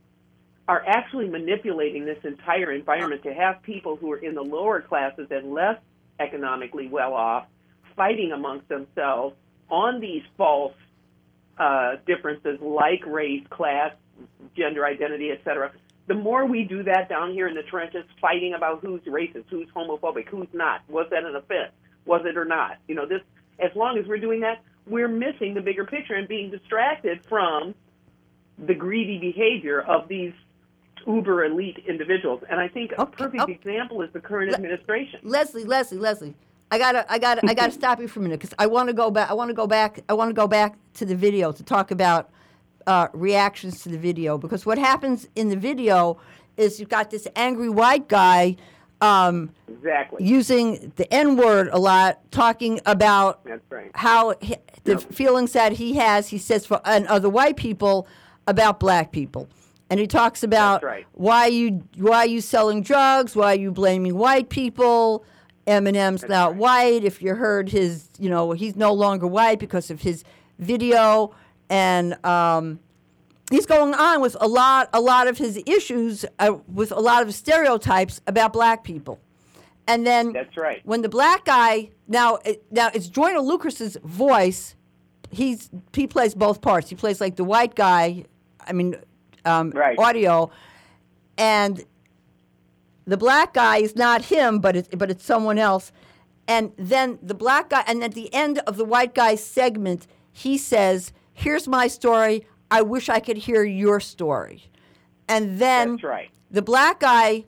are 0.68 0.84
actually 0.86 1.28
manipulating 1.28 2.06
this 2.06 2.20
entire 2.24 2.72
environment 2.72 3.24
to 3.24 3.34
have 3.34 3.62
people 3.64 3.96
who 3.96 4.12
are 4.12 4.18
in 4.18 4.36
the 4.36 4.42
lower 4.42 4.82
classes 4.82 5.28
and 5.32 5.52
less 5.52 5.78
economically 6.20 6.88
well 6.88 7.14
off 7.14 7.48
fighting 7.96 8.32
amongst 8.32 8.68
themselves 8.70 9.36
on 9.70 10.00
these 10.00 10.24
false 10.38 10.74
uh, 11.58 11.98
differences 12.08 12.58
like 12.62 13.06
race, 13.06 13.44
class, 13.50 13.92
gender 14.56 14.86
identity, 14.86 15.32
etc. 15.32 15.72
The 16.08 16.14
more 16.14 16.46
we 16.46 16.64
do 16.64 16.82
that 16.84 17.10
down 17.10 17.34
here 17.34 17.48
in 17.48 17.56
the 17.56 17.64
trenches, 17.64 18.06
fighting 18.22 18.54
about 18.54 18.80
who's 18.82 19.02
racist, 19.02 19.46
who's 19.50 19.68
homophobic, 19.76 20.30
who's 20.30 20.48
not, 20.54 20.82
was 20.88 21.08
that 21.12 21.26
an 21.26 21.36
offense, 21.36 21.72
was 22.06 22.22
it 22.26 22.38
or 22.38 22.46
not? 22.46 22.78
You 22.88 22.96
know, 22.96 23.06
this. 23.06 23.22
As 23.60 23.76
long 23.76 23.98
as 23.98 24.08
we're 24.08 24.20
doing 24.20 24.40
that, 24.40 24.64
we're 24.90 25.08
missing 25.08 25.54
the 25.54 25.62
bigger 25.62 25.86
picture 25.86 26.16
and 26.16 26.28
being 26.28 26.50
distracted 26.50 27.20
from 27.28 27.76
the 28.58 28.74
greedy 28.74 29.18
behavior 29.18 29.82
of 29.82 30.08
these 30.08 30.34
uber 31.08 31.46
elite 31.46 31.84
individuals. 31.88 32.44
And 32.50 32.60
I 32.60 32.68
think 32.68 32.92
a 32.98 33.06
perfect 33.06 33.50
example 33.50 34.02
is 34.02 34.12
the 34.12 34.20
current 34.20 34.52
Le- 34.52 34.58
administration. 34.58 35.20
Leslie, 35.24 35.64
Leslie, 35.64 35.98
Leslie. 35.98 36.36
I 36.72 36.78
gotta, 36.78 37.12
I 37.12 37.18
gotta, 37.18 37.42
I 37.48 37.54
gotta 37.54 37.72
stop 37.72 38.00
you 38.00 38.08
for 38.08 38.20
a 38.20 38.24
minute 38.24 38.40
because 38.40 38.54
I 38.60 38.68
want 38.68 38.90
to 38.90 38.94
go 38.94 39.10
back. 39.10 39.30
I 39.30 39.34
want 39.34 39.50
to 39.50 39.56
go 39.56 39.66
back. 39.66 40.02
I 40.08 40.14
want 40.14 40.30
to 40.30 40.36
go 40.36 40.48
back 40.48 40.78
to 40.96 41.06
the 41.06 41.16
video 41.16 41.52
to 41.52 41.64
talk 41.64 41.90
about 41.90 42.30
uh, 42.86 43.08
reactions 43.14 43.82
to 43.84 43.90
the 43.90 43.98
video 43.98 44.38
because 44.38 44.66
what 44.66 44.78
happens 44.78 45.28
in 45.36 45.50
the 45.50 45.56
video 45.56 46.20
is 46.58 46.80
you've 46.80 46.90
got 46.90 47.10
this 47.10 47.28
angry 47.36 47.70
white 47.70 48.08
guy 48.08 48.56
um, 49.02 49.52
exactly 49.68 50.26
using 50.26 50.92
the 50.96 51.12
N 51.14 51.38
word 51.38 51.70
a 51.72 51.80
lot, 51.80 52.20
talking 52.32 52.80
about 52.86 53.44
That's 53.46 53.62
right. 53.70 53.92
how 53.94 54.36
he, 54.42 54.56
the 54.84 55.00
feelings 55.00 55.54
that 55.54 55.74
he 55.74 55.94
has. 55.96 56.28
He 56.30 56.38
says 56.38 56.66
for 56.66 56.82
and 56.86 57.08
other 57.08 57.30
white 57.30 57.58
people 57.58 58.08
about 58.48 58.80
black 58.80 59.12
people, 59.12 59.48
and 59.90 60.00
he 60.00 60.08
talks 60.08 60.44
about 60.44 60.84
right. 60.84 61.06
why 61.14 61.48
you 61.48 61.84
why 61.98 62.26
you 62.26 62.42
selling 62.42 62.82
drugs, 62.82 63.36
why 63.36 63.54
you 63.54 63.72
blaming 63.72 64.16
white 64.16 64.50
people. 64.50 65.26
Eminem's 65.68 66.28
not 66.28 66.56
white. 66.56 67.04
If 67.04 67.22
you 67.22 67.36
heard 67.36 67.70
his, 67.70 68.10
you 68.18 68.28
know, 68.28 68.54
he's 68.54 68.76
no 68.76 68.92
longer 68.92 69.28
white 69.28 69.60
because 69.60 69.92
of 69.92 70.02
his 70.02 70.24
video, 70.58 71.36
and 71.70 72.24
um, 72.26 72.80
he's 73.50 73.66
going 73.66 73.94
on 73.94 74.22
with 74.22 74.36
a 74.40 74.48
lot, 74.48 74.90
a 74.94 75.02
lot 75.02 75.28
of 75.28 75.38
his 75.38 75.62
issues 75.66 76.26
uh, 76.40 76.58
with 76.68 76.92
a 76.92 77.00
lot 77.00 77.24
of 77.24 77.34
stereotypes 77.34 78.22
about 78.28 78.54
black 78.54 78.84
people. 78.84 79.20
And 79.88 80.06
then 80.06 80.34
That's 80.34 80.56
right. 80.56 80.82
when 80.86 81.02
the 81.02 81.10
black 81.10 81.46
guy 81.46 81.90
now, 82.08 82.36
it, 82.46 82.64
now 82.72 82.90
it's 82.94 83.08
Joyner 83.08 83.40
Lucas's 83.40 83.98
voice. 84.04 84.76
He's 85.32 85.70
he 85.94 86.06
plays 86.08 86.34
both 86.36 86.62
parts. 86.62 86.90
He 86.90 86.96
plays 86.96 87.20
like 87.22 87.36
the 87.36 87.44
white 87.44 87.76
guy. 87.76 88.26
I 88.68 88.74
mean, 88.74 88.96
um, 89.46 89.72
Right. 89.72 89.98
audio, 89.98 90.52
and 91.38 91.84
the 93.06 93.18
black 93.18 93.54
guy 93.54 93.78
is 93.78 93.96
not 93.96 94.26
him, 94.26 94.60
but 94.60 94.76
it's 94.76 94.90
but 94.96 95.10
it's 95.10 95.24
someone 95.26 95.58
else. 95.58 95.92
And 96.48 96.72
then 96.78 97.20
the 97.22 97.36
black 97.36 97.70
guy, 97.70 97.84
and 97.88 98.04
at 98.04 98.14
the 98.14 98.34
end 98.34 98.60
of 98.66 98.78
the 98.78 98.86
white 98.86 99.14
guy's 99.14 99.44
segment, 99.44 100.08
he 100.32 100.58
says, 100.58 101.14
"Here's 101.34 101.68
my 101.68 101.88
story. 101.88 102.46
I 102.72 102.82
wish 102.82 103.10
I 103.10 103.20
could 103.20 103.38
hear 103.38 103.64
your 103.64 104.00
story." 104.00 104.70
And 105.28 105.60
then 105.60 105.98
right. 105.98 106.30
the 106.50 106.62
black 106.62 107.00
guy 107.00 107.46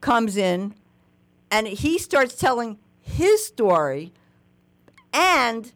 comes 0.00 0.36
in, 0.36 0.74
and 1.50 1.66
he 1.66 1.98
starts 1.98 2.36
telling 2.36 2.78
his 3.00 3.44
story, 3.44 4.12
and 5.12 5.72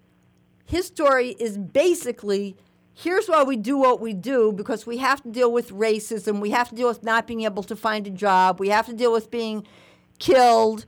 his 0.64 0.86
story 0.86 1.30
is 1.38 1.58
basically 1.58 2.56
here's 2.94 3.28
why 3.28 3.44
we 3.44 3.56
do 3.56 3.78
what 3.78 4.00
we 4.00 4.12
do 4.12 4.52
because 4.52 4.84
we 4.84 4.96
have 4.96 5.22
to 5.22 5.30
deal 5.30 5.52
with 5.52 5.70
racism. 5.70 6.40
We 6.40 6.50
have 6.50 6.68
to 6.70 6.74
deal 6.74 6.88
with 6.88 7.04
not 7.04 7.28
being 7.28 7.42
able 7.42 7.62
to 7.62 7.76
find 7.76 8.06
a 8.08 8.10
job. 8.10 8.58
We 8.58 8.70
have 8.70 8.86
to 8.86 8.92
deal 8.92 9.12
with 9.12 9.30
being 9.30 9.64
killed. 10.18 10.84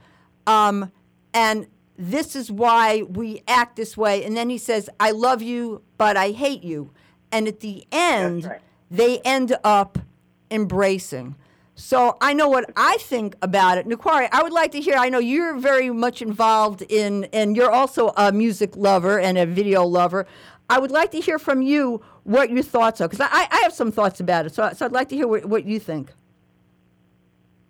Um, 0.47 0.91
and 1.33 1.69
this 1.97 2.35
is 2.35 2.51
why 2.51 3.03
we 3.03 3.43
act 3.47 3.77
this 3.77 3.97
way. 3.97 4.25
And 4.25 4.37
then 4.37 4.51
he 4.51 4.59
says 4.59 4.89
i 4.99 5.11
love 5.11 5.43
you 5.43 5.83
but 5.99 6.17
i 6.17 6.31
hate 6.31 6.65
you 6.65 6.91
and 7.33 7.49
at 7.49 7.61
the 7.61 7.87
end 7.93 8.51
they 8.91 9.18
end 9.20 9.57
up 9.64 9.99
embracing 10.51 11.37
so 11.81 12.18
I 12.20 12.35
know 12.35 12.47
what 12.47 12.70
I 12.76 12.99
think 12.99 13.37
about 13.41 13.78
it. 13.78 13.87
Nequari, 13.89 14.28
I 14.33 14.43
would 14.43 14.53
like 14.53 14.72
to 14.72 14.81
hear. 14.81 14.97
I 14.97 15.09
know 15.09 15.18
you're 15.18 15.57
very 15.57 15.89
much 15.89 16.20
involved 16.20 16.83
in, 16.83 17.24
and 17.33 17.57
you're 17.57 17.70
also 17.70 18.12
a 18.18 18.31
music 18.33 18.76
lover 18.76 19.18
and 19.18 19.39
a 19.39 19.47
video 19.47 19.85
lover. 19.85 20.26
I 20.68 20.78
would 20.78 20.91
like 20.91 21.11
to 21.12 21.20
hear 21.20 21.39
from 21.39 21.62
you 21.62 22.03
what 22.24 22.51
your 22.51 22.62
thoughts 22.62 23.01
are, 23.01 23.09
because 23.09 23.26
I, 23.26 23.49
I 23.51 23.61
have 23.62 23.72
some 23.72 23.91
thoughts 23.91 24.20
about 24.20 24.45
it. 24.45 24.55
So, 24.55 24.70
so 24.74 24.85
I'd 24.85 24.93
like 24.93 25.09
to 25.09 25.16
hear 25.16 25.26
what, 25.26 25.47
what 25.47 25.64
you 25.64 25.81
think. 25.81 26.12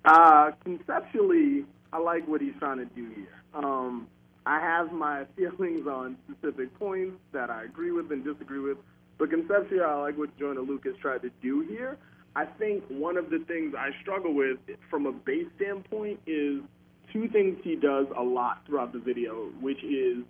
Uh, 0.05 0.51
conceptually, 0.65 1.65
I 1.93 1.99
like 1.99 2.27
what 2.27 2.41
he's 2.41 2.55
trying 2.59 2.79
to 2.79 2.87
do 2.87 3.09
here. 3.15 3.43
Um, 3.55 4.09
I 4.45 4.59
have 4.59 4.93
my 4.93 5.25
feelings 5.37 5.87
on 5.87 6.17
specific 6.29 6.77
points 6.81 7.17
that 7.31 7.49
I 7.49 7.63
agree 7.63 7.93
with 7.93 8.11
and 8.11 8.25
disagree 8.25 8.59
with, 8.59 8.79
but 9.21 9.31
conceptually, 9.31 9.83
I 9.83 9.95
like 10.01 10.17
what 10.19 10.37
Joyner 10.39 10.63
Lucas 10.63 10.95
tried 11.01 11.21
to 11.23 11.31
do 11.43 11.61
here. 11.69 11.99
I 12.35 12.47
think 12.47 12.83
one 12.89 13.17
of 13.19 13.29
the 13.29 13.41
things 13.47 13.75
I 13.79 13.91
struggle 14.01 14.33
with 14.35 14.57
from 14.89 15.05
a 15.07 15.13
base 15.13 15.47
standpoint 15.57 16.19
is 16.27 16.63
two 17.13 17.29
things 17.29 17.59
he 17.63 17.77
does 17.77 18.07
a 18.17 18.23
lot 18.23 18.63
throughout 18.67 18.93
the 18.95 18.99
video, 18.99 19.51
which 19.61 19.83
is 19.85 20.25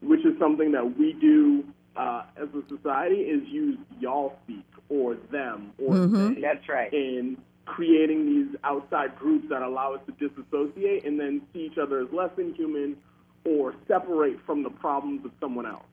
which 0.00 0.20
is 0.24 0.38
something 0.38 0.70
that 0.72 0.98
we 0.98 1.12
do 1.14 1.64
uh, 1.96 2.22
as 2.36 2.48
a 2.54 2.62
society 2.68 3.16
is 3.22 3.42
use 3.48 3.76
y'all 4.00 4.36
speak 4.44 4.64
or 4.88 5.16
them 5.32 5.72
or 5.78 5.94
Mhm. 5.94 6.34
they 6.36 6.40
That's 6.40 6.68
right. 6.68 6.92
in 6.92 7.36
creating 7.66 8.24
these 8.26 8.56
outside 8.64 9.16
groups 9.18 9.48
that 9.48 9.62
allow 9.62 9.94
us 9.94 10.00
to 10.06 10.12
disassociate 10.12 11.04
and 11.04 11.18
then 11.20 11.42
see 11.52 11.66
each 11.66 11.78
other 11.78 11.98
as 12.00 12.12
less 12.12 12.30
than 12.36 12.54
human 12.54 12.96
or 13.44 13.74
separate 13.88 14.40
from 14.46 14.62
the 14.62 14.70
problems 14.70 15.24
of 15.24 15.32
someone 15.40 15.66
else. 15.66 15.84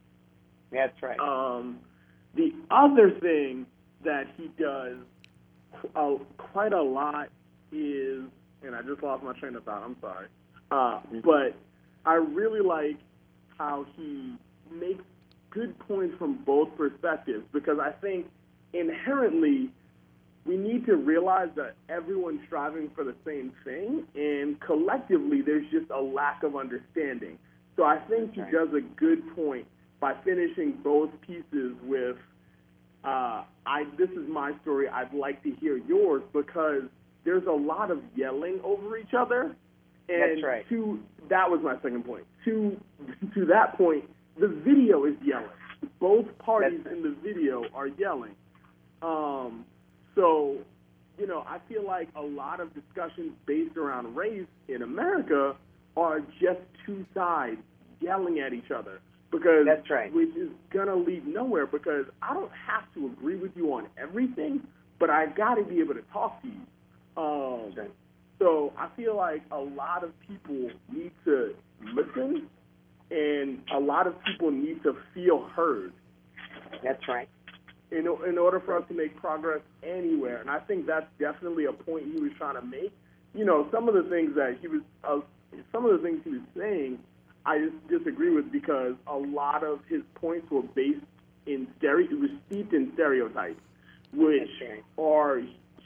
That's 0.72 1.02
right. 1.02 1.20
Um, 1.20 1.80
the 2.36 2.54
other 2.72 3.12
thing 3.20 3.66
that 4.04 4.26
he 4.38 4.50
does 4.60 4.98
uh, 5.96 6.16
quite 6.38 6.74
a 6.74 6.82
lot 6.82 7.30
is, 7.72 8.24
and 8.64 8.76
I 8.76 8.82
just 8.82 9.04
lost 9.04 9.24
my 9.24 9.34
train 9.34 9.56
of 9.56 9.64
thought. 9.64 9.84
I'm 9.84 9.96
sorry, 10.02 10.28
uh, 10.72 11.02
but 11.24 11.56
I 12.06 12.16
really 12.16 12.62
like 12.62 12.98
how 13.58 13.86
he 13.96 14.36
makes 14.72 15.04
good 15.50 15.78
points 15.80 16.16
from 16.18 16.44
both 16.46 16.70
perspectives 16.78 17.44
because 17.54 17.78
I 17.82 17.92
think 17.92 18.28
inherently 18.74 19.70
we 20.46 20.58
need 20.58 20.86
to 20.86 20.96
realize 20.96 21.50
that 21.56 21.76
everyone's 21.90 22.42
striving 22.46 22.92
for 22.94 23.04
the 23.04 23.16
same 23.26 23.52
thing, 23.64 24.04
and 24.16 24.60
collectively 24.60 25.42
there's 25.42 25.66
just 25.72 25.90
a 25.90 26.00
lack 26.00 26.44
of 26.44 26.56
understanding. 26.56 27.38
So 27.76 27.84
I 27.84 27.98
think 28.10 28.34
he 28.34 28.42
does 28.42 28.70
a 28.76 28.82
good 28.96 29.36
point 29.36 29.66
by 30.06 30.14
finishing 30.24 30.78
both 30.84 31.10
pieces 31.22 31.74
with, 31.82 32.16
uh, 33.04 33.44
"I 33.66 33.86
this 33.98 34.12
is 34.12 34.30
my 34.30 34.52
story. 34.62 34.88
I'd 34.88 35.12
like 35.16 35.42
to 35.42 35.50
hear 35.50 35.78
yours," 35.78 36.22
because 36.32 36.84
there's 37.24 37.48
a 37.48 37.52
lot 37.52 37.90
of 37.90 38.04
yelling 38.16 38.60
over 38.64 38.98
each 38.98 39.16
other. 39.18 39.56
And 40.08 40.36
That's 40.38 40.44
right. 40.44 40.70
To 40.70 41.00
that 41.30 41.50
was 41.50 41.60
my 41.64 41.74
second 41.82 42.06
point. 42.06 42.24
To 42.46 42.80
to 43.34 43.46
that 43.48 43.78
point, 43.80 44.08
the 44.40 44.48
video 44.48 45.06
is 45.06 45.16
yelling. 45.24 45.58
Both 46.00 46.28
parties 46.38 46.82
in 46.86 47.02
the 47.02 47.16
video 47.24 47.64
are 47.74 47.88
yelling. 47.88 48.36
Um, 49.02 49.66
so, 50.14 50.58
you 51.18 51.26
know, 51.26 51.44
I 51.48 51.58
feel 51.68 51.84
like 51.84 52.10
a 52.16 52.22
lot 52.22 52.60
of 52.60 52.70
discussions 52.76 53.32
based 53.48 53.76
around 53.76 54.16
race 54.16 54.46
in 54.68 54.84
America 54.84 55.56
are 55.98 56.20
just 56.40 56.62
two 56.86 57.08
sides 57.16 57.58
yelling 58.00 58.40
at 58.40 58.54
each 58.54 58.70
other 58.70 59.00
because 59.32 59.66
That's 59.66 59.90
right. 59.90 60.14
which 60.14 60.36
is 60.36 60.50
gonna 60.72 60.96
lead 60.96 61.28
nowhere 61.28 61.66
because 61.68 62.06
I 62.22 62.34
don't 62.34 62.52
have 62.68 62.84
to 62.94 63.08
agree 63.08 63.36
with 63.36 63.52
you 63.56 63.74
on 63.74 63.88
everything, 63.98 64.62
but 65.00 65.10
I've 65.10 65.36
got 65.36 65.56
to 65.56 65.64
be 65.64 65.80
able 65.80 65.94
to 65.96 66.04
talk 66.14 66.42
to 66.42 66.48
you. 66.48 66.62
Um, 67.18 67.74
so 68.40 68.74
I 68.78 68.90
feel 68.96 69.16
like 69.16 69.42
a 69.52 69.58
lot 69.58 70.04
of 70.04 70.12
people 70.28 70.70
need 70.92 71.12
to 71.26 71.54
listen, 71.94 72.48
and 73.12 73.60
a 73.74 73.80
lot 73.80 74.08
of 74.08 74.16
people 74.26 74.52
need 74.52 74.84
to 74.84 74.96
feel 75.14 75.48
heard. 75.56 75.94
That's 76.84 77.08
right. 77.08 77.30
In, 77.92 78.08
in 78.28 78.38
order 78.38 78.60
for 78.60 78.78
us 78.78 78.84
to 78.90 78.94
make 78.94 79.16
progress 79.16 79.62
anywhere, 79.84 80.42
and 80.42 80.50
I 80.50 80.60
think 80.60 80.86
that's 80.86 81.06
definitely 81.20 81.66
a 81.66 81.72
point 81.72 82.06
he 82.14 82.20
was 82.20 82.32
trying 82.38 82.56
to 82.56 82.62
make. 82.62 82.92
You 83.34 83.46
know, 83.46 83.68
some 83.72 83.88
of 83.88 83.96
the 83.96 84.10
things 84.10 84.36
that 84.36 84.58
he 84.60 84.68
was, 84.68 84.82
uh, 85.04 85.20
some 85.72 85.86
of 85.86 85.92
the 85.92 86.06
things 86.06 86.22
he 86.24 86.32
was 86.32 86.42
saying, 86.58 87.00
I 87.46 87.70
disagree 87.90 88.34
with 88.34 88.52
because 88.52 88.96
a 89.08 89.16
lot 89.16 89.64
of 89.64 89.80
his 89.88 90.02
points 90.16 90.50
were 90.50 90.64
based 90.64 91.06
in 91.46 91.68
stereo, 91.78 92.08
it 92.10 92.20
was 92.20 92.30
steeped 92.48 92.74
in 92.74 92.92
stereotypes, 92.94 93.62
which 94.14 94.50
are 94.98 95.42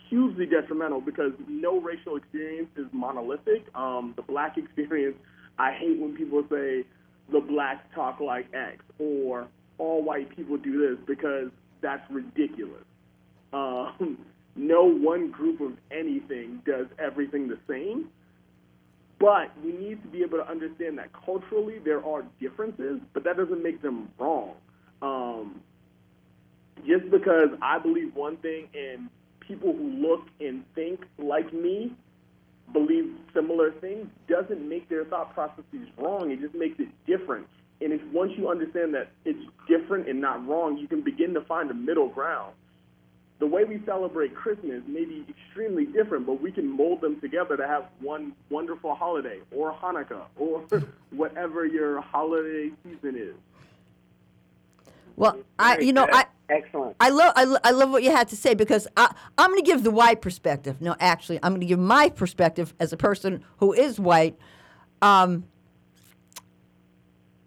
hugely 0.10 0.45
detrimental 0.45 1.01
because 1.01 1.34
no 1.47 1.80
racial 1.80 2.16
experience 2.16 2.70
is 2.78 2.86
monolithic. 2.91 3.66
Um, 3.76 4.14
the 4.16 4.22
black 4.22 4.57
experience, 4.57 5.18
I 5.57 5.74
hate 5.74 5.99
when 5.99 6.16
people 6.16 6.43
say 6.49 6.86
the 7.32 7.41
blacks 7.41 7.86
talk 7.93 8.20
like 8.20 8.47
X 8.53 8.84
or 8.97 9.47
all 9.78 10.03
white 10.03 10.36
people 10.36 10.57
do 10.57 10.89
this 10.89 10.97
because 11.05 11.49
that's 11.82 12.03
ridiculous. 12.10 12.84
Um, 13.53 14.18
no 14.55 14.84
one 14.84 15.32
group 15.32 15.62
of 15.62 15.74
anything 15.91 16.62
does 16.66 16.88
everything 16.97 17.47
the 17.47 17.60
same. 17.68 18.10
But 19.20 19.51
we 19.63 19.74
need 19.74 20.01
to 20.03 20.07
be 20.07 20.24
able 20.24 20.38
to 20.38 20.49
understand 20.49 20.97
that 20.97 21.09
culturally 21.26 21.80
there 21.80 22.03
are 22.05 22.24
differences, 22.39 23.01
but 23.13 23.24
that 23.26 23.38
doesn't 23.38 23.61
make 23.61 23.82
them 23.82 24.09
wrong. 24.17 24.53
Um, 25.01 25.61
just 26.88 27.09
because 27.11 27.49
I 27.61 27.80
believe 27.80 28.15
one 28.15 28.38
thing 28.38 28.67
and 28.74 29.09
people 29.41 29.74
who 29.74 29.89
look 29.89 30.22
and 30.39 30.63
think 30.74 31.01
like 31.17 31.51
me 31.53 31.91
believe 32.72 33.13
similar 33.34 33.72
things 33.72 34.07
doesn't 34.28 34.67
make 34.67 34.88
their 34.89 35.03
thought 35.05 35.34
processes 35.34 35.88
wrong. 35.97 36.32
It 36.32 36.39
just 36.39 36.55
makes 36.55 36.80
it 36.80 36.88
different. 37.05 37.47
And 37.82 37.93
if 37.93 38.01
once 38.13 38.32
you 38.38 38.49
understand 38.49 38.93
that 38.93 39.11
it's 39.26 39.39
different 39.67 40.07
and 40.07 40.22
not 40.22 40.45
wrong, 40.47 40.78
you 40.78 40.88
can 40.88 41.01
begin 41.01 41.34
to 41.34 41.41
find 41.41 41.72
a 41.72 41.74
middle 41.74 42.09
ground. 42.09 42.53
The 43.39 43.47
way 43.47 43.63
we 43.63 43.81
celebrate 43.85 44.35
Christmas 44.35 44.81
may 44.87 45.05
be 45.05 45.25
extremely 45.29 45.85
different, 45.85 46.25
but 46.25 46.41
we 46.41 46.51
can 46.51 46.67
mold 46.67 47.01
them 47.01 47.19
together 47.21 47.55
to 47.55 47.65
have 47.65 47.85
one 48.01 48.33
wonderful 48.49 48.93
holiday 48.93 49.39
or 49.51 49.73
Hanukkah 49.73 50.25
or 50.37 50.61
whatever 51.11 51.65
your 51.65 52.01
holiday 52.01 52.71
season 52.83 53.15
is. 53.17 53.35
Well, 55.15 55.39
I, 55.57 55.79
you 55.79 55.93
know, 55.93 56.07
I 56.11 56.25
excellent. 56.49 56.95
I 56.99 57.09
love, 57.09 57.33
I, 57.35 57.43
lo- 57.43 57.59
I 57.63 57.71
love 57.71 57.91
what 57.91 58.03
you 58.03 58.11
had 58.11 58.29
to 58.29 58.37
say 58.37 58.53
because 58.53 58.87
I, 58.95 59.13
I'm 59.37 59.51
going 59.51 59.63
to 59.63 59.69
give 59.69 59.83
the 59.83 59.91
white 59.91 60.21
perspective. 60.21 60.81
No, 60.81 60.95
actually, 60.99 61.39
I'm 61.43 61.51
going 61.51 61.61
to 61.61 61.67
give 61.67 61.79
my 61.79 62.09
perspective 62.09 62.73
as 62.79 62.93
a 62.93 62.97
person 62.97 63.43
who 63.57 63.73
is 63.73 63.99
white. 63.99 64.37
Um, 65.01 65.45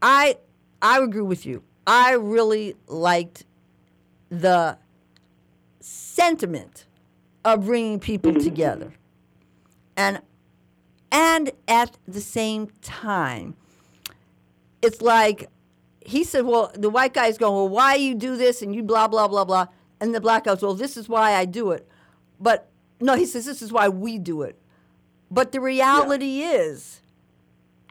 I, 0.01 0.39
I 0.81 1.01
agree 1.01 1.23
with 1.23 1.47
you. 1.47 1.63
I 1.87 2.13
really 2.13 2.77
liked 2.87 3.45
the 4.31 4.79
sentiment 5.83 6.87
of 7.45 7.67
bringing 7.67 7.99
people 7.99 8.33
mm-hmm. 8.33 8.45
together, 8.45 8.93
and 9.97 10.21
and 11.11 11.51
at 11.69 11.97
the 12.09 12.21
same 12.21 12.69
time, 12.81 13.55
it's 14.81 15.03
like 15.03 15.49
he 16.05 16.25
said, 16.25 16.45
well, 16.45 16.73
the 16.75 16.91
white 16.91 17.15
guy's 17.15 17.39
going, 17.39 17.55
well, 17.55 17.69
why 17.69 17.95
you 17.95 18.15
do 18.15 18.37
this 18.37 18.63
and 18.63 18.75
you 18.75 18.83
blah, 18.83 19.09
blah, 19.09 19.29
blah, 19.29 19.45
blah. 19.45 19.67
And 20.01 20.15
the 20.15 20.21
black 20.21 20.45
guy's, 20.45 20.63
well, 20.63 20.75
this 20.75 20.97
is 20.97 21.09
why 21.09 21.35
I 21.35 21.45
do 21.45 21.71
it. 21.71 21.89
But 22.41 22.69
no, 23.01 23.15
he 23.15 23.25
says, 23.25 23.45
this 23.45 23.63
is 23.63 23.73
why 23.73 23.89
we 23.89 24.19
do 24.19 24.43
it. 24.43 24.59
But 25.31 25.53
the 25.53 25.61
reality 25.61 26.41
is, 26.41 27.01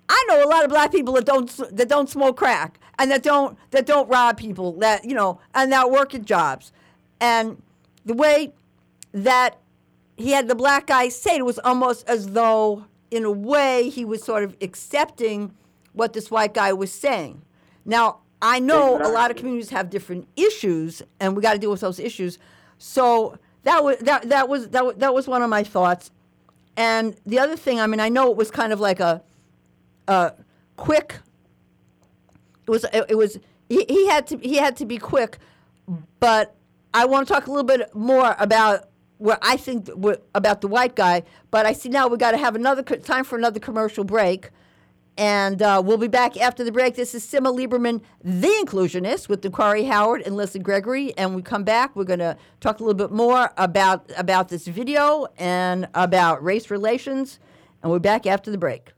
I 0.10 0.26
know 0.28 0.44
a 0.44 0.50
lot 0.50 0.64
of 0.64 0.70
black 0.70 0.92
people 0.92 1.14
that 1.16 1.26
don't 1.26 1.50
that 1.76 1.88
don't 1.88 2.10
smoke 2.10 2.38
crack 2.38 2.80
and 3.00 3.10
that 3.10 3.24
don't 3.24 3.58
that 3.72 3.86
don't 3.86 4.08
rob 4.10 4.38
people 4.38 4.74
that 4.74 5.06
you 5.06 5.16
know 5.16 5.40
and 5.56 5.72
that 5.72 5.90
work 5.90 6.14
at 6.14 6.26
jobs, 6.26 6.72
and 7.20 7.62
the 8.06 8.14
way 8.14 8.54
that 9.12 9.58
he 10.18 10.32
had 10.32 10.48
the 10.48 10.56
black 10.56 10.88
guy 10.88 11.10
say 11.10 11.38
it, 11.38 11.46
was 11.46 11.60
almost 11.60 12.08
as 12.08 12.32
though, 12.32 12.86
in 13.10 13.26
a 13.26 13.32
way, 13.32 13.90
he 13.90 14.06
was 14.06 14.24
sort 14.24 14.44
of 14.44 14.56
accepting 14.62 15.54
what 15.94 16.14
this 16.14 16.32
white 16.32 16.54
guy 16.54 16.74
was 16.74 16.92
saying. 16.92 17.42
Now, 17.86 18.20
I 18.42 18.60
know 18.60 18.98
a 18.98 19.10
lot 19.10 19.30
of 19.30 19.38
communities 19.38 19.70
have 19.70 19.90
different 19.90 20.28
issues, 20.36 21.02
and 21.20 21.36
we 21.36 21.42
got 21.42 21.54
to 21.54 21.60
deal 21.60 21.72
with 21.72 21.82
those 21.82 22.00
issues. 22.00 22.40
So 22.78 23.38
that 23.64 23.84
was 23.84 23.98
that 24.00 24.30
that 24.30 24.50
was 24.50 24.70
that, 24.70 25.00
that 25.00 25.14
was 25.14 25.28
one 25.28 25.42
of 25.42 25.50
my 25.50 25.64
thoughts. 25.64 26.12
And 26.78 27.16
the 27.26 27.38
other 27.38 27.56
thing, 27.56 27.80
I 27.80 27.88
mean, 27.88 28.00
I 28.00 28.10
know 28.10 28.32
it 28.32 28.38
was 28.38 28.50
kind 28.50 28.74
of 28.74 28.80
like 28.80 29.00
a, 29.00 29.22
a 30.08 30.34
quick. 30.78 31.20
It 32.66 32.72
was 32.72 32.86
it, 32.86 33.06
it 33.10 33.16
was 33.16 33.38
he, 33.70 33.86
he 33.88 34.08
had 34.08 34.26
to 34.28 34.38
he 34.38 34.56
had 34.56 34.76
to 34.78 34.86
be 34.86 34.98
quick, 34.98 35.38
but 36.20 36.56
I 36.94 37.06
want 37.06 37.28
to 37.28 37.34
talk 37.34 37.48
a 37.48 37.50
little 37.50 37.64
bit 37.64 37.94
more 37.96 38.36
about 38.38 38.90
what 39.18 39.40
I 39.44 39.56
think 39.56 39.88
about 40.34 40.62
the 40.62 40.68
white 40.68 40.96
guy. 40.96 41.24
But 41.52 41.66
I 41.66 41.74
see 41.74 41.90
now 41.90 42.08
we've 42.08 42.20
got 42.20 42.32
to 42.32 42.38
have 42.38 42.56
another 42.56 42.82
time 42.82 43.24
for 43.24 43.38
another 43.38 43.60
commercial 43.60 44.04
break. 44.04 44.50
And 45.18 45.62
uh, 45.62 45.82
we'll 45.86 45.98
be 45.98 46.08
back 46.08 46.38
after 46.38 46.64
the 46.64 46.72
break. 46.72 46.96
This 46.96 47.14
is 47.14 47.24
Simma 47.24 47.56
Lieberman, 47.56 48.02
the 48.24 48.48
inclusionist, 48.66 49.30
with 49.30 49.50
Corey 49.52 49.84
Howard 49.84 50.22
and 50.22 50.36
Leslie 50.36 50.62
Gregory. 50.62 51.16
And 51.18 51.36
we 51.36 51.42
come 51.42 51.64
back, 51.64 51.96
we're 51.96 52.06
going 52.06 52.20
to 52.20 52.38
talk 52.62 52.80
a 52.80 52.84
little 52.84 52.98
bit 52.98 53.12
more 53.12 53.52
about 53.58 54.10
about 54.18 54.50
this 54.50 54.66
video 54.68 55.28
and 55.38 55.88
about 55.94 56.44
race 56.44 56.72
relations. 56.72 57.40
And 57.84 57.92
we're 57.92 58.00
back 58.00 58.26
after 58.26 58.50
the 58.50 58.58
break. 58.58 58.94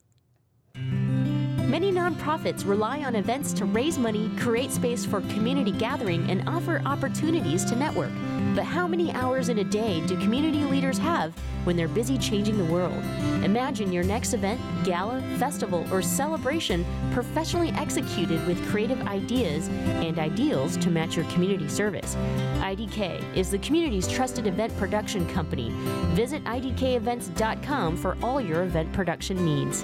Many 1.73 1.91
nonprofits 1.91 2.67
rely 2.67 3.03
on 3.03 3.15
events 3.15 3.51
to 3.53 3.65
raise 3.65 3.97
money, 3.97 4.29
create 4.37 4.69
space 4.69 5.07
for 5.07 5.21
community 5.21 5.71
gathering, 5.71 6.29
and 6.29 6.47
offer 6.47 6.83
opportunities 6.85 7.65
to 7.65 7.75
network. 7.75 8.11
But 8.53 8.63
how 8.63 8.87
many 8.87 9.11
hours 9.13 9.49
in 9.49 9.57
a 9.57 9.63
day 9.63 10.05
do 10.05 10.15
community 10.17 10.65
leaders 10.65 10.99
have 10.99 11.33
when 11.63 11.75
they're 11.75 11.87
busy 11.87 12.19
changing 12.19 12.59
the 12.59 12.71
world? 12.71 13.03
Imagine 13.43 13.91
your 13.91 14.03
next 14.03 14.35
event, 14.35 14.61
gala, 14.83 15.19
festival, 15.39 15.83
or 15.91 16.03
celebration 16.03 16.85
professionally 17.11 17.71
executed 17.71 18.45
with 18.45 18.63
creative 18.69 19.07
ideas 19.07 19.67
and 19.67 20.19
ideals 20.19 20.77
to 20.77 20.91
match 20.91 21.15
your 21.15 21.25
community 21.31 21.67
service. 21.67 22.13
IDK 22.59 23.19
is 23.35 23.49
the 23.49 23.57
community's 23.57 24.07
trusted 24.07 24.45
event 24.45 24.77
production 24.77 25.27
company. 25.33 25.71
Visit 26.13 26.43
idkevents.com 26.43 27.97
for 27.97 28.15
all 28.21 28.39
your 28.39 28.61
event 28.61 28.93
production 28.93 29.43
needs. 29.43 29.83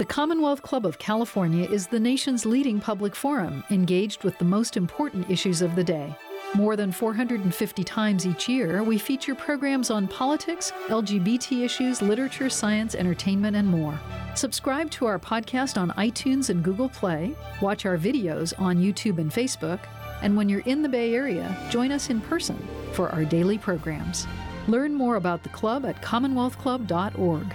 The 0.00 0.06
Commonwealth 0.06 0.62
Club 0.62 0.86
of 0.86 0.98
California 0.98 1.68
is 1.68 1.86
the 1.86 2.00
nation's 2.00 2.46
leading 2.46 2.80
public 2.80 3.14
forum 3.14 3.62
engaged 3.68 4.24
with 4.24 4.38
the 4.38 4.46
most 4.46 4.78
important 4.78 5.30
issues 5.30 5.60
of 5.60 5.76
the 5.76 5.84
day. 5.84 6.16
More 6.54 6.74
than 6.74 6.90
450 6.90 7.84
times 7.84 8.26
each 8.26 8.48
year, 8.48 8.82
we 8.82 8.96
feature 8.96 9.34
programs 9.34 9.90
on 9.90 10.08
politics, 10.08 10.72
LGBT 10.86 11.66
issues, 11.66 12.00
literature, 12.00 12.48
science, 12.48 12.94
entertainment, 12.94 13.56
and 13.56 13.68
more. 13.68 14.00
Subscribe 14.34 14.90
to 14.92 15.04
our 15.04 15.18
podcast 15.18 15.78
on 15.78 15.90
iTunes 15.90 16.48
and 16.48 16.64
Google 16.64 16.88
Play, 16.88 17.36
watch 17.60 17.84
our 17.84 17.98
videos 17.98 18.58
on 18.58 18.78
YouTube 18.78 19.18
and 19.18 19.30
Facebook, 19.30 19.80
and 20.22 20.34
when 20.34 20.48
you're 20.48 20.60
in 20.60 20.80
the 20.80 20.88
Bay 20.88 21.14
Area, 21.14 21.54
join 21.68 21.92
us 21.92 22.08
in 22.08 22.22
person 22.22 22.56
for 22.94 23.10
our 23.10 23.26
daily 23.26 23.58
programs. 23.58 24.26
Learn 24.66 24.94
more 24.94 25.16
about 25.16 25.42
the 25.42 25.50
club 25.50 25.84
at 25.84 26.00
commonwealthclub.org. 26.00 27.54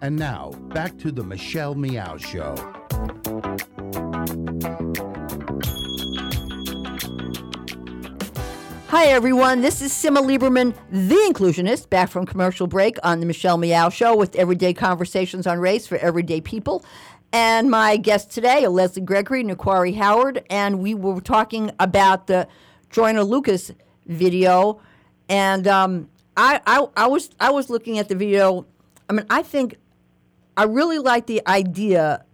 And 0.00 0.16
now, 0.16 0.52
back 0.68 0.96
to 0.98 1.10
the 1.12 1.22
Michelle 1.24 1.74
Meow 1.74 2.16
Show. 2.16 2.54
Hi, 8.88 9.06
everyone. 9.06 9.60
This 9.60 9.82
is 9.82 9.92
Simma 9.92 10.18
Lieberman, 10.18 10.74
the 10.90 11.16
inclusionist, 11.30 11.90
back 11.90 12.10
from 12.10 12.26
commercial 12.26 12.66
break 12.66 12.96
on 13.02 13.20
the 13.20 13.26
Michelle 13.26 13.58
Meow 13.58 13.88
Show 13.90 14.16
with 14.16 14.34
everyday 14.36 14.72
conversations 14.72 15.46
on 15.46 15.58
race 15.58 15.86
for 15.86 15.98
everyday 15.98 16.40
people. 16.40 16.84
And 17.32 17.70
my 17.70 17.96
guests 17.96 18.34
today 18.34 18.64
are 18.64 18.70
Leslie 18.70 19.02
Gregory 19.02 19.40
and 19.40 19.50
Nequari 19.50 19.96
Howard, 19.96 20.44
and 20.48 20.78
we 20.80 20.94
were 20.94 21.20
talking 21.20 21.70
about 21.78 22.28
the 22.28 22.48
Joyner 22.88 23.24
Lucas 23.24 23.72
video. 24.06 24.80
And 25.28 25.68
um, 25.68 26.08
I, 26.38 26.60
I, 26.68 26.86
I 26.96 27.06
was 27.08 27.30
I 27.40 27.50
was 27.50 27.68
looking 27.68 27.98
at 27.98 28.08
the 28.08 28.14
video. 28.14 28.64
I 29.10 29.12
mean, 29.12 29.26
I 29.28 29.42
think 29.42 29.76
I 30.56 30.62
really 30.62 30.98
like 30.98 31.26
the 31.26 31.42
idea. 31.48 32.24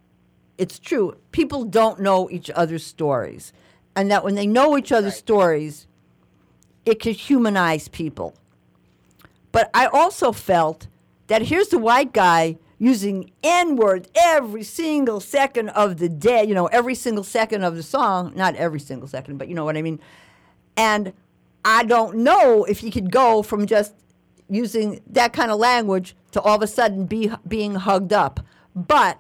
It's 0.59 0.79
true. 0.79 1.17
People 1.33 1.65
don't 1.65 2.01
know 2.01 2.29
each 2.31 2.51
other's 2.51 2.85
stories, 2.85 3.55
and 3.97 4.11
that 4.11 4.23
when 4.23 4.35
they 4.35 4.47
know 4.47 4.77
each 4.77 4.93
other's 4.93 5.17
stories, 5.17 5.87
it 6.85 7.01
can 7.01 7.15
humanize 7.15 7.89
people. 7.89 8.35
But 9.53 9.71
I 9.73 9.87
also 9.87 10.33
felt 10.33 10.87
that 11.29 11.43
here's 11.43 11.69
the 11.69 11.79
white 11.79 12.13
guy 12.13 12.59
using 12.79 13.31
N 13.43 13.77
words 13.77 14.11
every 14.15 14.65
single 14.65 15.21
second 15.21 15.71
of 15.71 15.97
the 15.97 16.11
day, 16.11 16.45
you 16.45 16.55
know, 16.55 16.67
every 16.67 16.95
single 16.95 17.25
second 17.25 17.65
of 17.65 17.75
the 17.75 17.83
song, 17.83 18.35
not 18.37 18.55
every 18.57 18.81
single 18.81 19.09
second, 19.09 19.39
but 19.39 19.49
you 19.49 19.55
know 19.55 19.65
what 19.65 19.79
I 19.79 19.83
mean. 19.83 19.99
And 20.77 21.15
I 21.65 21.85
don't 21.85 22.19
know 22.19 22.65
if 22.65 22.79
he 22.81 22.91
could 22.91 23.11
go 23.11 23.43
from 23.43 23.67
just 23.67 23.95
using 24.49 25.01
that 25.11 25.33
kind 25.33 25.51
of 25.51 25.59
language 25.59 26.15
to 26.33 26.41
all 26.41 26.57
of 26.57 26.63
a 26.63 26.67
sudden 26.67 27.07
be 27.07 27.31
being 27.49 27.75
hugged 27.75 28.13
up. 28.13 28.41
But 28.77 29.19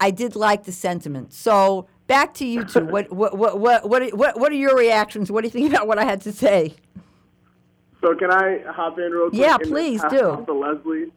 I 0.00 0.10
did 0.10 0.34
like 0.36 0.64
the 0.64 0.72
sentiment. 0.72 1.32
So 1.32 1.86
back 2.06 2.34
to 2.34 2.46
you 2.46 2.64
two. 2.64 2.84
what, 2.86 3.10
what, 3.12 3.36
what, 3.38 3.58
what, 3.60 3.88
what, 3.88 4.02
are- 4.02 4.16
what, 4.16 4.38
what 4.40 4.50
are 4.52 4.56
your 4.56 4.76
reactions? 4.76 5.30
What 5.30 5.42
do 5.42 5.46
you 5.46 5.50
think 5.52 5.70
about 5.70 5.86
what 5.86 5.98
I 5.98 6.04
had 6.04 6.20
to 6.22 6.32
say? 6.32 6.74
So 8.00 8.14
can 8.16 8.30
I 8.30 8.62
hop 8.68 8.98
in 8.98 9.10
real 9.10 9.30
quick? 9.30 9.40
Yeah, 9.40 9.56
please 9.58 10.02
do. 10.10 10.44
To 10.46 10.52
Leslie, 10.52 11.12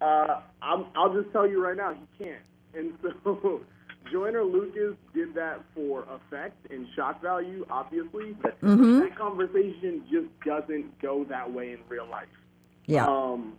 uh, 0.00 0.40
I'm, 0.62 0.86
I'll 0.96 1.12
just 1.14 1.30
tell 1.32 1.46
you 1.48 1.62
right 1.62 1.76
now, 1.76 1.94
he 1.94 2.24
can't. 2.24 2.40
And 2.74 2.92
so 3.22 3.60
Joyner 4.10 4.44
Lucas 4.44 4.94
did 5.14 5.34
that 5.34 5.60
for 5.74 6.04
effect 6.10 6.70
and 6.70 6.86
shock 6.94 7.20
value, 7.22 7.64
obviously. 7.70 8.32
But 8.40 8.60
Mhm. 8.60 9.00
that 9.00 9.16
conversation 9.16 10.02
just 10.10 10.28
doesn't 10.44 10.98
go 11.00 11.24
that 11.24 11.50
way 11.52 11.72
in 11.72 11.78
real 11.88 12.06
life. 12.06 12.28
Yeah. 12.86 13.06
Um, 13.06 13.56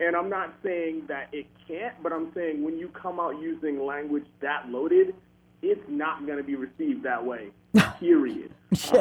and 0.00 0.14
I'm 0.14 0.28
not 0.28 0.52
saying 0.62 1.06
that 1.08 1.28
it 1.32 1.46
can't, 1.66 1.94
but 2.02 2.12
I'm 2.12 2.32
saying 2.34 2.62
when 2.62 2.78
you 2.78 2.88
come 2.88 3.18
out 3.18 3.40
using 3.40 3.84
language 3.84 4.26
that 4.40 4.68
loaded, 4.70 5.14
it's 5.62 5.88
not 5.88 6.26
going 6.26 6.38
to 6.38 6.44
be 6.44 6.54
received 6.54 7.02
that 7.04 7.24
way. 7.24 7.50
Period. 8.00 8.52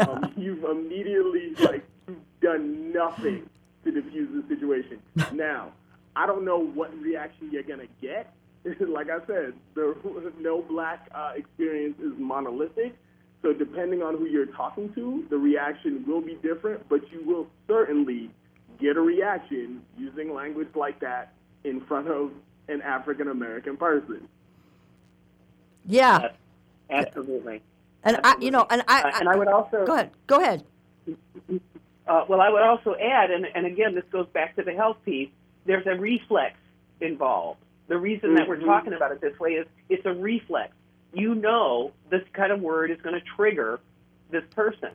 um, 0.07 0.33
you've 0.37 0.63
immediately 0.63 1.53
like 1.55 1.85
you've 2.07 2.17
done 2.41 2.91
nothing 2.91 3.49
to 3.83 3.91
diffuse 3.91 4.29
the 4.33 4.47
situation. 4.55 4.99
Now, 5.33 5.73
I 6.15 6.25
don't 6.25 6.45
know 6.45 6.59
what 6.59 6.97
reaction 7.01 7.49
you're 7.51 7.63
going 7.63 7.79
to 7.81 7.87
get. 8.01 8.33
like 8.87 9.09
I 9.09 9.19
said, 9.27 9.53
the 9.75 9.95
no 10.39 10.61
black 10.61 11.07
uh, 11.13 11.33
experience 11.35 11.97
is 11.99 12.13
monolithic. 12.17 12.95
So 13.41 13.53
depending 13.53 14.01
on 14.01 14.17
who 14.17 14.25
you're 14.25 14.47
talking 14.47 14.91
to, 14.93 15.25
the 15.29 15.37
reaction 15.37 16.03
will 16.07 16.21
be 16.21 16.35
different, 16.41 16.87
but 16.89 17.11
you 17.11 17.23
will 17.23 17.47
certainly 17.67 18.31
get 18.79 18.97
a 18.97 19.01
reaction 19.01 19.81
using 19.97 20.33
language 20.33 20.69
like 20.75 20.99
that 21.01 21.33
in 21.63 21.81
front 21.81 22.07
of 22.07 22.31
an 22.67 22.81
African 22.81 23.29
American 23.29 23.77
person. 23.77 24.27
Yeah. 25.85 26.29
Absolutely. 26.89 27.61
And 28.03 28.19
I, 28.23 28.35
you 28.39 28.49
know, 28.51 28.65
and 28.69 28.83
I, 28.87 29.01
Uh, 29.01 29.11
and 29.19 29.29
I 29.29 29.35
would 29.35 29.47
also 29.47 29.85
go 29.85 29.93
ahead. 29.93 30.11
Go 30.27 30.39
ahead. 30.41 30.63
Uh, 32.07 32.23
well, 32.29 32.39
I 32.39 32.49
would 32.49 32.61
also 32.61 32.93
add, 32.93 33.31
and, 33.31 33.47
and 33.55 33.65
again, 33.65 33.95
this 33.95 34.03
goes 34.11 34.27
back 34.27 34.55
to 34.57 34.61
the 34.61 34.73
health 34.73 34.97
piece. 35.03 35.29
There's 35.65 35.87
a 35.87 35.95
reflex 35.95 36.55
involved. 37.01 37.59
The 37.87 37.97
reason 37.97 38.33
that 38.35 38.47
we're 38.47 38.57
Mhm. 38.57 38.65
talking 38.65 38.93
about 38.93 39.11
it 39.11 39.21
this 39.21 39.39
way 39.39 39.55
is 39.55 39.67
it's 39.89 40.05
a 40.05 40.13
reflex. 40.13 40.73
You 41.13 41.35
know, 41.35 41.91
this 42.09 42.23
kind 42.33 42.51
of 42.51 42.61
word 42.61 42.91
is 42.91 43.01
going 43.01 43.15
to 43.15 43.25
trigger 43.35 43.79
this 44.31 44.43
person. 44.55 44.89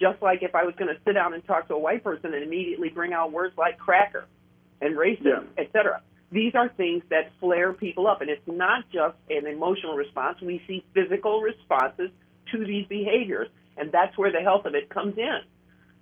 Just 0.00 0.22
like 0.22 0.42
if 0.42 0.54
I 0.54 0.64
was 0.64 0.74
going 0.76 0.94
to 0.94 1.00
sit 1.04 1.14
down 1.14 1.34
and 1.34 1.44
talk 1.46 1.68
to 1.68 1.74
a 1.74 1.78
white 1.78 2.04
person 2.04 2.34
and 2.34 2.42
immediately 2.42 2.88
bring 2.88 3.12
out 3.12 3.32
words 3.32 3.56
like 3.56 3.78
cracker 3.78 4.26
and 4.80 4.94
racist, 4.94 5.24
et 5.58 5.72
cetera. 5.72 6.02
These 6.30 6.54
are 6.54 6.68
things 6.68 7.02
that 7.08 7.30
flare 7.40 7.72
people 7.72 8.06
up, 8.06 8.20
and 8.20 8.28
it's 8.28 8.46
not 8.46 8.88
just 8.90 9.16
an 9.30 9.46
emotional 9.46 9.96
response. 9.96 10.40
We 10.40 10.60
see 10.66 10.84
physical 10.92 11.40
responses 11.40 12.10
to 12.52 12.64
these 12.64 12.86
behaviors, 12.86 13.48
and 13.76 13.90
that's 13.90 14.16
where 14.18 14.30
the 14.30 14.40
health 14.40 14.66
of 14.66 14.74
it 14.74 14.88
comes 14.88 15.16
in. 15.16 15.40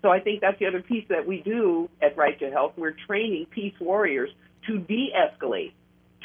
So 0.02 0.10
I 0.10 0.20
think 0.20 0.40
that's 0.40 0.58
the 0.58 0.66
other 0.66 0.82
piece 0.82 1.06
that 1.08 1.26
we 1.26 1.40
do 1.40 1.88
at 2.02 2.16
Right 2.16 2.38
to 2.40 2.50
Health. 2.50 2.72
We're 2.76 2.92
training 3.06 3.46
peace 3.46 3.78
warriors 3.80 4.30
to 4.66 4.78
de-escalate, 4.78 5.72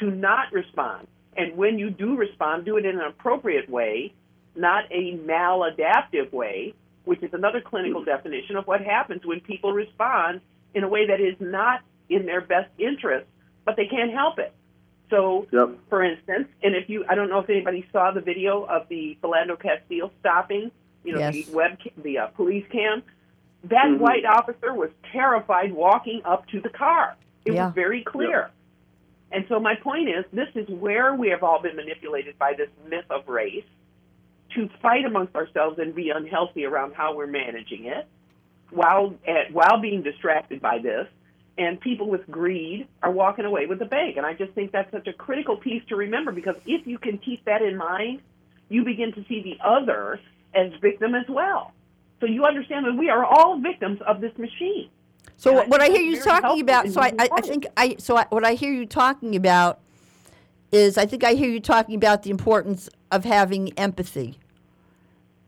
to 0.00 0.10
not 0.10 0.52
respond. 0.52 1.06
And 1.36 1.56
when 1.56 1.78
you 1.78 1.90
do 1.90 2.16
respond, 2.16 2.64
do 2.64 2.76
it 2.76 2.84
in 2.84 2.98
an 2.98 3.06
appropriate 3.06 3.70
way, 3.70 4.12
not 4.56 4.84
a 4.90 5.16
maladaptive 5.18 6.32
way, 6.32 6.74
which 7.04 7.22
is 7.22 7.32
another 7.32 7.60
clinical 7.60 8.04
definition 8.04 8.56
of 8.56 8.66
what 8.66 8.80
happens 8.80 9.24
when 9.24 9.40
people 9.40 9.72
respond 9.72 10.40
in 10.74 10.82
a 10.84 10.88
way 10.88 11.06
that 11.06 11.20
is 11.20 11.36
not 11.38 11.80
in 12.08 12.26
their 12.26 12.40
best 12.40 12.68
interest, 12.78 13.26
but 13.64 13.76
they 13.76 13.86
can't 13.86 14.12
help 14.12 14.38
it. 14.38 14.52
So, 15.08 15.46
Yep. 15.52 15.70
for 15.88 16.02
instance, 16.02 16.48
and 16.62 16.74
if 16.74 16.88
you, 16.88 17.04
I 17.08 17.14
don't 17.14 17.28
know 17.28 17.38
if 17.40 17.50
anybody 17.50 17.86
saw 17.92 18.10
the 18.10 18.20
video 18.20 18.64
of 18.64 18.88
the 18.88 19.16
Philando 19.22 19.58
Castile 19.58 20.12
stopping, 20.20 20.70
you 21.04 21.12
know, 21.14 21.18
Yes. 21.20 21.46
the 21.46 21.54
web, 21.54 21.78
the 21.98 22.18
uh, 22.18 22.26
police 22.28 22.66
cam. 22.70 23.02
That 23.64 23.86
Mhm. 23.86 23.98
white 23.98 24.24
officer 24.24 24.72
was 24.72 24.90
terrified 25.12 25.72
walking 25.72 26.22
up 26.24 26.46
to 26.48 26.60
the 26.60 26.68
car. 26.68 27.16
It 27.44 27.52
Yeah. 27.52 27.66
was 27.66 27.74
very 27.74 28.02
clear. 28.02 28.50
And 29.32 29.44
so 29.48 29.60
my 29.60 29.74
point 29.76 30.08
is, 30.08 30.24
this 30.32 30.48
is 30.54 30.68
where 30.68 31.14
we 31.14 31.28
have 31.28 31.42
all 31.42 31.62
been 31.62 31.76
manipulated 31.76 32.38
by 32.38 32.54
this 32.56 32.68
myth 32.88 33.04
of 33.10 33.28
race 33.28 33.64
to 34.56 34.68
fight 34.82 35.04
amongst 35.04 35.36
ourselves 35.36 35.78
and 35.78 35.94
be 35.94 36.10
unhealthy 36.10 36.64
around 36.64 36.94
how 36.94 37.14
we're 37.14 37.28
managing 37.28 37.84
it, 37.86 38.08
while 38.70 39.14
at, 39.26 39.52
while 39.52 39.80
being 39.80 40.02
distracted 40.02 40.60
by 40.60 40.78
this. 40.78 41.06
And 41.58 41.80
people 41.80 42.08
with 42.08 42.28
greed 42.30 42.88
are 43.02 43.10
walking 43.10 43.44
away 43.44 43.66
with 43.66 43.80
the 43.80 43.84
bank. 43.84 44.16
And 44.16 44.24
I 44.24 44.32
just 44.32 44.52
think 44.52 44.72
that's 44.72 44.90
such 44.90 45.06
a 45.06 45.12
critical 45.12 45.56
piece 45.56 45.82
to 45.90 45.96
remember 45.96 46.32
because 46.32 46.54
if 46.64 46.86
you 46.86 46.98
can 46.98 47.18
keep 47.18 47.44
that 47.44 47.60
in 47.60 47.76
mind, 47.76 48.22
you 48.68 48.84
begin 48.84 49.12
to 49.12 49.24
see 49.28 49.42
the 49.42 49.62
other 49.62 50.18
as 50.54 50.72
victim 50.80 51.14
as 51.14 51.26
well. 51.28 51.72
So 52.20 52.26
you 52.26 52.44
understand 52.44 52.86
that 52.86 52.94
we 52.94 53.10
are 53.10 53.24
all 53.24 53.60
victims 53.60 54.00
of 54.06 54.20
this 54.20 54.32
machine. 54.38 54.88
So 55.40 55.54
what, 55.54 55.68
what 55.68 55.80
I 55.80 55.86
hear 55.86 56.02
you 56.02 56.20
talking 56.20 56.60
about, 56.60 56.90
so 56.90 57.00
I, 57.00 57.14
I, 57.18 57.28
I 57.32 57.40
think 57.40 57.66
I, 57.74 57.96
so 57.98 58.14
I, 58.14 58.26
what 58.28 58.44
I 58.44 58.52
hear 58.52 58.70
you 58.70 58.84
talking 58.84 59.34
about 59.34 59.80
is 60.70 60.98
I 60.98 61.06
think 61.06 61.24
I 61.24 61.32
hear 61.32 61.48
you 61.48 61.60
talking 61.60 61.94
about 61.94 62.24
the 62.24 62.30
importance 62.30 62.90
of 63.10 63.24
having 63.24 63.72
empathy. 63.78 64.38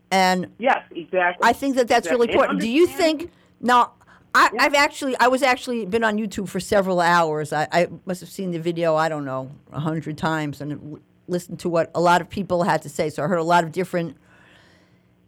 And 0.09 0.47
Yes, 0.57 0.79
exactly. 0.89 1.47
I 1.47 1.53
think 1.53 1.75
that 1.75 1.87
that's 1.87 2.09
really 2.09 2.25
Exactly. 2.25 2.33
And 2.33 2.59
important. 2.59 2.61
Do 2.61 2.69
you 2.69 2.87
think 2.87 3.31
now? 3.61 3.91
I, 4.33 4.49
I've 4.59 4.73
actually, 4.73 5.15
I 5.19 5.27
was 5.27 5.43
actually 5.43 5.85
been 5.85 6.03
on 6.03 6.17
YouTube 6.17 6.49
for 6.49 6.59
several 6.59 6.99
hours. 6.99 7.53
I, 7.53 7.67
I 7.71 7.87
must 8.07 8.19
have 8.21 8.31
seen 8.31 8.49
the 8.49 8.59
video, 8.59 8.95
I 8.95 9.09
don't 9.09 9.25
know, 9.25 9.51
a 9.71 9.79
hundred 9.79 10.17
times, 10.17 10.59
and 10.59 10.71
w- 10.71 11.01
listened 11.27 11.59
to 11.59 11.69
what 11.69 11.91
a 11.93 12.01
lot 12.01 12.19
of 12.19 12.31
people 12.31 12.63
had 12.63 12.81
to 12.81 12.89
say. 12.89 13.11
So 13.11 13.23
I 13.23 13.27
heard 13.27 13.37
a 13.37 13.43
lot 13.43 13.63
of 13.63 13.71
different, 13.71 14.17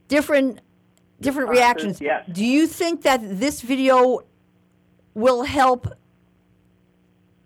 different, 0.08 0.60
different 1.22 1.50
reactions. 1.50 2.02
yes. 2.02 2.28
Do 2.32 2.44
you 2.44 2.66
think 2.66 3.04
that 3.04 3.20
this 3.22 3.62
video 3.62 4.24
will 5.16 5.44
help 5.44 5.88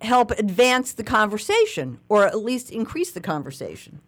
help 0.01 0.31
advance 0.31 0.93
the 0.93 1.03
conversation, 1.03 1.99
or 2.09 2.25
at 2.25 2.39
least 2.39 2.71
increase 2.71 3.11
the 3.11 3.19
conversation? 3.21 3.99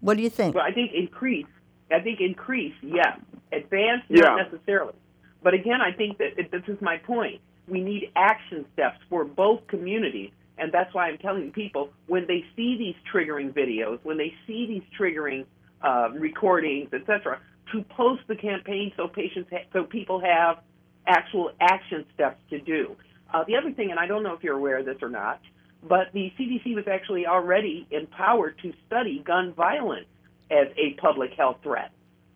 What 0.00 0.16
do 0.16 0.22
you 0.22 0.30
think? 0.30 0.54
Well, 0.56 0.64
I 0.64 0.72
think 0.72 0.92
increase. 0.92 1.46
I 1.92 2.00
think 2.00 2.20
increase, 2.20 2.74
yes. 2.82 3.18
Advance, 3.52 4.02
Yeah. 4.08 4.22
not 4.22 4.50
necessarily. 4.50 4.94
But 5.42 5.54
again, 5.54 5.80
I 5.80 5.92
think 5.92 6.18
that 6.18 6.38
it, 6.38 6.50
this 6.50 6.62
is 6.66 6.80
my 6.80 6.96
point. 6.98 7.40
We 7.68 7.80
need 7.80 8.10
action 8.16 8.64
steps 8.72 8.98
for 9.08 9.24
both 9.24 9.66
communities, 9.68 10.30
and 10.58 10.72
that's 10.72 10.92
why 10.94 11.06
I'm 11.08 11.18
telling 11.18 11.52
people 11.52 11.90
when 12.08 12.26
they 12.26 12.44
see 12.56 12.76
these 12.76 12.96
triggering 13.12 13.52
videos, 13.52 14.00
when 14.02 14.16
they 14.18 14.34
see 14.46 14.66
these 14.66 14.82
triggering 14.98 15.44
uh, 15.80 16.08
recordings, 16.14 16.92
etc., 16.92 17.38
to 17.70 17.82
post 17.84 18.22
the 18.26 18.34
campaign 18.36 18.92
so 18.96 19.06
patients, 19.06 19.48
ha- 19.52 19.64
so 19.72 19.84
people 19.84 20.18
have 20.20 20.58
actual 21.06 21.50
action 21.60 22.04
steps 22.14 22.38
to 22.50 22.60
do. 22.60 22.96
Uh, 23.32 23.44
the 23.46 23.56
other 23.56 23.72
thing, 23.72 23.90
and 23.90 23.98
I 23.98 24.06
don't 24.06 24.22
know 24.22 24.34
if 24.34 24.42
you're 24.42 24.56
aware 24.56 24.78
of 24.78 24.86
this 24.86 24.98
or 25.02 25.08
not, 25.08 25.40
but 25.82 26.08
the 26.12 26.32
CDC 26.38 26.74
was 26.74 26.84
actually 26.86 27.26
already 27.26 27.86
empowered 27.90 28.58
to 28.62 28.72
study 28.86 29.22
gun 29.26 29.52
violence 29.54 30.06
as 30.50 30.68
a 30.76 30.94
public 31.00 31.32
health 31.36 31.56
threat. 31.62 31.90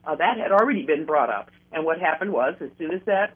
Uh, 0.05 0.17
that 0.17 0.39
had 0.39 0.53
already 0.53 0.85
been 0.85 1.05
brought 1.05 1.31
up, 1.31 1.51
and 1.73 1.85
what 1.85 1.99
happened 2.01 2.33
was, 2.33 2.55
as 2.61 2.71
soon 2.79 2.93
as 2.93 3.01
that, 3.07 3.35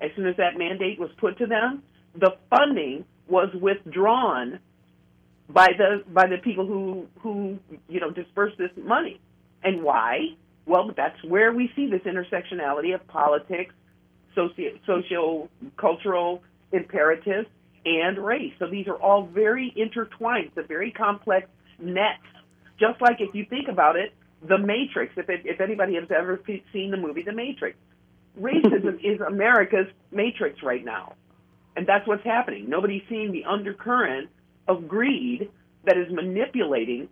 as 0.00 0.10
soon 0.16 0.26
as 0.26 0.36
that 0.36 0.58
mandate 0.58 0.98
was 0.98 1.10
put 1.18 1.38
to 1.38 1.46
them, 1.46 1.82
the 2.14 2.32
funding 2.50 3.04
was 3.28 3.48
withdrawn 3.60 4.58
by 5.48 5.68
the 5.76 6.02
by 6.12 6.26
the 6.26 6.38
people 6.38 6.66
who 6.66 7.06
who 7.20 7.58
you 7.88 8.00
know 8.00 8.10
dispersed 8.10 8.58
this 8.58 8.70
money. 8.76 9.20
And 9.62 9.82
why? 9.82 10.36
Well, 10.66 10.90
that's 10.96 11.22
where 11.24 11.52
we 11.52 11.70
see 11.76 11.88
this 11.88 12.02
intersectionality 12.02 12.94
of 12.94 13.06
politics, 13.06 13.74
socio 14.36 14.70
socio 14.86 15.48
cultural 15.76 16.42
imperatives, 16.72 17.48
and 17.84 18.18
race. 18.18 18.52
So 18.58 18.66
these 18.68 18.88
are 18.88 18.96
all 18.96 19.26
very 19.26 19.72
intertwined. 19.76 20.46
It's 20.48 20.58
a 20.58 20.62
very 20.62 20.90
complex 20.90 21.48
net. 21.78 22.20
Just 22.78 23.00
like 23.00 23.20
if 23.20 23.34
you 23.34 23.46
think 23.48 23.68
about 23.68 23.96
it, 23.96 24.12
The 24.46 24.58
Matrix. 24.58 25.14
If 25.16 25.28
it, 25.28 25.42
if 25.44 25.60
anybody 25.60 25.94
has 25.94 26.10
ever 26.10 26.40
seen 26.72 26.90
the 26.90 26.96
movie 26.96 27.22
The 27.22 27.32
Matrix, 27.32 27.78
racism 28.38 28.98
is 29.02 29.20
America's 29.20 29.86
matrix 30.10 30.62
right 30.62 30.84
now, 30.84 31.14
and 31.76 31.86
that's 31.86 32.06
what's 32.06 32.24
happening. 32.24 32.68
Nobody's 32.68 33.02
seeing 33.08 33.32
the 33.32 33.44
undercurrent 33.44 34.28
of 34.68 34.88
greed 34.88 35.48
that 35.84 35.96
is 35.96 36.12
manipulating 36.12 37.08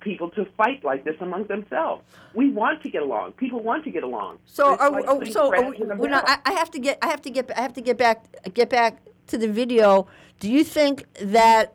people 0.00 0.30
to 0.30 0.44
fight 0.56 0.82
like 0.84 1.04
this 1.04 1.16
among 1.20 1.46
themselves. 1.46 2.02
We 2.34 2.50
want 2.50 2.82
to 2.82 2.90
get 2.90 3.02
along. 3.02 3.32
People 3.32 3.62
want 3.62 3.84
to 3.84 3.90
get 3.90 4.02
along. 4.02 4.38
So, 4.46 4.76
are, 4.76 4.88
oh, 4.88 4.90
like 4.90 5.04
oh, 5.08 5.24
so 5.24 5.54
oh, 5.54 5.62
are 5.62 5.70
we, 5.70 5.76
in 5.76 5.90
a 5.90 5.96
well, 5.96 6.10
now. 6.10 6.22
I, 6.26 6.38
I 6.44 6.52
have 6.52 6.70
to 6.72 6.78
get, 6.78 6.98
I 7.02 7.08
have 7.08 7.22
to 7.22 7.30
get, 7.30 7.50
I 7.56 7.60
have 7.62 7.72
to 7.74 7.80
get 7.80 7.96
back, 7.98 8.24
get 8.54 8.70
back 8.70 9.02
to 9.28 9.38
the 9.38 9.48
video. 9.48 10.06
Do 10.38 10.50
you 10.50 10.64
think 10.64 11.04
that? 11.20 11.74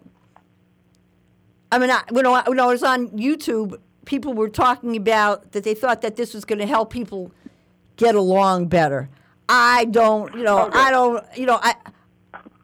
I 1.71 1.79
mean, 1.79 1.89
I, 1.89 2.03
when, 2.09 2.25
I, 2.25 2.43
when 2.47 2.59
I 2.59 2.65
was 2.67 2.83
on 2.83 3.09
YouTube, 3.09 3.79
people 4.05 4.33
were 4.33 4.49
talking 4.49 4.95
about 4.95 5.51
that 5.51 5.63
they 5.63 5.73
thought 5.73 6.01
that 6.01 6.15
this 6.15 6.33
was 6.33 6.45
going 6.45 6.59
to 6.59 6.67
help 6.67 6.91
people 6.91 7.31
get 7.97 8.15
along 8.15 8.67
better. 8.67 9.09
I 9.49 9.85
don't, 9.85 10.33
you 10.35 10.43
know, 10.43 10.69
I 10.73 10.91
don't, 10.91 11.23
you 11.35 11.45
know, 11.45 11.59
I, 11.61 11.75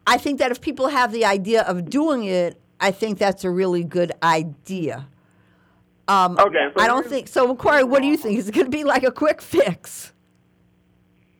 I 0.06 0.18
think 0.18 0.38
that 0.38 0.50
if 0.50 0.60
people 0.60 0.88
have 0.88 1.12
the 1.12 1.24
idea 1.24 1.62
of 1.62 1.88
doing 1.88 2.24
it, 2.24 2.60
I 2.80 2.90
think 2.90 3.18
that's 3.18 3.44
a 3.44 3.50
really 3.50 3.84
good 3.84 4.12
idea. 4.22 5.06
Um, 6.08 6.36
Okay, 6.38 6.68
so 6.76 6.82
I 6.82 6.86
don't 6.86 7.06
think 7.06 7.28
so. 7.28 7.54
Corey, 7.54 7.84
what 7.84 8.02
do 8.02 8.08
you 8.08 8.16
think? 8.16 8.38
Is 8.38 8.48
it 8.48 8.54
going 8.54 8.66
to 8.66 8.70
be 8.70 8.84
like 8.84 9.04
a 9.04 9.12
quick 9.12 9.40
fix? 9.40 10.12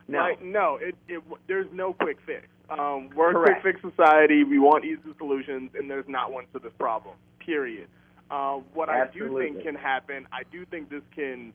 No. 0.09 0.21
Like, 0.21 0.43
no, 0.43 0.79
it, 0.81 0.95
it, 1.09 1.23
there's 1.49 1.67
no 1.73 1.93
quick 1.95 2.19
fix. 2.27 2.47
Um, 2.71 3.11
we're 3.15 3.31
a 3.31 3.33
Correct. 3.33 3.63
quick 3.63 3.77
fix 3.81 3.97
society. 3.97 4.45
We 4.45 4.59
want 4.59 4.85
easy 4.85 5.01
solutions, 5.19 5.71
and 5.75 5.91
there's 5.91 6.09
not 6.09 6.33
one 6.33 6.45
to 6.53 6.59
this 6.59 6.73
problem. 6.79 7.17
Period. 7.39 7.89
Uh, 8.31 8.61
what 8.73 8.89
I 8.89 9.07
do 9.09 9.37
think 9.39 9.63
can 9.63 9.75
happen, 9.75 10.27
I 10.33 10.43
do 10.51 10.65
think 10.65 10.89
this 10.89 11.03
can 11.15 11.53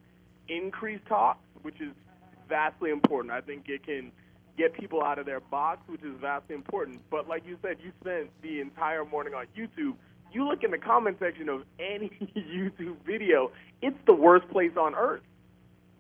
increase 0.48 1.00
talks, 1.08 1.40
which 1.64 1.82
is 1.82 1.92
vastly 2.48 2.92
important. 2.92 3.34
I 3.34 3.42
think 3.42 3.68
it 3.68 3.84
can 3.84 4.12
get 4.58 4.74
people 4.74 5.04
out 5.04 5.18
of 5.18 5.26
their 5.26 5.40
box, 5.40 5.82
which 5.88 6.04
is 6.04 6.14
vastly 6.22 6.56
important. 6.56 7.02
But 7.10 7.28
like 7.28 7.46
you 7.48 7.58
said, 7.62 7.78
you 7.84 7.92
spent 8.02 8.30
the 8.42 8.60
entire 8.60 9.06
morning 9.06 9.34
on 9.34 9.46
YouTube. 9.58 9.96
You 10.32 10.48
look 10.48 10.64
in 10.64 10.72
the 10.72 10.78
comment 10.78 11.18
section 11.20 11.50
of 11.50 11.64
any 11.80 12.10
YouTube 12.36 12.98
video, 13.06 13.52
it's 13.82 13.98
the 14.06 14.14
worst 14.14 14.48
place 14.50 14.72
on 14.78 14.96
earth. 14.96 15.22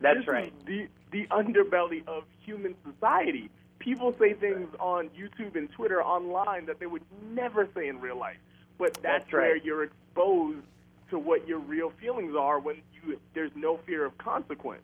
That's 0.01 0.19
This 0.19 0.27
right. 0.27 0.53
The 0.65 0.87
the 1.11 1.25
underbelly 1.27 2.05
of 2.07 2.23
human 2.45 2.75
society. 2.85 3.49
People 3.79 4.13
say 4.19 4.33
things 4.33 4.67
on 4.79 5.09
YouTube 5.09 5.55
and 5.55 5.71
Twitter 5.71 6.03
online 6.03 6.65
that 6.65 6.79
they 6.79 6.85
would 6.87 7.03
never 7.31 7.67
say 7.75 7.87
in 7.87 7.99
real 8.01 8.17
life. 8.19 8.37
But 8.77 8.93
that's, 8.95 9.23
That's 9.23 9.33
right. 9.33 9.41
where 9.43 9.57
you're 9.57 9.83
exposed 9.83 10.65
to 11.09 11.17
what 11.17 11.47
your 11.47 11.59
real 11.59 11.91
feelings 12.01 12.35
are 12.37 12.59
when 12.59 12.77
you 12.93 13.19
there's 13.33 13.51
no 13.55 13.77
fear 13.85 14.05
of 14.05 14.17
consequence. 14.17 14.81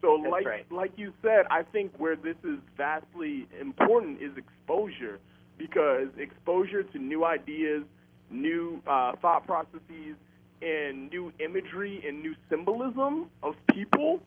So 0.00 0.18
That's 0.22 0.30
like 0.30 0.46
right. 0.46 0.72
like 0.72 0.92
you 0.96 1.12
said, 1.22 1.46
I 1.50 1.62
think 1.64 1.92
where 1.98 2.16
this 2.16 2.36
is 2.44 2.58
vastly 2.76 3.46
important 3.60 4.22
is 4.22 4.36
exposure 4.36 5.18
because 5.58 6.08
exposure 6.18 6.82
to 6.82 6.98
new 6.98 7.24
ideas, 7.24 7.82
new 8.30 8.80
uh, 8.86 9.12
thought 9.20 9.46
processes, 9.46 10.16
and 10.62 11.10
new 11.10 11.32
imagery 11.38 12.02
and 12.06 12.22
new 12.22 12.34
symbolism 12.48 13.26
of 13.42 13.54
people 13.74 14.20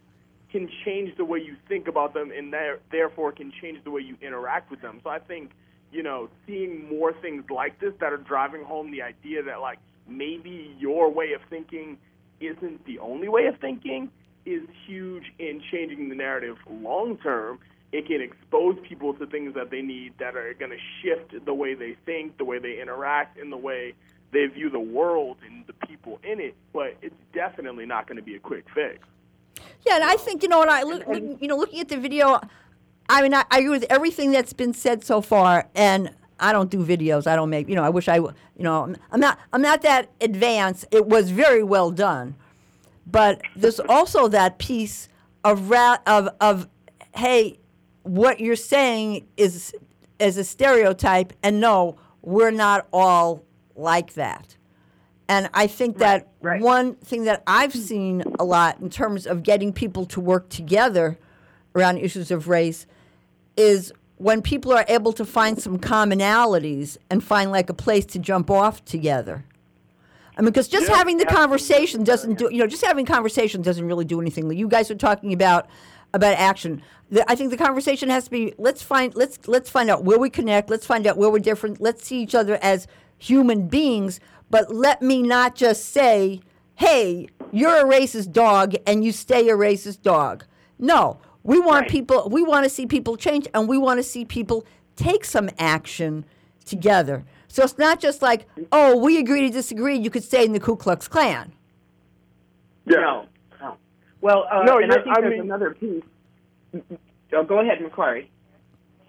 can 0.52 0.70
change 0.86 1.16
the 1.18 1.26
way 1.26 1.39
you 1.39 1.56
think 1.68 1.88
about 1.88 2.14
them 2.14 2.32
and 2.36 2.52
there, 2.52 2.80
therefore 2.91 3.32
can 3.32 3.52
change 3.62 3.84
the 3.84 3.91
way 3.91 4.02
you 4.02 4.18
interact 4.22 4.72
with 4.72 4.82
them. 4.82 5.00
So 5.04 5.10
I 5.10 5.20
think, 5.20 5.52
you 5.91 6.04
know, 6.04 6.30
seeing 6.45 6.88
more 6.89 7.14
things 7.14 7.43
like 7.50 7.80
this 7.80 7.93
that 8.00 8.14
are 8.14 8.18
driving 8.18 8.64
home 8.64 8.91
the 8.91 9.02
idea 9.02 9.43
that 9.43 9.62
like 9.62 9.80
maybe 10.08 10.76
your 10.80 11.12
way 11.12 11.34
of 11.34 11.41
thinking 11.50 11.97
isn't 12.39 12.86
the 12.86 13.00
only 13.00 13.28
way 13.28 13.45
of 13.47 13.60
thinking 13.60 14.10
is 14.45 14.64
huge 14.88 15.24
in 15.38 15.62
changing 15.72 16.10
the 16.10 16.16
narrative 16.16 16.58
long 16.70 17.18
term. 17.18 17.60
It 17.92 18.06
can 18.08 18.22
expose 18.22 18.78
people 18.88 19.14
to 19.16 19.26
things 19.26 19.56
that 19.56 19.72
they 19.72 19.82
need 19.82 20.14
that 20.20 20.36
are 20.36 20.54
going 20.54 20.72
to 20.72 20.78
shift 21.02 21.44
the 21.46 21.54
way 21.54 21.74
they 21.74 21.96
think, 22.06 22.38
the 22.38 22.46
way 22.46 22.60
they 22.60 22.80
interact, 22.82 23.40
and 23.40 23.52
the 23.52 23.58
way 23.58 23.94
they 24.32 24.46
view 24.46 24.70
the 24.70 24.80
world 24.80 25.38
and 25.46 25.66
the 25.66 25.74
people 25.88 26.20
in 26.24 26.40
it. 26.40 26.56
But 26.72 26.96
it's 27.02 27.16
definitely 27.34 27.88
not 27.88 28.08
going 28.08 28.18
to 28.18 28.22
be 28.24 28.36
a 28.36 28.40
quick 28.40 28.66
fix. 28.76 29.00
Yeah, 29.86 29.96
and 29.96 30.04
I 30.04 30.16
think 30.18 30.44
you 30.44 30.50
know 30.50 30.60
what 30.60 30.70
I 30.70 30.84
look, 30.84 31.04
you 31.42 31.48
know 31.48 31.58
looking 31.58 31.80
at 31.80 31.90
the 31.90 31.98
video, 31.98 32.40
I 33.10 33.22
mean 33.24 33.34
I, 33.34 33.44
I 33.50 33.60
agree 33.60 33.70
with 33.72 33.86
everything 33.90 34.32
that's 34.32 34.54
been 34.54 34.74
said 34.74 35.04
so 35.04 35.20
far, 35.22 35.68
and 35.74 36.14
I 36.40 36.52
don't 36.54 36.70
do 36.70 36.86
videos. 36.86 37.28
I 37.28 37.36
don't 37.36 37.50
make 37.50 37.68
you 37.68 37.76
know. 37.76 37.84
I 37.84 37.90
wish 37.90 38.08
I. 38.08 38.18
you 38.18 38.34
know 38.60 38.82
I'm- 38.82 38.98
I'm 39.12 39.20
not 39.20 39.40
I'm 39.52 39.62
not 39.62 39.82
that 39.82 40.10
advanced. 40.22 40.86
It 40.92 41.08
was 41.08 41.32
very 41.32 41.64
well 41.64 41.92
done, 41.92 42.36
but 43.08 43.42
there's 43.56 43.80
also 43.80 44.28
that 44.30 44.60
piece 44.60 45.10
of 45.44 45.70
ra- 45.70 45.98
of 46.06 46.30
of 46.40 46.68
hey, 47.16 47.59
what 48.04 48.39
you're 48.39 48.56
saying 48.56 49.28
is 49.38 49.74
is 50.20 50.38
a 50.38 50.43
stereotype, 50.43 51.34
and 51.43 51.60
no, 51.60 51.97
we're 52.22 52.52
not 52.52 52.88
all 52.91 53.43
like 53.76 54.14
that. 54.14 54.58
And 55.30 55.50
I 55.54 55.68
think 55.68 56.00
that 56.00 56.28
one 56.41 56.95
thing 56.95 57.26
that 57.26 57.43
I've 57.45 57.74
seen 57.74 58.24
a 58.39 58.43
lot 58.43 58.80
in 58.80 58.89
terms 58.89 59.28
of 59.28 59.43
getting 59.43 59.72
people 59.72 60.06
to 60.08 60.20
work 60.20 60.50
together 60.50 61.20
around 61.76 62.00
issues 62.00 62.32
of 62.32 62.47
race 62.47 62.88
is 63.56 63.93
when 64.18 64.41
people 64.41 64.74
are 64.74 64.86
able 64.88 65.14
to 65.14 65.24
find 65.24 65.62
some 65.62 65.78
commonalities 65.78 66.97
and 67.10 67.24
find 67.24 67.52
like 67.52 67.70
a 67.70 67.74
place 67.74 68.06
to 68.08 68.20
jump 68.20 68.50
off 68.50 68.84
together. 68.86 69.45
I 70.36 70.41
mean, 70.41 70.52
because 70.52 70.68
just 70.68 70.88
having 70.88 71.18
the 71.18 71.26
conversation 71.26 72.04
doesn't 72.04 72.38
do, 72.38 72.50
you 72.52 72.58
know, 72.60 72.68
just 72.68 72.84
having 72.84 73.06
conversation 73.06 73.62
doesn't 73.62 73.86
really 73.86 74.06
do 74.06 74.20
anything. 74.20 74.50
You 74.52 74.68
guys 74.68 74.89
are 74.89 74.95
talking 74.95 75.32
about 75.32 75.68
about 76.14 76.36
action. 76.36 76.82
The, 77.12 77.30
I 77.30 77.36
think 77.36 77.51
the 77.51 77.57
conversation 77.57 78.10
has 78.10 78.26
to 78.26 78.32
be 78.32 78.53
let's 78.57 78.82
find 78.82 79.16
let's 79.16 79.39
let's 79.47 79.70
find 79.70 79.89
out 79.89 80.03
where 80.03 80.20
we 80.20 80.30
connect. 80.30 80.70
Let's 80.70 80.86
find 80.86 81.07
out 81.07 81.18
where 81.18 81.30
we're 81.30 81.39
different. 81.39 81.82
Let's 81.82 82.05
see 82.05 82.22
each 82.22 82.36
other 82.36 82.57
as 82.62 82.88
human 83.18 83.68
beings. 83.68 84.20
But 84.49 84.74
let 84.74 85.01
me 85.01 85.22
not 85.22 85.55
just 85.55 85.89
say, 85.89 86.41
"Hey, 86.76 87.30
you're 87.51 87.76
a 87.76 87.84
racist 87.84 88.32
dog, 88.32 88.76
and 88.86 89.03
you 89.03 89.12
stay 89.12 89.49
a 89.49 89.53
racist 89.53 90.01
dog." 90.01 90.45
No, 90.78 91.20
we 91.43 91.60
want 91.60 91.88
people. 91.88 92.30
We 92.32 92.43
want 92.43 92.64
to 92.64 92.70
see 92.70 92.86
people 92.86 93.16
change, 93.16 93.47
and 93.53 93.68
we 93.68 93.78
want 93.78 93.97
to 93.99 94.03
see 94.03 94.26
people 94.26 94.66
take 94.95 95.26
some 95.26 95.49
action 95.57 96.26
together. 96.66 97.26
So 97.47 97.64
it's 97.64 97.78
not 97.78 97.99
just 97.99 98.22
like, 98.22 98.47
"Oh, 98.72 98.97
we 98.97 99.18
agree 99.18 99.41
to 99.41 99.49
disagree." 99.49 99.97
You 99.97 100.10
could 100.10 100.24
stay 100.24 100.45
in 100.45 100.53
the 100.53 100.60
Ku 100.60 100.76
Klux 100.76 101.07
Klan. 101.07 101.53
No. 102.86 102.99
no. 102.99 103.26
Well, 104.22 104.45
uh, 104.51 104.63
No, 104.63 104.78
and 104.80 104.91
I 104.91 104.95
think 104.95 105.17
I 105.17 105.22
there's 105.22 105.32
mean- 105.34 105.41
another 105.41 105.74
piece. 105.74 106.03
Oh, 107.34 107.43
go 107.43 107.59
ahead, 107.59 107.80
Nequari. 107.80 108.28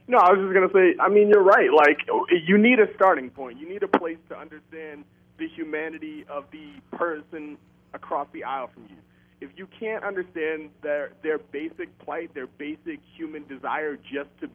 No, 0.09 0.19
I 0.19 0.33
was 0.33 0.41
just 0.41 0.55
gonna 0.55 0.73
say. 0.73 0.97
I 1.01 1.09
mean, 1.09 1.29
you're 1.29 1.43
right. 1.43 1.73
Like, 1.73 1.99
you 2.47 2.59
need 2.59 2.81
a 2.81 2.93
starting 2.95 3.31
point. 3.31 3.59
You 3.59 3.69
need 3.69 3.83
a 3.83 3.89
place 3.89 4.19
to 4.29 4.37
understand 4.37 5.05
the 5.39 5.47
humanity 5.49 6.25
of 6.29 6.45
the 6.51 6.73
person 6.97 7.57
across 7.95 8.27
the 8.33 8.45
aisle 8.45 8.69
from 8.75 8.85
you. 8.91 8.97
If 9.41 9.51
you 9.57 9.67
can't 9.79 10.03
understand 10.05 10.71
their 10.83 11.13
their 11.23 11.39
basic 11.39 11.97
plight, 11.99 12.35
their 12.35 12.47
basic 12.47 13.01
human 13.17 13.47
desire 13.47 13.97
just 13.97 14.31
to 14.41 14.49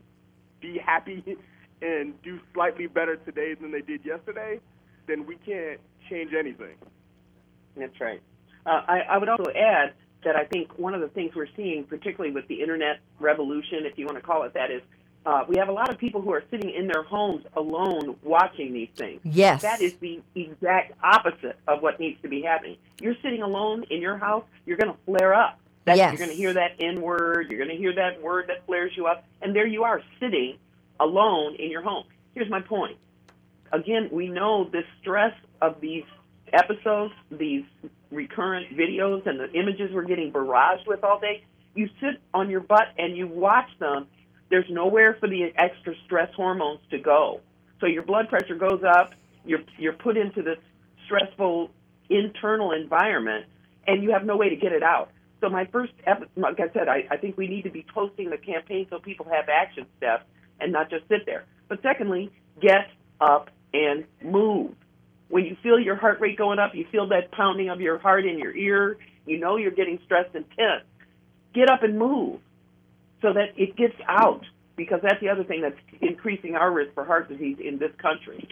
be 0.62 0.78
happy 0.78 1.24
and 1.82 2.22
do 2.22 2.40
slightly 2.54 2.88
better 2.88 3.16
today 3.18 3.54
than 3.56 3.72
they 3.72 3.82
did 3.82 4.04
yesterday, 4.06 4.60
then 5.08 5.26
we 5.26 5.38
can't 5.46 5.80
change 6.10 6.34
anything. 6.38 6.76
That's 7.78 8.00
right. 8.00 8.22
Uh, 8.66 8.82
I, 8.88 9.00
I 9.12 9.18
would 9.18 9.30
also 9.30 9.52
add 9.52 9.94
that 10.26 10.36
I 10.36 10.44
think 10.44 10.78
one 10.78 10.94
of 10.94 11.02
the 11.02 11.08
things 11.08 11.34
we're 11.36 11.48
seeing, 11.56 11.86
particularly 11.86 12.34
with 12.34 12.48
the 12.48 12.62
internet 12.62 13.00
revolution, 13.20 13.86
if 13.86 13.98
you 13.98 14.06
want 14.06 14.18
to 14.18 14.24
call 14.24 14.44
it 14.44 14.54
that, 14.56 14.72
is 14.72 14.82
uh, 15.26 15.44
we 15.48 15.58
have 15.58 15.70
a 15.70 15.72
lot 15.72 15.90
of 15.90 15.98
people 15.98 16.22
who 16.22 16.32
are 16.32 16.44
sitting 16.52 16.70
in 16.70 16.88
their 16.88 17.04
homes 17.04 17.46
alone 17.56 18.16
watching 18.22 18.74
these 18.74 18.90
things. 18.96 19.22
Yes. 19.24 19.62
That 19.62 19.82
is 19.82 19.96
the 19.96 20.22
exact 20.36 20.94
opposite 21.04 21.58
of 21.68 21.82
what 21.82 22.00
needs 22.00 22.22
to 22.22 22.28
be 22.28 22.42
happening. 22.42 22.78
You're 23.00 23.16
sitting 23.24 23.42
alone 23.42 23.86
in 23.90 24.02
your 24.02 24.18
house, 24.18 24.44
you're 24.66 24.78
going 24.78 24.92
to 24.92 25.00
flare 25.06 25.34
up. 25.34 25.60
That, 25.86 25.98
Yes. 25.98 26.12
You're 26.14 26.28
going 26.28 26.32
to 26.32 26.36
hear 26.36 26.54
that 26.54 26.72
N 26.80 27.02
word, 27.02 27.50
you're 27.50 27.60
going 27.60 27.70
to 27.70 27.78
hear 27.78 27.94
that 27.96 28.22
word 28.22 28.46
that 28.48 28.66
flares 28.66 28.92
you 28.96 29.06
up, 29.06 29.24
and 29.42 29.56
there 29.56 29.68
you 29.68 29.84
are 29.84 30.02
sitting 30.20 30.58
alone 31.00 31.56
in 31.56 31.70
your 31.70 31.82
home. 31.82 32.06
Here's 32.34 32.50
my 32.50 32.62
point. 32.62 32.98
Again, 33.72 34.10
we 34.12 34.28
know 34.28 34.64
the 34.64 34.84
stress 35.02 35.34
of 35.62 35.80
these 35.82 36.04
episodes, 36.56 37.14
these 37.32 37.64
recurrent 38.12 38.76
videos, 38.78 39.26
and 39.28 39.40
the 39.40 39.52
images 39.54 39.92
we're 39.94 40.06
getting 40.06 40.32
barraged 40.32 40.88
with 40.88 41.04
all 41.04 41.20
day. 41.20 41.44
You 41.76 41.90
sit 42.00 42.22
on 42.34 42.50
your 42.50 42.62
butt 42.62 42.88
and 42.98 43.18
you 43.18 43.28
watch 43.28 43.70
them. 43.80 44.08
There's 44.50 44.70
nowhere 44.70 45.18
for 45.20 45.28
the 45.28 45.52
extra 45.58 45.94
stress 46.06 46.34
hormones 46.36 46.80
to 46.92 47.00
go. 47.00 47.42
So 47.82 47.88
your 47.88 48.04
blood 48.04 48.30
pressure 48.30 48.56
goes 48.56 48.82
up. 48.88 49.12
You're 49.46 49.64
you're 49.78 49.94
put 49.94 50.18
into 50.18 50.42
this 50.42 50.58
stressful 51.06 51.70
internal 52.10 52.72
environment, 52.72 53.46
and 53.88 54.04
you 54.04 54.12
have 54.12 54.24
no 54.26 54.38
way 54.38 54.50
to 54.50 54.56
get 54.56 54.72
it 54.72 54.84
out. 54.84 55.12
So 55.42 55.50
my 55.50 55.66
first, 55.66 55.94
ep- 56.08 56.30
like 56.36 56.60
I 56.60 56.72
said, 56.74 56.88
I, 56.88 57.06
I 57.12 57.18
think 57.18 57.38
we 57.38 57.48
need 57.48 57.64
to 57.64 57.70
be 57.70 57.86
posting 57.94 58.30
the 58.30 58.38
campaign 58.38 58.88
so 58.90 59.00
people 59.00 59.28
have 59.32 59.50
action 59.50 59.86
steps 59.98 60.24
and 60.60 60.72
not 60.72 60.90
just 60.90 61.08
sit 61.10 61.26
there. 61.26 61.46
But 61.68 61.82
secondly, 61.84 62.32
get 62.62 62.88
up 63.20 63.50
and 63.74 64.06
move. 64.24 64.74
When 65.30 65.46
you 65.46 65.58
feel 65.64 65.80
your 65.80 65.96
heart 65.96 66.20
rate 66.20 66.38
going 66.38 66.60
up, 66.60 66.76
you 66.76 66.86
feel 66.92 67.08
that 67.10 67.32
pounding 67.32 67.70
of 67.70 67.82
your 67.82 67.98
heart 67.98 68.26
in 68.26 68.38
your 68.38 68.56
ear, 68.56 68.98
you 69.26 69.40
know 69.40 69.58
you're 69.58 69.72
getting 69.72 70.00
stressed 70.06 70.36
and 70.36 70.46
tense. 70.58 70.84
Get 71.54 71.70
up 71.70 71.84
and 71.84 71.98
move 71.98 72.40
so 73.22 73.34
that 73.34 73.54
it 73.58 73.76
gets 73.76 73.96
out 74.08 74.46
because 74.76 75.00
that's 75.02 75.20
the 75.22 75.30
other 75.30 75.44
thing 75.44 75.62
that's 75.62 75.78
increasing 76.02 76.56
our 76.56 76.72
risk 76.72 76.94
for 76.94 77.06
heart 77.06 77.30
disease 77.30 77.58
in 77.64 77.80
this 77.80 77.92
country. 77.98 78.48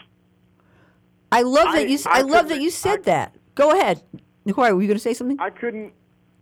I 1.31 1.41
love 1.41 1.65
that 1.73 1.75
I- 1.75 1.85
you. 1.85 1.95
s- 1.95 2.05
I 2.05 2.19
I, 2.19 2.21
love 2.21 2.49
that 2.49 2.61
you 2.61 2.69
said 2.69 3.03
that. 3.05 3.35
Go 3.55 3.71
ahead, 3.71 4.01
Nicole. 4.45 4.63
Were 4.73 4.81
you 4.81 4.87
going 4.87 4.97
to 4.97 4.99
say 5.03 5.13
something? 5.13 5.39
I 5.39 5.49
couldn't 5.49 5.93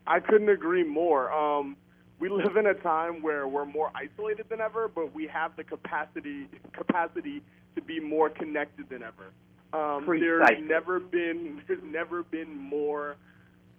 I 0.07 0.19
couldn't 0.19 0.49
agree 0.49 0.83
more. 0.83 1.31
Um, 1.31 1.77
we 2.19 2.29
live 2.29 2.55
in 2.57 2.67
a 2.67 2.73
time 2.73 3.21
where 3.21 3.47
we're 3.47 3.65
more 3.65 3.91
isolated 3.95 4.45
than 4.49 4.61
ever, 4.61 4.87
but 4.87 5.13
we 5.13 5.27
have 5.27 5.55
the 5.55 5.63
capacity 5.63 6.47
capacity 6.73 7.41
to 7.75 7.81
be 7.81 7.99
more 7.99 8.29
connected 8.29 8.89
than 8.89 9.01
ever. 9.03 9.31
Um, 9.73 10.05
there's 10.05 10.49
never 10.63 10.99
been 10.99 11.61
there's 11.67 11.83
never 11.83 12.23
been 12.23 12.55
more 12.57 13.15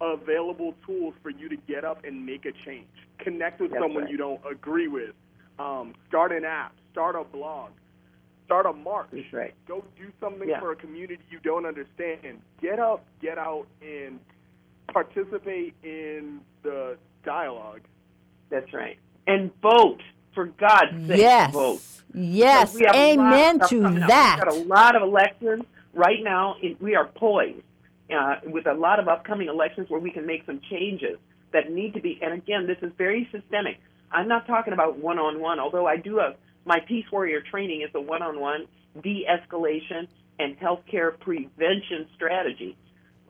available 0.01 0.73
tools 0.85 1.13
for 1.21 1.29
you 1.29 1.47
to 1.49 1.55
get 1.67 1.85
up 1.85 2.03
and 2.03 2.25
make 2.25 2.45
a 2.45 2.51
change. 2.65 2.87
Connect 3.19 3.61
with 3.61 3.71
That's 3.71 3.83
someone 3.83 4.03
right. 4.03 4.11
you 4.11 4.17
don't 4.17 4.41
agree 4.49 4.87
with. 4.87 5.11
Um, 5.59 5.93
start 6.07 6.31
an 6.31 6.43
app. 6.45 6.73
Start 6.91 7.15
a 7.15 7.23
blog. 7.23 7.69
Start 8.45 8.65
a 8.65 8.73
march. 8.73 9.07
That's 9.11 9.31
right. 9.31 9.53
Go 9.67 9.83
do 9.97 10.11
something 10.19 10.49
Yeah. 10.49 10.59
for 10.59 10.71
a 10.71 10.75
community 10.75 11.19
you 11.31 11.39
don't 11.39 11.65
understand. 11.65 12.41
Get 12.61 12.79
up, 12.79 13.05
get 13.21 13.37
out, 13.37 13.67
and 13.81 14.19
participate 14.91 15.73
in 15.83 16.41
the 16.63 16.97
dialogue. 17.23 17.81
That's 18.49 18.71
right. 18.73 18.97
And 19.27 19.51
vote. 19.61 20.01
For 20.33 20.47
God's 20.47 21.07
sake, 21.07 21.19
Yes. 21.19 21.53
vote. 21.53 21.79
Yes. 22.13 22.73
Because 22.75 22.79
we 22.79 22.85
have 22.87 22.95
a 22.95 23.15
lot 23.21 23.27
of 23.27 23.33
Amen 23.35 23.59
to 23.69 23.81
that. 24.07 24.39
We've 24.39 24.45
got 24.45 24.47
a 24.47 24.67
lot 24.67 24.95
of 24.95 25.01
elections 25.03 25.63
right 25.93 26.21
now. 26.23 26.55
It- 26.61 26.81
We 26.81 26.95
are 26.95 27.05
poised 27.07 27.61
uh, 28.13 28.35
with 28.45 28.67
a 28.67 28.73
lot 28.73 28.99
of 28.99 29.07
upcoming 29.07 29.47
elections 29.47 29.89
where 29.89 29.99
we 29.99 30.11
can 30.11 30.25
make 30.25 30.45
some 30.45 30.59
changes 30.69 31.17
that 31.51 31.71
need 31.71 31.93
to 31.93 32.01
be. 32.01 32.19
And 32.21 32.33
again, 32.33 32.67
this 32.67 32.77
is 32.81 32.91
very 32.97 33.27
systemic. 33.31 33.79
I'm 34.11 34.27
not 34.27 34.45
talking 34.47 34.73
about 34.73 34.97
one-on-one, 34.97 35.59
although 35.59 35.87
I 35.87 35.97
do 35.97 36.17
have 36.17 36.35
my 36.65 36.79
Peace 36.87 37.05
Warrior 37.11 37.41
training 37.41 37.81
is 37.81 37.89
a 37.95 38.01
one-on-one 38.01 38.67
de-escalation 39.01 40.07
and 40.39 40.59
healthcare 40.59 41.17
prevention 41.19 42.07
strategy. 42.15 42.75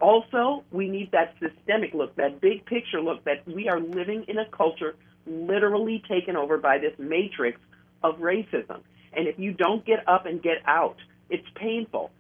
Also, 0.01 0.64
we 0.72 0.89
need 0.89 1.11
that 1.11 1.36
systemic 1.39 1.93
look, 1.93 2.16
that 2.16 2.41
big 2.41 2.66
picture 2.66 3.01
look 3.01 3.24
that 3.26 3.47
we 3.47 3.70
are 3.70 3.80
living 3.80 4.26
in 4.28 4.38
a 4.38 4.45
culture 4.47 4.95
literally 5.26 6.03
taken 6.09 6.36
over 6.36 6.57
by 6.57 6.78
this 6.78 6.93
matrix 6.97 7.59
of 8.03 8.18
racism. 8.20 8.80
And 9.14 9.28
if 9.28 9.39
you 9.39 9.53
don't 9.53 9.86
get 9.86 10.07
up 10.07 10.26
and 10.26 10.41
get 10.41 10.57
out, 10.66 10.97
it's 11.30 11.47
painful. 11.55 12.11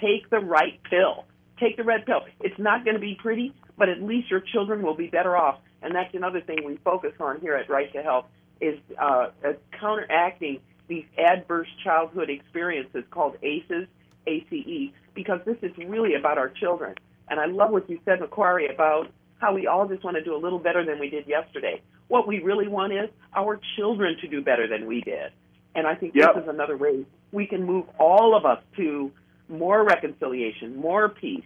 Take 0.00 0.30
the 0.30 0.38
right 0.38 0.80
pill. 0.88 1.24
Take 1.58 1.76
the 1.76 1.84
red 1.84 2.06
pill. 2.06 2.20
It's 2.40 2.58
not 2.58 2.84
going 2.84 2.94
to 2.94 3.00
be 3.00 3.16
pretty, 3.20 3.54
but 3.78 3.88
at 3.88 4.02
least 4.02 4.30
your 4.30 4.40
children 4.40 4.82
will 4.82 4.94
be 4.96 5.06
better 5.06 5.36
off. 5.36 5.58
And 5.82 5.94
that's 5.94 6.14
another 6.14 6.40
thing 6.40 6.58
we 6.64 6.76
focus 6.84 7.12
on 7.20 7.40
here 7.40 7.54
at 7.54 7.70
Right 7.70 7.92
to 7.92 8.02
Health 8.02 8.26
is 8.60 8.78
uh, 9.00 9.28
uh, 9.44 9.52
counteracting 9.78 10.60
these 10.88 11.04
adverse 11.18 11.68
childhood 11.84 12.30
experiences 12.30 13.04
called 13.10 13.36
ACEs, 13.42 13.86
ACE, 14.26 14.92
because 15.14 15.40
this 15.44 15.56
is 15.62 15.72
really 15.78 16.14
about 16.14 16.38
our 16.38 16.48
children. 16.48 16.94
And 17.28 17.40
I 17.40 17.46
love 17.46 17.70
what 17.70 17.88
you 17.90 17.98
said, 18.04 18.20
Nequari, 18.20 18.72
about 18.72 19.10
how 19.38 19.54
we 19.54 19.66
all 19.66 19.86
just 19.86 20.04
want 20.04 20.16
to 20.16 20.22
do 20.24 20.34
a 20.34 20.38
little 20.38 20.58
better 20.58 20.84
than 20.84 20.98
we 20.98 21.10
did 21.10 21.26
yesterday. 21.26 21.82
What 22.08 22.26
we 22.26 22.42
really 22.42 22.68
want 22.68 22.92
is 22.92 23.10
our 23.34 23.60
children 23.76 24.16
to 24.20 24.28
do 24.28 24.42
better 24.42 24.68
than 24.68 24.86
we 24.86 25.00
did. 25.00 25.32
And 25.74 25.86
I 25.86 25.94
think 25.94 26.14
Yep. 26.14 26.34
this 26.34 26.42
is 26.44 26.48
another 26.48 26.76
way 26.76 27.04
we 27.32 27.46
can 27.46 27.64
move 27.64 27.86
all 27.98 28.34
of 28.36 28.46
us 28.46 28.62
to 28.76 29.12
more 29.48 29.84
reconciliation, 29.84 30.76
more 30.76 31.08
peace, 31.08 31.44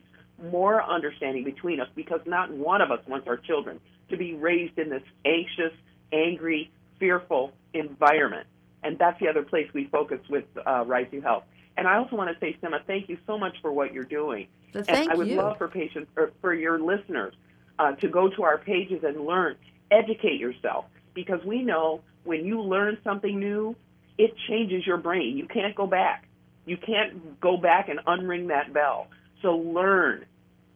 more 0.50 0.82
understanding 0.82 1.44
between 1.44 1.80
us 1.80 1.88
because 1.94 2.20
not 2.26 2.50
one 2.50 2.80
of 2.80 2.90
us 2.90 3.00
wants 3.06 3.28
our 3.28 3.36
children 3.36 3.80
to 4.08 4.16
be 4.16 4.34
raised 4.34 4.78
in 4.78 4.88
this 4.88 5.02
anxious, 5.24 5.72
angry, 6.12 6.70
fearful 6.98 7.52
environment. 7.74 8.46
And 8.82 8.98
that's 8.98 9.20
the 9.20 9.28
other 9.28 9.42
place 9.42 9.68
we 9.74 9.84
focus 9.86 10.20
with 10.28 10.44
uh, 10.66 10.84
Right 10.86 11.10
to 11.10 11.20
Health. 11.20 11.44
And 11.76 11.86
I 11.86 11.96
also 11.96 12.16
want 12.16 12.30
to 12.30 12.40
say, 12.40 12.56
Simma, 12.62 12.84
thank 12.86 13.08
you 13.08 13.18
so 13.26 13.38
much 13.38 13.56
for 13.62 13.72
what 13.72 13.92
you're 13.92 14.04
doing. 14.04 14.48
Well, 14.74 14.84
and 14.88 15.10
I 15.10 15.14
would 15.14 15.28
you. 15.28 15.36
love 15.36 15.58
for 15.58 15.68
patients 15.68 16.10
or 16.16 16.32
for 16.40 16.54
your 16.54 16.78
listeners 16.78 17.34
uh, 17.78 17.92
to 17.92 18.08
go 18.08 18.28
to 18.28 18.42
our 18.42 18.58
pages 18.58 19.04
and 19.04 19.26
learn, 19.26 19.56
educate 19.90 20.40
yourself, 20.40 20.86
because 21.14 21.44
we 21.44 21.62
know 21.62 22.00
when 22.24 22.44
you 22.44 22.60
learn 22.62 22.98
something 23.04 23.38
new, 23.38 23.76
it 24.18 24.34
changes 24.48 24.86
your 24.86 24.98
brain. 24.98 25.36
You 25.36 25.46
can't 25.46 25.74
go 25.74 25.86
back. 25.86 26.26
You 26.66 26.76
can't 26.76 27.40
go 27.40 27.56
back 27.56 27.88
and 27.88 28.00
unring 28.06 28.48
that 28.48 28.72
bell. 28.72 29.08
So 29.42 29.56
learn, 29.56 30.24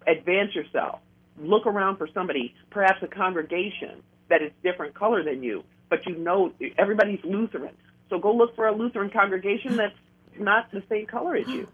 advance 0.07 0.55
yourself. 0.55 1.01
Look 1.39 1.67
around 1.67 1.97
for 1.97 2.09
somebody, 2.15 2.55
perhaps 2.71 3.03
a 3.03 3.07
congregation 3.07 4.03
that 4.29 4.43
is 4.43 4.53
different 4.63 4.95
color 4.95 5.23
than 5.23 5.43
you, 5.43 5.65
but 5.91 6.07
you 6.07 6.17
know 6.17 6.53
everybody's 6.79 7.21
Lutheran. 7.25 7.75
So 8.11 8.19
go 8.19 8.35
look 8.35 8.55
for 8.57 8.67
a 8.67 8.75
Lutheran 8.75 9.11
congregation 9.11 9.77
that's 9.77 9.95
not 10.39 10.71
the 10.73 10.83
same 10.89 11.07
color 11.07 11.37
as 11.37 11.47
you. 11.49 11.69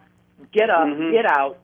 Get 0.52 0.70
up, 0.70 0.88
Mhm. 0.88 1.12
get 1.12 1.26
out, 1.26 1.58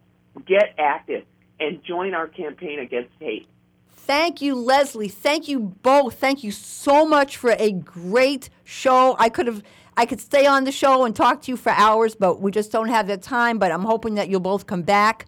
get 0.47 0.75
active, 0.79 1.25
and 1.59 1.83
join 1.83 2.15
our 2.15 2.29
campaign 2.29 2.79
against 2.79 3.11
hate. 3.19 3.49
Thank 3.91 4.41
you, 4.41 4.55
Leslie. 4.55 5.09
Thank 5.09 5.49
you 5.49 5.59
both. 5.59 6.15
Thank 6.15 6.45
you 6.45 6.53
so 6.53 7.05
much 7.07 7.37
for 7.37 7.57
a 7.59 7.73
great 7.73 8.51
show. 8.63 9.17
I 9.19 9.29
could 9.29 9.47
have 9.49 9.65
I 9.97 10.07
could 10.07 10.21
stay 10.21 10.47
on 10.47 10.65
the 10.65 10.73
show 10.73 11.05
and 11.05 11.17
talk 11.17 11.43
to 11.43 11.51
you 11.51 11.57
for 11.57 11.71
hours, 11.71 12.15
but 12.15 12.41
we 12.41 12.51
just 12.51 12.71
don't 12.71 12.89
have 12.89 13.07
the 13.07 13.17
time, 13.17 13.59
but 13.59 13.73
I'm 13.73 13.85
hoping 13.85 14.15
that 14.17 14.29
you'll 14.29 14.41
both 14.41 14.67
come 14.67 14.83
back. 14.83 15.27